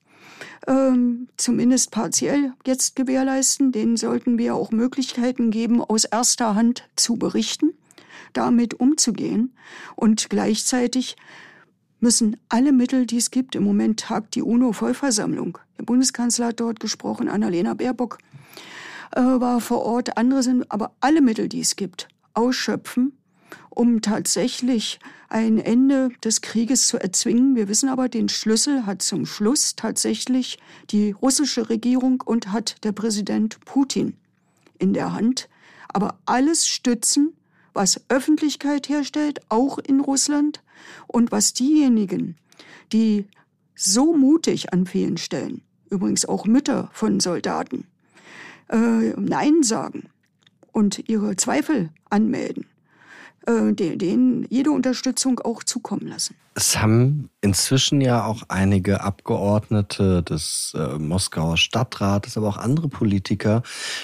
ähm, 0.66 1.28
zumindest 1.36 1.90
partiell 1.90 2.52
jetzt 2.66 2.96
gewährleisten. 2.96 3.72
Denen 3.72 3.96
sollten 3.96 4.38
wir 4.38 4.54
auch 4.54 4.70
Möglichkeiten 4.70 5.50
geben, 5.50 5.82
aus 5.82 6.04
erster 6.04 6.54
Hand 6.54 6.88
zu 6.96 7.16
berichten 7.16 7.72
damit 8.34 8.74
umzugehen. 8.74 9.54
Und 9.96 10.28
gleichzeitig 10.28 11.16
müssen 12.00 12.36
alle 12.50 12.72
Mittel, 12.72 13.06
die 13.06 13.16
es 13.16 13.30
gibt, 13.30 13.54
im 13.54 13.64
Moment 13.64 14.00
tagt 14.00 14.34
die 14.34 14.42
UNO-Vollversammlung. 14.42 15.58
Der 15.78 15.84
Bundeskanzler 15.84 16.48
hat 16.48 16.60
dort 16.60 16.80
gesprochen, 16.80 17.28
Annalena 17.28 17.74
Baerbock 17.74 18.18
war 19.22 19.60
vor 19.60 19.82
Ort, 19.82 20.16
andere 20.16 20.42
sind, 20.42 20.70
aber 20.70 20.92
alle 21.00 21.20
Mittel, 21.20 21.48
die 21.48 21.60
es 21.60 21.76
gibt, 21.76 22.08
ausschöpfen, 22.34 23.16
um 23.70 24.02
tatsächlich 24.02 24.98
ein 25.28 25.58
Ende 25.58 26.10
des 26.22 26.40
Krieges 26.40 26.86
zu 26.86 26.98
erzwingen. 26.98 27.56
Wir 27.56 27.68
wissen 27.68 27.88
aber, 27.88 28.08
den 28.08 28.28
Schlüssel 28.28 28.86
hat 28.86 29.02
zum 29.02 29.26
Schluss 29.26 29.76
tatsächlich 29.76 30.58
die 30.90 31.12
russische 31.12 31.68
Regierung 31.68 32.22
und 32.24 32.52
hat 32.52 32.84
der 32.84 32.92
Präsident 32.92 33.60
Putin 33.64 34.16
in 34.78 34.92
der 34.92 35.12
Hand. 35.12 35.48
Aber 35.88 36.18
alles 36.26 36.66
stützen 36.66 37.34
was 37.74 38.00
Öffentlichkeit 38.08 38.88
herstellt, 38.88 39.40
auch 39.48 39.78
in 39.78 40.00
Russland, 40.00 40.62
und 41.06 41.32
was 41.32 41.52
diejenigen, 41.52 42.36
die 42.92 43.26
so 43.74 44.16
mutig 44.16 44.72
an 44.72 44.86
vielen 44.86 45.16
Stellen, 45.16 45.62
übrigens 45.90 46.24
auch 46.24 46.46
Mütter 46.46 46.88
von 46.92 47.20
Soldaten, 47.20 47.86
äh, 48.68 49.12
Nein 49.16 49.62
sagen 49.62 50.08
und 50.72 51.08
ihre 51.08 51.36
Zweifel 51.36 51.90
anmelden, 52.10 52.66
äh, 53.46 53.72
denen 53.72 54.46
jede 54.50 54.70
Unterstützung 54.70 55.40
auch 55.40 55.62
zukommen 55.62 56.06
lassen. 56.06 56.34
Es 56.54 56.78
haben 56.78 57.30
inzwischen 57.40 58.00
ja 58.00 58.24
auch 58.24 58.44
einige 58.48 59.00
Abgeordnete 59.00 60.22
des 60.22 60.72
äh, 60.76 60.98
Moskauer 60.98 61.56
Stadtrates, 61.56 62.36
aber 62.36 62.48
auch 62.48 62.58
andere 62.58 62.88
Politiker 62.88 63.62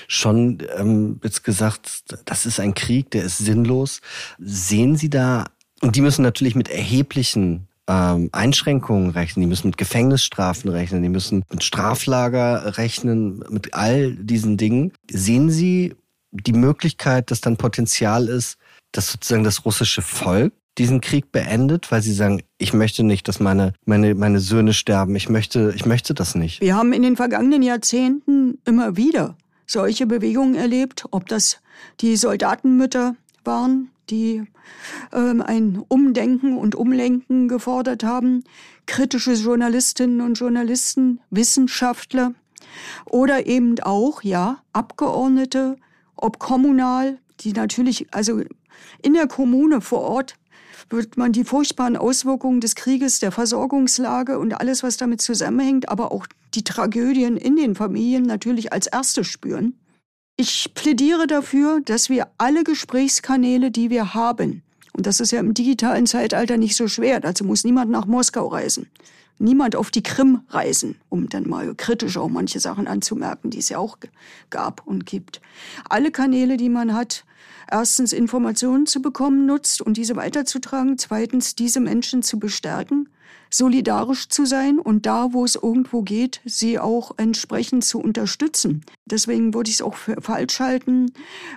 schon 0.08 0.58
ähm, 0.76 1.20
jetzt 1.22 1.44
gesagt, 1.44 2.04
das 2.24 2.46
ist 2.46 2.58
ein 2.58 2.74
Krieg, 2.74 3.10
der 3.12 3.24
ist 3.24 3.38
sinnlos. 3.38 4.00
Sehen 4.38 4.96
Sie 4.96 5.10
da, 5.10 5.44
und 5.80 5.96
die 5.96 6.00
müssen 6.00 6.22
natürlich 6.22 6.56
mit 6.56 6.68
erheblichen 6.68 7.68
ähm, 7.90 8.28
Einschränkungen 8.30 9.10
rechnen, 9.10 9.42
die 9.42 9.48
müssen 9.48 9.68
mit 9.68 9.76
Gefängnisstrafen 9.76 10.70
rechnen, 10.70 11.02
die 11.02 11.08
müssen 11.08 11.42
mit 11.50 11.64
Straflager 11.64 12.78
rechnen, 12.78 13.42
mit 13.50 13.74
all 13.74 14.14
diesen 14.14 14.56
Dingen. 14.56 14.92
Sehen 15.10 15.50
Sie 15.50 15.96
die 16.30 16.52
Möglichkeit, 16.52 17.32
dass 17.32 17.40
dann 17.40 17.56
Potenzial 17.56 18.28
ist, 18.28 18.56
dass 18.92 19.10
sozusagen 19.10 19.42
das 19.42 19.64
russische 19.64 20.02
Volk 20.02 20.52
diesen 20.78 21.00
Krieg 21.00 21.32
beendet, 21.32 21.90
weil 21.90 22.00
sie 22.00 22.12
sagen, 22.12 22.42
ich 22.58 22.72
möchte 22.72 23.02
nicht, 23.02 23.26
dass 23.26 23.40
meine, 23.40 23.72
meine, 23.84 24.14
meine 24.14 24.38
Söhne 24.38 24.72
sterben. 24.72 25.16
Ich 25.16 25.28
möchte, 25.28 25.72
ich 25.74 25.84
möchte 25.84 26.14
das 26.14 26.36
nicht. 26.36 26.60
Wir 26.60 26.76
haben 26.76 26.92
in 26.92 27.02
den 27.02 27.16
vergangenen 27.16 27.62
Jahrzehnten 27.62 28.58
immer 28.64 28.96
wieder 28.96 29.36
solche 29.66 30.06
Bewegungen 30.06 30.54
erlebt, 30.54 31.04
ob 31.10 31.28
das 31.28 31.58
die 32.00 32.16
Soldatenmütter 32.16 33.16
waren, 33.44 33.90
die 34.10 34.44
ähm, 35.12 35.42
ein 35.42 35.82
Umdenken 35.88 36.56
und 36.56 36.74
Umlenken 36.74 37.48
gefordert 37.48 38.02
haben, 38.02 38.44
kritische 38.86 39.32
Journalistinnen 39.32 40.20
und 40.20 40.34
Journalisten, 40.34 41.20
Wissenschaftler 41.30 42.34
oder 43.06 43.46
eben 43.46 43.78
auch, 43.80 44.22
ja, 44.22 44.62
Abgeordnete, 44.72 45.76
ob 46.16 46.38
kommunal, 46.38 47.18
die 47.40 47.52
natürlich, 47.52 48.12
also 48.12 48.42
in 49.02 49.14
der 49.14 49.26
Kommune 49.26 49.80
vor 49.80 50.00
Ort 50.00 50.34
wird 50.88 51.16
man 51.16 51.32
die 51.32 51.44
furchtbaren 51.44 51.96
Auswirkungen 51.96 52.60
des 52.60 52.74
Krieges, 52.74 53.20
der 53.20 53.30
Versorgungslage 53.30 54.38
und 54.38 54.54
alles, 54.54 54.82
was 54.82 54.96
damit 54.96 55.22
zusammenhängt, 55.22 55.88
aber 55.88 56.10
auch 56.10 56.26
die 56.54 56.64
Tragödien 56.64 57.36
in 57.36 57.56
den 57.56 57.74
Familien 57.76 58.24
natürlich 58.24 58.72
als 58.72 58.88
erstes 58.88 59.28
spüren. 59.28 59.78
Ich 60.42 60.72
plädiere 60.72 61.26
dafür, 61.26 61.82
dass 61.84 62.08
wir 62.08 62.28
alle 62.38 62.64
Gesprächskanäle, 62.64 63.70
die 63.70 63.90
wir 63.90 64.14
haben, 64.14 64.62
und 64.94 65.04
das 65.06 65.20
ist 65.20 65.32
ja 65.32 65.38
im 65.38 65.52
digitalen 65.52 66.06
Zeitalter 66.06 66.56
nicht 66.56 66.76
so 66.76 66.88
schwer, 66.88 67.20
dazu 67.20 67.44
muss 67.44 67.62
niemand 67.62 67.90
nach 67.90 68.06
Moskau 68.06 68.46
reisen, 68.46 68.88
niemand 69.38 69.76
auf 69.76 69.90
die 69.90 70.02
Krim 70.02 70.40
reisen, 70.48 70.96
um 71.10 71.28
dann 71.28 71.46
mal 71.46 71.74
kritisch 71.74 72.16
auch 72.16 72.30
manche 72.30 72.58
Sachen 72.58 72.86
anzumerken, 72.86 73.50
die 73.50 73.58
es 73.58 73.68
ja 73.68 73.76
auch 73.76 73.98
gab 74.48 74.86
und 74.86 75.04
gibt. 75.04 75.42
Alle 75.90 76.10
Kanäle, 76.10 76.56
die 76.56 76.70
man 76.70 76.94
hat, 76.94 77.26
erstens 77.70 78.14
Informationen 78.14 78.86
zu 78.86 79.02
bekommen 79.02 79.44
nutzt 79.44 79.82
und 79.82 79.98
diese 79.98 80.16
weiterzutragen, 80.16 80.96
zweitens 80.96 81.54
diese 81.54 81.80
Menschen 81.80 82.22
zu 82.22 82.38
bestärken, 82.38 83.10
solidarisch 83.50 84.28
zu 84.28 84.46
sein 84.46 84.78
und 84.78 85.06
da, 85.06 85.32
wo 85.32 85.44
es 85.44 85.56
irgendwo 85.56 86.02
geht, 86.02 86.40
sie 86.44 86.78
auch 86.78 87.12
entsprechend 87.16 87.84
zu 87.84 87.98
unterstützen. 87.98 88.84
Deswegen 89.06 89.52
würde 89.54 89.68
ich 89.70 89.76
es 89.76 89.82
auch 89.82 89.94
für 89.96 90.20
falsch 90.20 90.60
halten, 90.60 91.12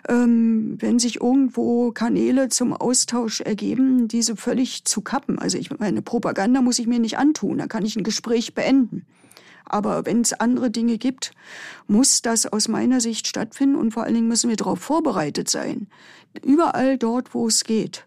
ähm, 0.10 0.76
wenn 0.80 1.00
sich 1.00 1.22
irgendwo 1.22 1.92
Kanäle 1.92 2.50
zum 2.50 2.74
Austausch 2.74 3.42
ergeben, 3.42 4.08
diese 4.08 4.36
völlig 4.36 4.86
zu 4.86 5.02
kappen. 5.02 5.38
Also 5.38 5.58
ich 5.58 5.78
meine, 5.78 6.02
Propaganda 6.02 6.62
muss 6.62 6.80
ich 6.80 6.88
mir 6.88 7.00
nicht 7.00 7.18
antun, 7.18 7.60
da 7.60 7.68
kann 7.68 7.86
ich 7.86 7.96
ein 7.96 8.04
Gespräch 8.04 8.56
beenden. 8.56 9.06
Aber 9.66 10.06
wenn 10.06 10.22
es 10.22 10.34
andere 10.34 10.70
Dinge 10.70 10.98
gibt, 10.98 11.32
muss 11.88 12.22
das 12.22 12.46
aus 12.46 12.68
meiner 12.68 13.00
Sicht 13.00 13.28
stattfinden 13.28 13.76
und 13.76 13.92
vor 13.92 14.04
allen 14.04 14.16
Dingen 14.16 14.28
müssen 14.28 14.50
wir 14.50 14.58
darauf 14.58 14.80
vorbereitet 14.80 15.50
sein. 15.50 15.88
Überall 16.44 16.98
dort, 16.98 17.34
wo 17.34 17.48
es 17.48 17.64
geht. 17.64 18.06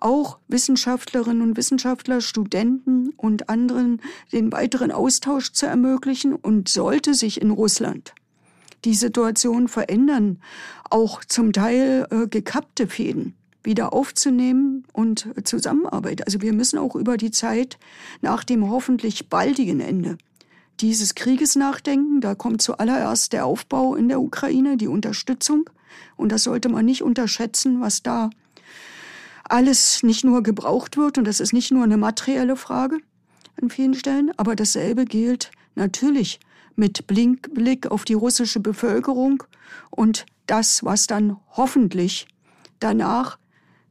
Auch 0.00 0.38
Wissenschaftlerinnen 0.48 1.42
und 1.42 1.56
Wissenschaftler, 1.56 2.20
Studenten 2.20 3.10
und 3.16 3.48
anderen 3.48 4.00
den 4.32 4.52
weiteren 4.52 4.90
Austausch 4.90 5.52
zu 5.52 5.66
ermöglichen 5.66 6.34
und 6.34 6.68
sollte 6.68 7.14
sich 7.14 7.40
in 7.40 7.50
Russland 7.50 8.14
die 8.84 8.94
Situation 8.94 9.68
verändern, 9.68 10.38
auch 10.90 11.24
zum 11.24 11.52
Teil 11.52 12.06
äh, 12.10 12.28
gekappte 12.28 12.86
Fäden 12.86 13.34
wieder 13.64 13.92
aufzunehmen 13.92 14.84
und 14.92 15.28
Zusammenarbeit. 15.44 16.24
Also 16.24 16.40
wir 16.40 16.52
müssen 16.52 16.78
auch 16.78 16.94
über 16.94 17.16
die 17.16 17.32
Zeit 17.32 17.78
nach 18.22 18.44
dem 18.44 18.70
hoffentlich 18.70 19.28
baldigen 19.28 19.80
Ende 19.80 20.16
dieses 20.80 21.14
Krieges 21.14 21.56
nachdenken. 21.56 22.20
Da 22.20 22.34
kommt 22.34 22.62
zuallererst 22.62 23.32
der 23.32 23.44
Aufbau 23.44 23.96
in 23.96 24.08
der 24.08 24.20
Ukraine, 24.20 24.76
die 24.76 24.88
Unterstützung. 24.88 25.68
Und 26.16 26.30
das 26.30 26.44
sollte 26.44 26.68
man 26.68 26.84
nicht 26.84 27.02
unterschätzen, 27.02 27.80
was 27.80 28.02
da 28.02 28.30
alles 29.48 30.02
nicht 30.02 30.24
nur 30.24 30.42
gebraucht 30.42 30.96
wird. 30.96 31.18
Und 31.18 31.24
das 31.24 31.40
ist 31.40 31.52
nicht 31.52 31.70
nur 31.70 31.84
eine 31.84 31.96
materielle 31.96 32.56
Frage 32.56 32.98
an 33.60 33.70
vielen 33.70 33.94
Stellen, 33.94 34.32
aber 34.36 34.56
dasselbe 34.56 35.04
gilt 35.04 35.50
natürlich 35.74 36.40
mit 36.74 37.06
Blick 37.06 37.90
auf 37.90 38.04
die 38.04 38.14
russische 38.14 38.60
Bevölkerung 38.60 39.42
und 39.90 40.26
das, 40.46 40.84
was 40.84 41.06
dann 41.06 41.38
hoffentlich 41.56 42.28
danach 42.80 43.38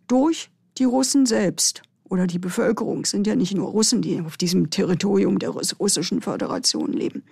durch 0.07 0.51
die 0.77 0.83
Russen 0.83 1.25
selbst 1.25 1.81
oder 2.09 2.27
die 2.27 2.39
Bevölkerung 2.39 3.05
sind 3.05 3.27
ja 3.27 3.35
nicht 3.35 3.55
nur 3.55 3.69
Russen, 3.69 4.01
die 4.01 4.21
auf 4.21 4.37
diesem 4.37 4.69
Territorium 4.69 5.39
der 5.39 5.49
russischen 5.49 6.21
Föderation 6.21 6.93
leben, 6.93 7.23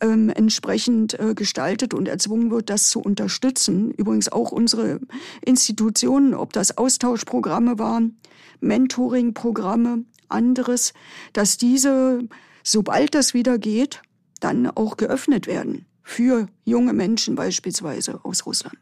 ähm, 0.00 0.30
entsprechend 0.30 1.18
äh, 1.18 1.34
gestaltet 1.34 1.94
und 1.94 2.06
erzwungen 2.06 2.50
wird, 2.50 2.70
das 2.70 2.88
zu 2.88 3.00
unterstützen. 3.00 3.90
Übrigens 3.90 4.30
auch 4.30 4.52
unsere 4.52 5.00
Institutionen, 5.44 6.34
ob 6.34 6.52
das 6.52 6.78
Austauschprogramme 6.78 7.78
waren, 7.78 8.18
Mentoringprogramme, 8.60 10.04
anderes, 10.28 10.92
dass 11.32 11.56
diese, 11.56 12.20
sobald 12.62 13.14
das 13.14 13.34
wieder 13.34 13.58
geht, 13.58 14.02
dann 14.40 14.68
auch 14.68 14.96
geöffnet 14.96 15.46
werden 15.46 15.86
für 16.02 16.46
junge 16.64 16.92
Menschen 16.92 17.34
beispielsweise 17.34 18.20
aus 18.24 18.46
Russland. 18.46 18.76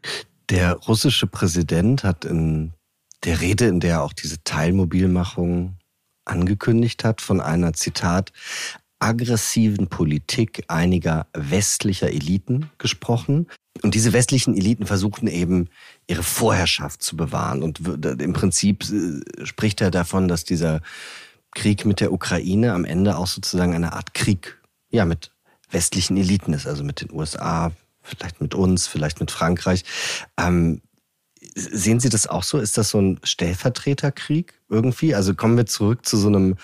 Der 0.49 0.73
russische 0.73 1.27
Präsident 1.27 2.03
hat 2.03 2.23
in 2.23 2.73
der 3.23 3.41
Rede, 3.41 3.67
in 3.67 3.79
der 3.79 3.91
er 3.91 4.03
auch 4.03 4.13
diese 4.13 4.43
Teilmobilmachung 4.43 5.77
angekündigt 6.25 7.03
hat, 7.03 7.21
von 7.21 7.41
einer 7.41 7.73
Zitat 7.73 8.31
aggressiven 8.99 9.87
Politik 9.87 10.63
einiger 10.67 11.27
westlicher 11.33 12.09
Eliten 12.09 12.69
gesprochen. 12.77 13.47
Und 13.83 13.93
diese 13.93 14.11
westlichen 14.11 14.55
Eliten 14.55 14.87
versuchten 14.87 15.27
eben, 15.27 15.69
ihre 16.07 16.23
Vorherrschaft 16.23 17.03
zu 17.03 17.15
bewahren. 17.15 17.61
Und 17.61 17.79
im 17.79 18.33
Prinzip 18.33 18.85
äh, 18.89 19.45
spricht 19.45 19.81
er 19.81 19.91
davon, 19.91 20.27
dass 20.27 20.45
dieser 20.45 20.81
Krieg 21.53 21.85
mit 21.85 21.99
der 21.99 22.11
Ukraine 22.11 22.73
am 22.73 22.85
Ende 22.85 23.17
auch 23.17 23.27
sozusagen 23.27 23.75
eine 23.75 23.93
Art 23.93 24.13
Krieg, 24.13 24.59
ja, 24.89 25.05
mit 25.05 25.31
westlichen 25.69 26.17
Eliten 26.17 26.53
ist, 26.53 26.65
also 26.65 26.83
mit 26.83 27.01
den 27.01 27.11
USA, 27.11 27.71
vielleicht 28.01 28.41
mit 28.41 28.55
uns, 28.55 28.87
vielleicht 28.87 29.19
mit 29.19 29.31
Frankreich. 29.31 29.83
Ähm, 30.37 30.81
Sehen 31.57 31.99
Sie 31.99 32.09
das 32.09 32.27
auch 32.27 32.43
so? 32.43 32.59
Ist 32.59 32.77
das 32.77 32.91
so 32.91 32.99
ein 32.99 33.19
Stellvertreterkrieg 33.23 34.53
irgendwie? 34.69 35.15
Also 35.15 35.33
kommen 35.33 35.57
wir 35.57 35.65
zurück 35.65 36.05
zu 36.05 36.17
so 36.17 36.27
einem 36.27 36.55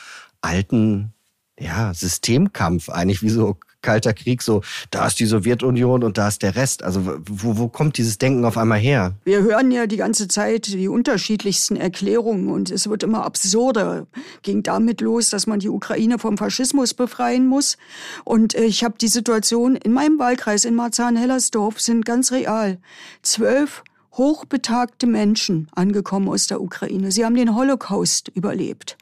alten 0.41 1.13
ja, 1.59 1.93
Systemkampf, 1.93 2.89
eigentlich 2.89 3.23
wie 3.23 3.29
so 3.29 3.57
Kalter 3.81 4.13
Krieg, 4.13 4.41
so 4.41 4.61
da 4.89 5.05
ist 5.05 5.19
die 5.19 5.25
Sowjetunion 5.25 6.03
und 6.03 6.17
da 6.17 6.29
ist 6.29 6.41
der 6.41 6.55
Rest. 6.55 6.83
Also 6.83 7.19
wo, 7.25 7.57
wo 7.57 7.67
kommt 7.67 7.97
dieses 7.97 8.17
Denken 8.17 8.45
auf 8.45 8.57
einmal 8.57 8.79
her? 8.79 9.13
Wir 9.25 9.43
hören 9.43 9.71
ja 9.71 9.85
die 9.85 9.97
ganze 9.97 10.27
Zeit 10.27 10.67
die 10.67 10.87
unterschiedlichsten 10.87 11.75
Erklärungen 11.75 12.47
und 12.47 12.71
es 12.71 12.89
wird 12.89 13.03
immer 13.03 13.25
absurder. 13.25 14.07
Ging 14.41 14.63
damit 14.63 15.01
los, 15.01 15.29
dass 15.29 15.45
man 15.45 15.59
die 15.59 15.69
Ukraine 15.69 16.17
vom 16.17 16.37
Faschismus 16.37 16.93
befreien 16.93 17.45
muss. 17.45 17.77
Und 18.23 18.55
äh, 18.55 18.63
ich 18.63 18.83
habe 18.83 18.95
die 18.99 19.09
Situation 19.09 19.75
in 19.75 19.91
meinem 19.91 20.17
Wahlkreis 20.17 20.65
in 20.65 20.75
Marzahn-Hellersdorf 20.75 21.79
sind 21.79 22.05
ganz 22.05 22.31
real. 22.31 22.79
Zwölf 23.21 23.83
hochbetagte 24.14 25.07
Menschen 25.07 25.68
angekommen 25.74 26.30
aus 26.30 26.47
der 26.47 26.61
Ukraine. 26.61 27.11
Sie 27.11 27.26
haben 27.26 27.36
den 27.36 27.55
Holocaust 27.55 28.30
überlebt. 28.30 28.97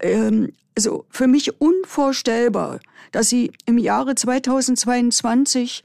Ähm, 0.00 0.52
also 0.76 1.06
für 1.10 1.26
mich 1.26 1.60
unvorstellbar, 1.60 2.80
dass 3.10 3.28
sie 3.28 3.52
im 3.66 3.78
Jahre 3.78 4.14
2022 4.14 5.82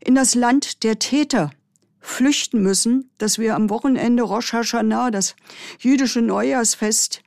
in 0.00 0.14
das 0.14 0.34
Land 0.34 0.82
der 0.82 0.98
Täter 0.98 1.50
flüchten 2.00 2.62
müssen, 2.62 3.10
dass 3.18 3.38
wir 3.38 3.54
am 3.54 3.70
Wochenende 3.70 4.22
Rosh 4.22 4.52
Hashanah, 4.52 5.10
das 5.10 5.34
jüdische 5.78 6.22
Neujahrsfest 6.22 7.22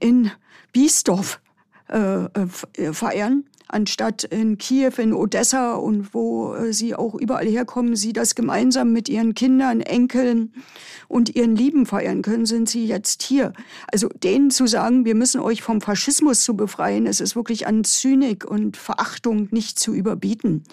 in 0.00 0.30
Biesdorf 0.72 1.40
äh, 1.88 2.24
äh 2.24 2.92
feiern 2.92 3.44
anstatt 3.68 4.24
in 4.24 4.58
Kiew, 4.58 4.92
in 4.98 5.12
Odessa 5.12 5.74
und 5.74 6.14
wo 6.14 6.54
äh, 6.54 6.72
sie 6.72 6.94
auch 6.94 7.14
überall 7.14 7.46
herkommen, 7.46 7.96
sie 7.96 8.12
das 8.12 8.34
gemeinsam 8.34 8.92
mit 8.92 9.08
ihren 9.08 9.34
Kindern, 9.34 9.80
Enkeln 9.80 10.52
und 11.06 11.34
ihren 11.34 11.54
Lieben 11.54 11.86
feiern 11.86 12.22
können, 12.22 12.46
sind 12.46 12.68
sie 12.68 12.86
jetzt 12.86 13.22
hier. 13.22 13.52
Also 13.92 14.08
denen 14.08 14.50
zu 14.50 14.66
sagen, 14.66 15.04
wir 15.04 15.14
müssen 15.14 15.40
euch 15.40 15.62
vom 15.62 15.80
Faschismus 15.80 16.42
zu 16.42 16.56
befreien, 16.56 17.06
es 17.06 17.20
ist 17.20 17.36
wirklich 17.36 17.66
an 17.66 17.84
Zynik 17.84 18.44
und 18.44 18.76
Verachtung 18.76 19.48
nicht 19.50 19.78
zu 19.78 19.94
überbieten. 19.94 20.64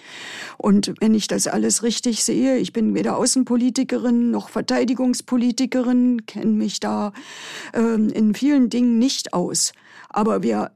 Und 0.58 0.94
wenn 1.00 1.14
ich 1.14 1.28
das 1.28 1.48
alles 1.48 1.84
richtig 1.84 2.24
sehe, 2.24 2.58
ich 2.58 2.74
bin 2.74 2.96
weder 2.96 3.18
Außenpolitikerin 3.18 4.32
noch 4.32 4.50
Verteidigungspolitikerin, 4.50 6.26
kenne 6.26 6.52
mich 6.52 6.80
da 6.80 7.14
ähm, 7.74 8.10
in 8.10 8.34
vielen 8.34 8.70
Dingen 8.70 8.98
nicht 8.98 9.34
aus. 9.34 9.74
Aber 10.10 10.44
wir 10.44 10.72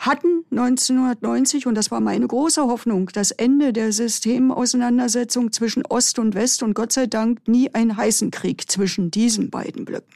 hatten 0.00 0.44
1990, 0.50 1.66
und 1.66 1.74
das 1.74 1.90
war 1.90 2.00
meine 2.00 2.26
große 2.26 2.62
Hoffnung, 2.62 3.10
das 3.12 3.32
Ende 3.32 3.74
der 3.74 3.92
Systemauseinandersetzung 3.92 5.52
zwischen 5.52 5.84
Ost 5.86 6.18
und 6.18 6.34
West 6.34 6.62
und 6.62 6.74
Gott 6.74 6.92
sei 6.92 7.06
Dank 7.06 7.46
nie 7.46 7.72
einen 7.74 7.96
heißen 7.96 8.30
Krieg 8.30 8.70
zwischen 8.70 9.10
diesen 9.10 9.50
beiden 9.50 9.84
Blöcken. 9.84 10.14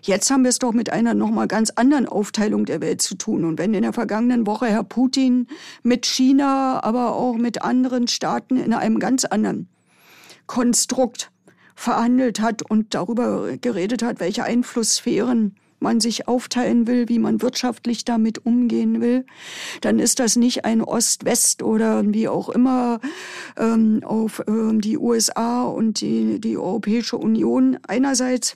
Jetzt 0.00 0.30
haben 0.30 0.42
wir 0.42 0.48
es 0.48 0.58
doch 0.58 0.72
mit 0.72 0.90
einer 0.92 1.12
nochmal 1.12 1.46
ganz 1.46 1.70
anderen 1.70 2.08
Aufteilung 2.08 2.64
der 2.64 2.80
Welt 2.80 3.02
zu 3.02 3.14
tun. 3.14 3.44
Und 3.44 3.58
wenn 3.58 3.74
in 3.74 3.82
der 3.82 3.92
vergangenen 3.92 4.46
Woche 4.46 4.66
Herr 4.66 4.82
Putin 4.82 5.46
mit 5.82 6.06
China, 6.06 6.82
aber 6.82 7.14
auch 7.14 7.36
mit 7.36 7.62
anderen 7.62 8.08
Staaten 8.08 8.56
in 8.56 8.72
einem 8.72 8.98
ganz 8.98 9.24
anderen 9.24 9.68
Konstrukt 10.46 11.30
verhandelt 11.74 12.40
hat 12.40 12.62
und 12.68 12.94
darüber 12.94 13.56
geredet 13.58 14.02
hat, 14.02 14.20
welche 14.20 14.42
Einflusssphären 14.42 15.54
man 15.82 16.00
sich 16.00 16.28
aufteilen 16.28 16.86
will, 16.86 17.08
wie 17.08 17.18
man 17.18 17.42
wirtschaftlich 17.42 18.04
damit 18.04 18.46
umgehen 18.46 19.00
will, 19.00 19.26
dann 19.80 19.98
ist 19.98 20.18
das 20.18 20.36
nicht 20.36 20.64
ein 20.64 20.80
Ost-West 20.82 21.62
oder 21.62 22.02
wie 22.06 22.28
auch 22.28 22.48
immer 22.48 23.00
ähm, 23.56 24.02
auf 24.04 24.42
ähm, 24.46 24.80
die 24.80 24.96
USA 24.96 25.64
und 25.64 26.00
die, 26.00 26.40
die 26.40 26.56
Europäische 26.56 27.16
Union 27.16 27.78
einerseits 27.86 28.54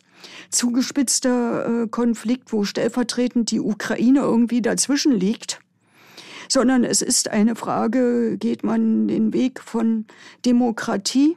zugespitzter 0.50 1.84
äh, 1.84 1.88
Konflikt, 1.88 2.52
wo 2.52 2.64
stellvertretend 2.64 3.50
die 3.50 3.60
Ukraine 3.60 4.20
irgendwie 4.20 4.62
dazwischen 4.62 5.12
liegt 5.12 5.60
sondern 6.48 6.84
es 6.84 7.02
ist 7.02 7.28
eine 7.28 7.56
Frage, 7.56 8.36
geht 8.38 8.62
man 8.62 9.08
den 9.08 9.32
Weg 9.32 9.60
von 9.60 10.06
Demokratie 10.44 11.36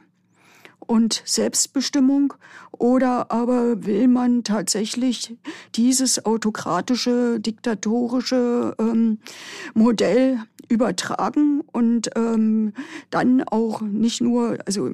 und 0.90 1.22
Selbstbestimmung? 1.24 2.34
Oder 2.72 3.30
aber 3.30 3.86
will 3.86 4.08
man 4.08 4.42
tatsächlich 4.42 5.36
dieses 5.76 6.24
autokratische, 6.26 7.38
diktatorische 7.38 8.74
ähm, 8.76 9.18
Modell 9.72 10.40
übertragen 10.68 11.60
und 11.72 12.10
ähm, 12.16 12.72
dann 13.10 13.44
auch 13.44 13.82
nicht 13.82 14.20
nur, 14.20 14.58
also 14.66 14.90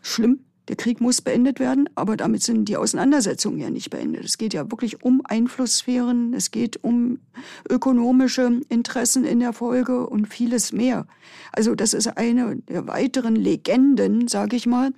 schlimm, 0.00 0.40
der 0.68 0.76
Krieg 0.76 1.00
muss 1.00 1.22
beendet 1.22 1.60
werden, 1.60 1.88
aber 1.94 2.16
damit 2.16 2.42
sind 2.42 2.66
die 2.66 2.76
Auseinandersetzungen 2.76 3.58
ja 3.58 3.70
nicht 3.70 3.90
beendet. 3.90 4.24
Es 4.24 4.36
geht 4.36 4.52
ja 4.52 4.70
wirklich 4.70 5.02
um 5.02 5.22
Einflusssphären, 5.24 6.34
es 6.34 6.50
geht 6.50 6.82
um 6.84 7.20
ökonomische 7.68 8.60
Interessen 8.68 9.24
in 9.24 9.40
der 9.40 9.54
Folge 9.54 10.06
und 10.06 10.26
vieles 10.26 10.72
mehr. 10.72 11.06
Also 11.52 11.74
das 11.74 11.94
ist 11.94 12.06
eine 12.18 12.56
der 12.68 12.86
weiteren 12.86 13.34
Legenden, 13.34 14.28
sage 14.28 14.56
ich 14.56 14.66
mal, 14.66 14.92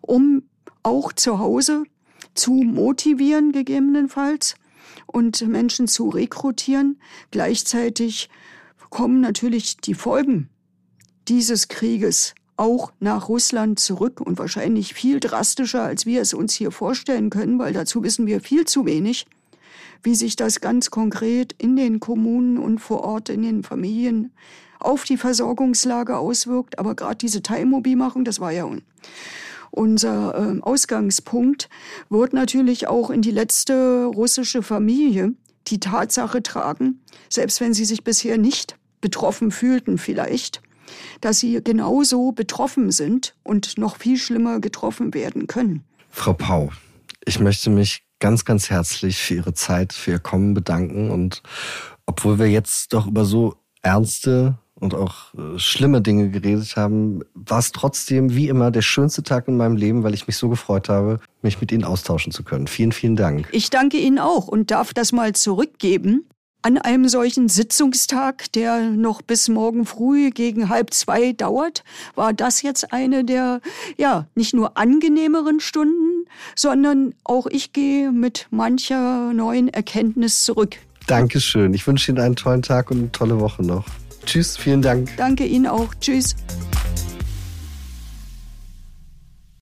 um 0.00 0.42
auch 0.82 1.12
zu 1.12 1.38
Hause 1.38 1.84
zu 2.34 2.52
motivieren 2.52 3.52
gegebenenfalls 3.52 4.54
und 5.06 5.46
Menschen 5.46 5.86
zu 5.86 6.08
rekrutieren. 6.08 6.98
Gleichzeitig 7.30 8.30
kommen 8.88 9.20
natürlich 9.20 9.76
die 9.76 9.94
Folgen 9.94 10.48
dieses 11.28 11.68
Krieges 11.68 12.34
auch 12.60 12.92
nach 13.00 13.30
Russland 13.30 13.80
zurück 13.80 14.20
und 14.20 14.38
wahrscheinlich 14.38 14.92
viel 14.92 15.18
drastischer, 15.18 15.82
als 15.82 16.04
wir 16.04 16.20
es 16.20 16.34
uns 16.34 16.52
hier 16.52 16.70
vorstellen 16.70 17.30
können, 17.30 17.58
weil 17.58 17.72
dazu 17.72 18.02
wissen 18.02 18.26
wir 18.26 18.42
viel 18.42 18.66
zu 18.66 18.84
wenig, 18.84 19.26
wie 20.02 20.14
sich 20.14 20.36
das 20.36 20.60
ganz 20.60 20.90
konkret 20.90 21.54
in 21.56 21.74
den 21.74 22.00
Kommunen 22.00 22.58
und 22.58 22.78
vor 22.78 23.02
Ort 23.02 23.30
in 23.30 23.42
den 23.42 23.62
Familien 23.62 24.30
auf 24.78 25.04
die 25.04 25.16
Versorgungslage 25.16 26.18
auswirkt. 26.18 26.78
Aber 26.78 26.94
gerade 26.94 27.16
diese 27.16 27.42
Teilmobilmachung, 27.42 28.26
das 28.26 28.40
war 28.40 28.52
ja 28.52 28.68
unser 29.70 30.34
äh, 30.56 30.60
Ausgangspunkt, 30.60 31.70
wird 32.10 32.34
natürlich 32.34 32.88
auch 32.88 33.08
in 33.08 33.22
die 33.22 33.30
letzte 33.30 34.04
russische 34.04 34.62
Familie 34.62 35.32
die 35.68 35.80
Tatsache 35.80 36.42
tragen, 36.42 37.00
selbst 37.30 37.62
wenn 37.62 37.72
sie 37.72 37.86
sich 37.86 38.04
bisher 38.04 38.36
nicht 38.36 38.76
betroffen 39.00 39.50
fühlten 39.50 39.96
vielleicht, 39.96 40.60
dass 41.20 41.40
sie 41.40 41.62
genauso 41.62 42.32
betroffen 42.32 42.90
sind 42.90 43.34
und 43.42 43.78
noch 43.78 43.96
viel 43.96 44.16
schlimmer 44.16 44.60
getroffen 44.60 45.14
werden 45.14 45.46
können. 45.46 45.84
Frau 46.10 46.32
Pau, 46.32 46.70
ich 47.24 47.38
möchte 47.40 47.70
mich 47.70 48.02
ganz, 48.20 48.44
ganz 48.44 48.70
herzlich 48.70 49.18
für 49.18 49.34
Ihre 49.34 49.54
Zeit, 49.54 49.92
für 49.92 50.12
Ihr 50.12 50.18
Kommen 50.18 50.54
bedanken. 50.54 51.10
Und 51.10 51.42
obwohl 52.06 52.38
wir 52.38 52.46
jetzt 52.46 52.92
doch 52.92 53.06
über 53.06 53.24
so 53.24 53.56
ernste 53.82 54.58
und 54.74 54.94
auch 54.94 55.34
äh, 55.34 55.58
schlimme 55.58 56.00
Dinge 56.00 56.30
geredet 56.30 56.76
haben, 56.76 57.20
war 57.34 57.58
es 57.58 57.72
trotzdem 57.72 58.34
wie 58.34 58.48
immer 58.48 58.70
der 58.70 58.82
schönste 58.82 59.22
Tag 59.22 59.48
in 59.48 59.56
meinem 59.56 59.76
Leben, 59.76 60.02
weil 60.02 60.14
ich 60.14 60.26
mich 60.26 60.36
so 60.36 60.48
gefreut 60.48 60.88
habe, 60.88 61.20
mich 61.42 61.60
mit 61.60 61.72
Ihnen 61.72 61.84
austauschen 61.84 62.32
zu 62.32 62.42
können. 62.42 62.66
Vielen, 62.66 62.92
vielen 62.92 63.16
Dank. 63.16 63.48
Ich 63.52 63.70
danke 63.70 63.98
Ihnen 63.98 64.18
auch 64.18 64.48
und 64.48 64.70
darf 64.70 64.94
das 64.94 65.12
mal 65.12 65.34
zurückgeben. 65.34 66.26
An 66.62 66.76
einem 66.76 67.08
solchen 67.08 67.48
Sitzungstag, 67.48 68.52
der 68.52 68.90
noch 68.90 69.22
bis 69.22 69.48
morgen 69.48 69.86
früh 69.86 70.30
gegen 70.30 70.68
halb 70.68 70.92
zwei 70.92 71.32
dauert, 71.32 71.84
war 72.14 72.34
das 72.34 72.60
jetzt 72.60 72.92
eine 72.92 73.24
der, 73.24 73.62
ja, 73.96 74.26
nicht 74.34 74.52
nur 74.52 74.76
angenehmeren 74.76 75.60
Stunden, 75.60 76.26
sondern 76.54 77.14
auch 77.24 77.46
ich 77.46 77.72
gehe 77.72 78.12
mit 78.12 78.46
mancher 78.50 79.32
neuen 79.32 79.68
Erkenntnis 79.68 80.44
zurück. 80.44 80.76
Dankeschön. 81.06 81.72
Ich 81.72 81.86
wünsche 81.86 82.12
Ihnen 82.12 82.20
einen 82.20 82.36
tollen 82.36 82.62
Tag 82.62 82.90
und 82.90 82.98
eine 82.98 83.12
tolle 83.12 83.40
Woche 83.40 83.62
noch. 83.62 83.86
Tschüss, 84.26 84.58
vielen 84.58 84.82
Dank. 84.82 85.16
Danke 85.16 85.46
Ihnen 85.46 85.66
auch. 85.66 85.94
Tschüss. 85.98 86.36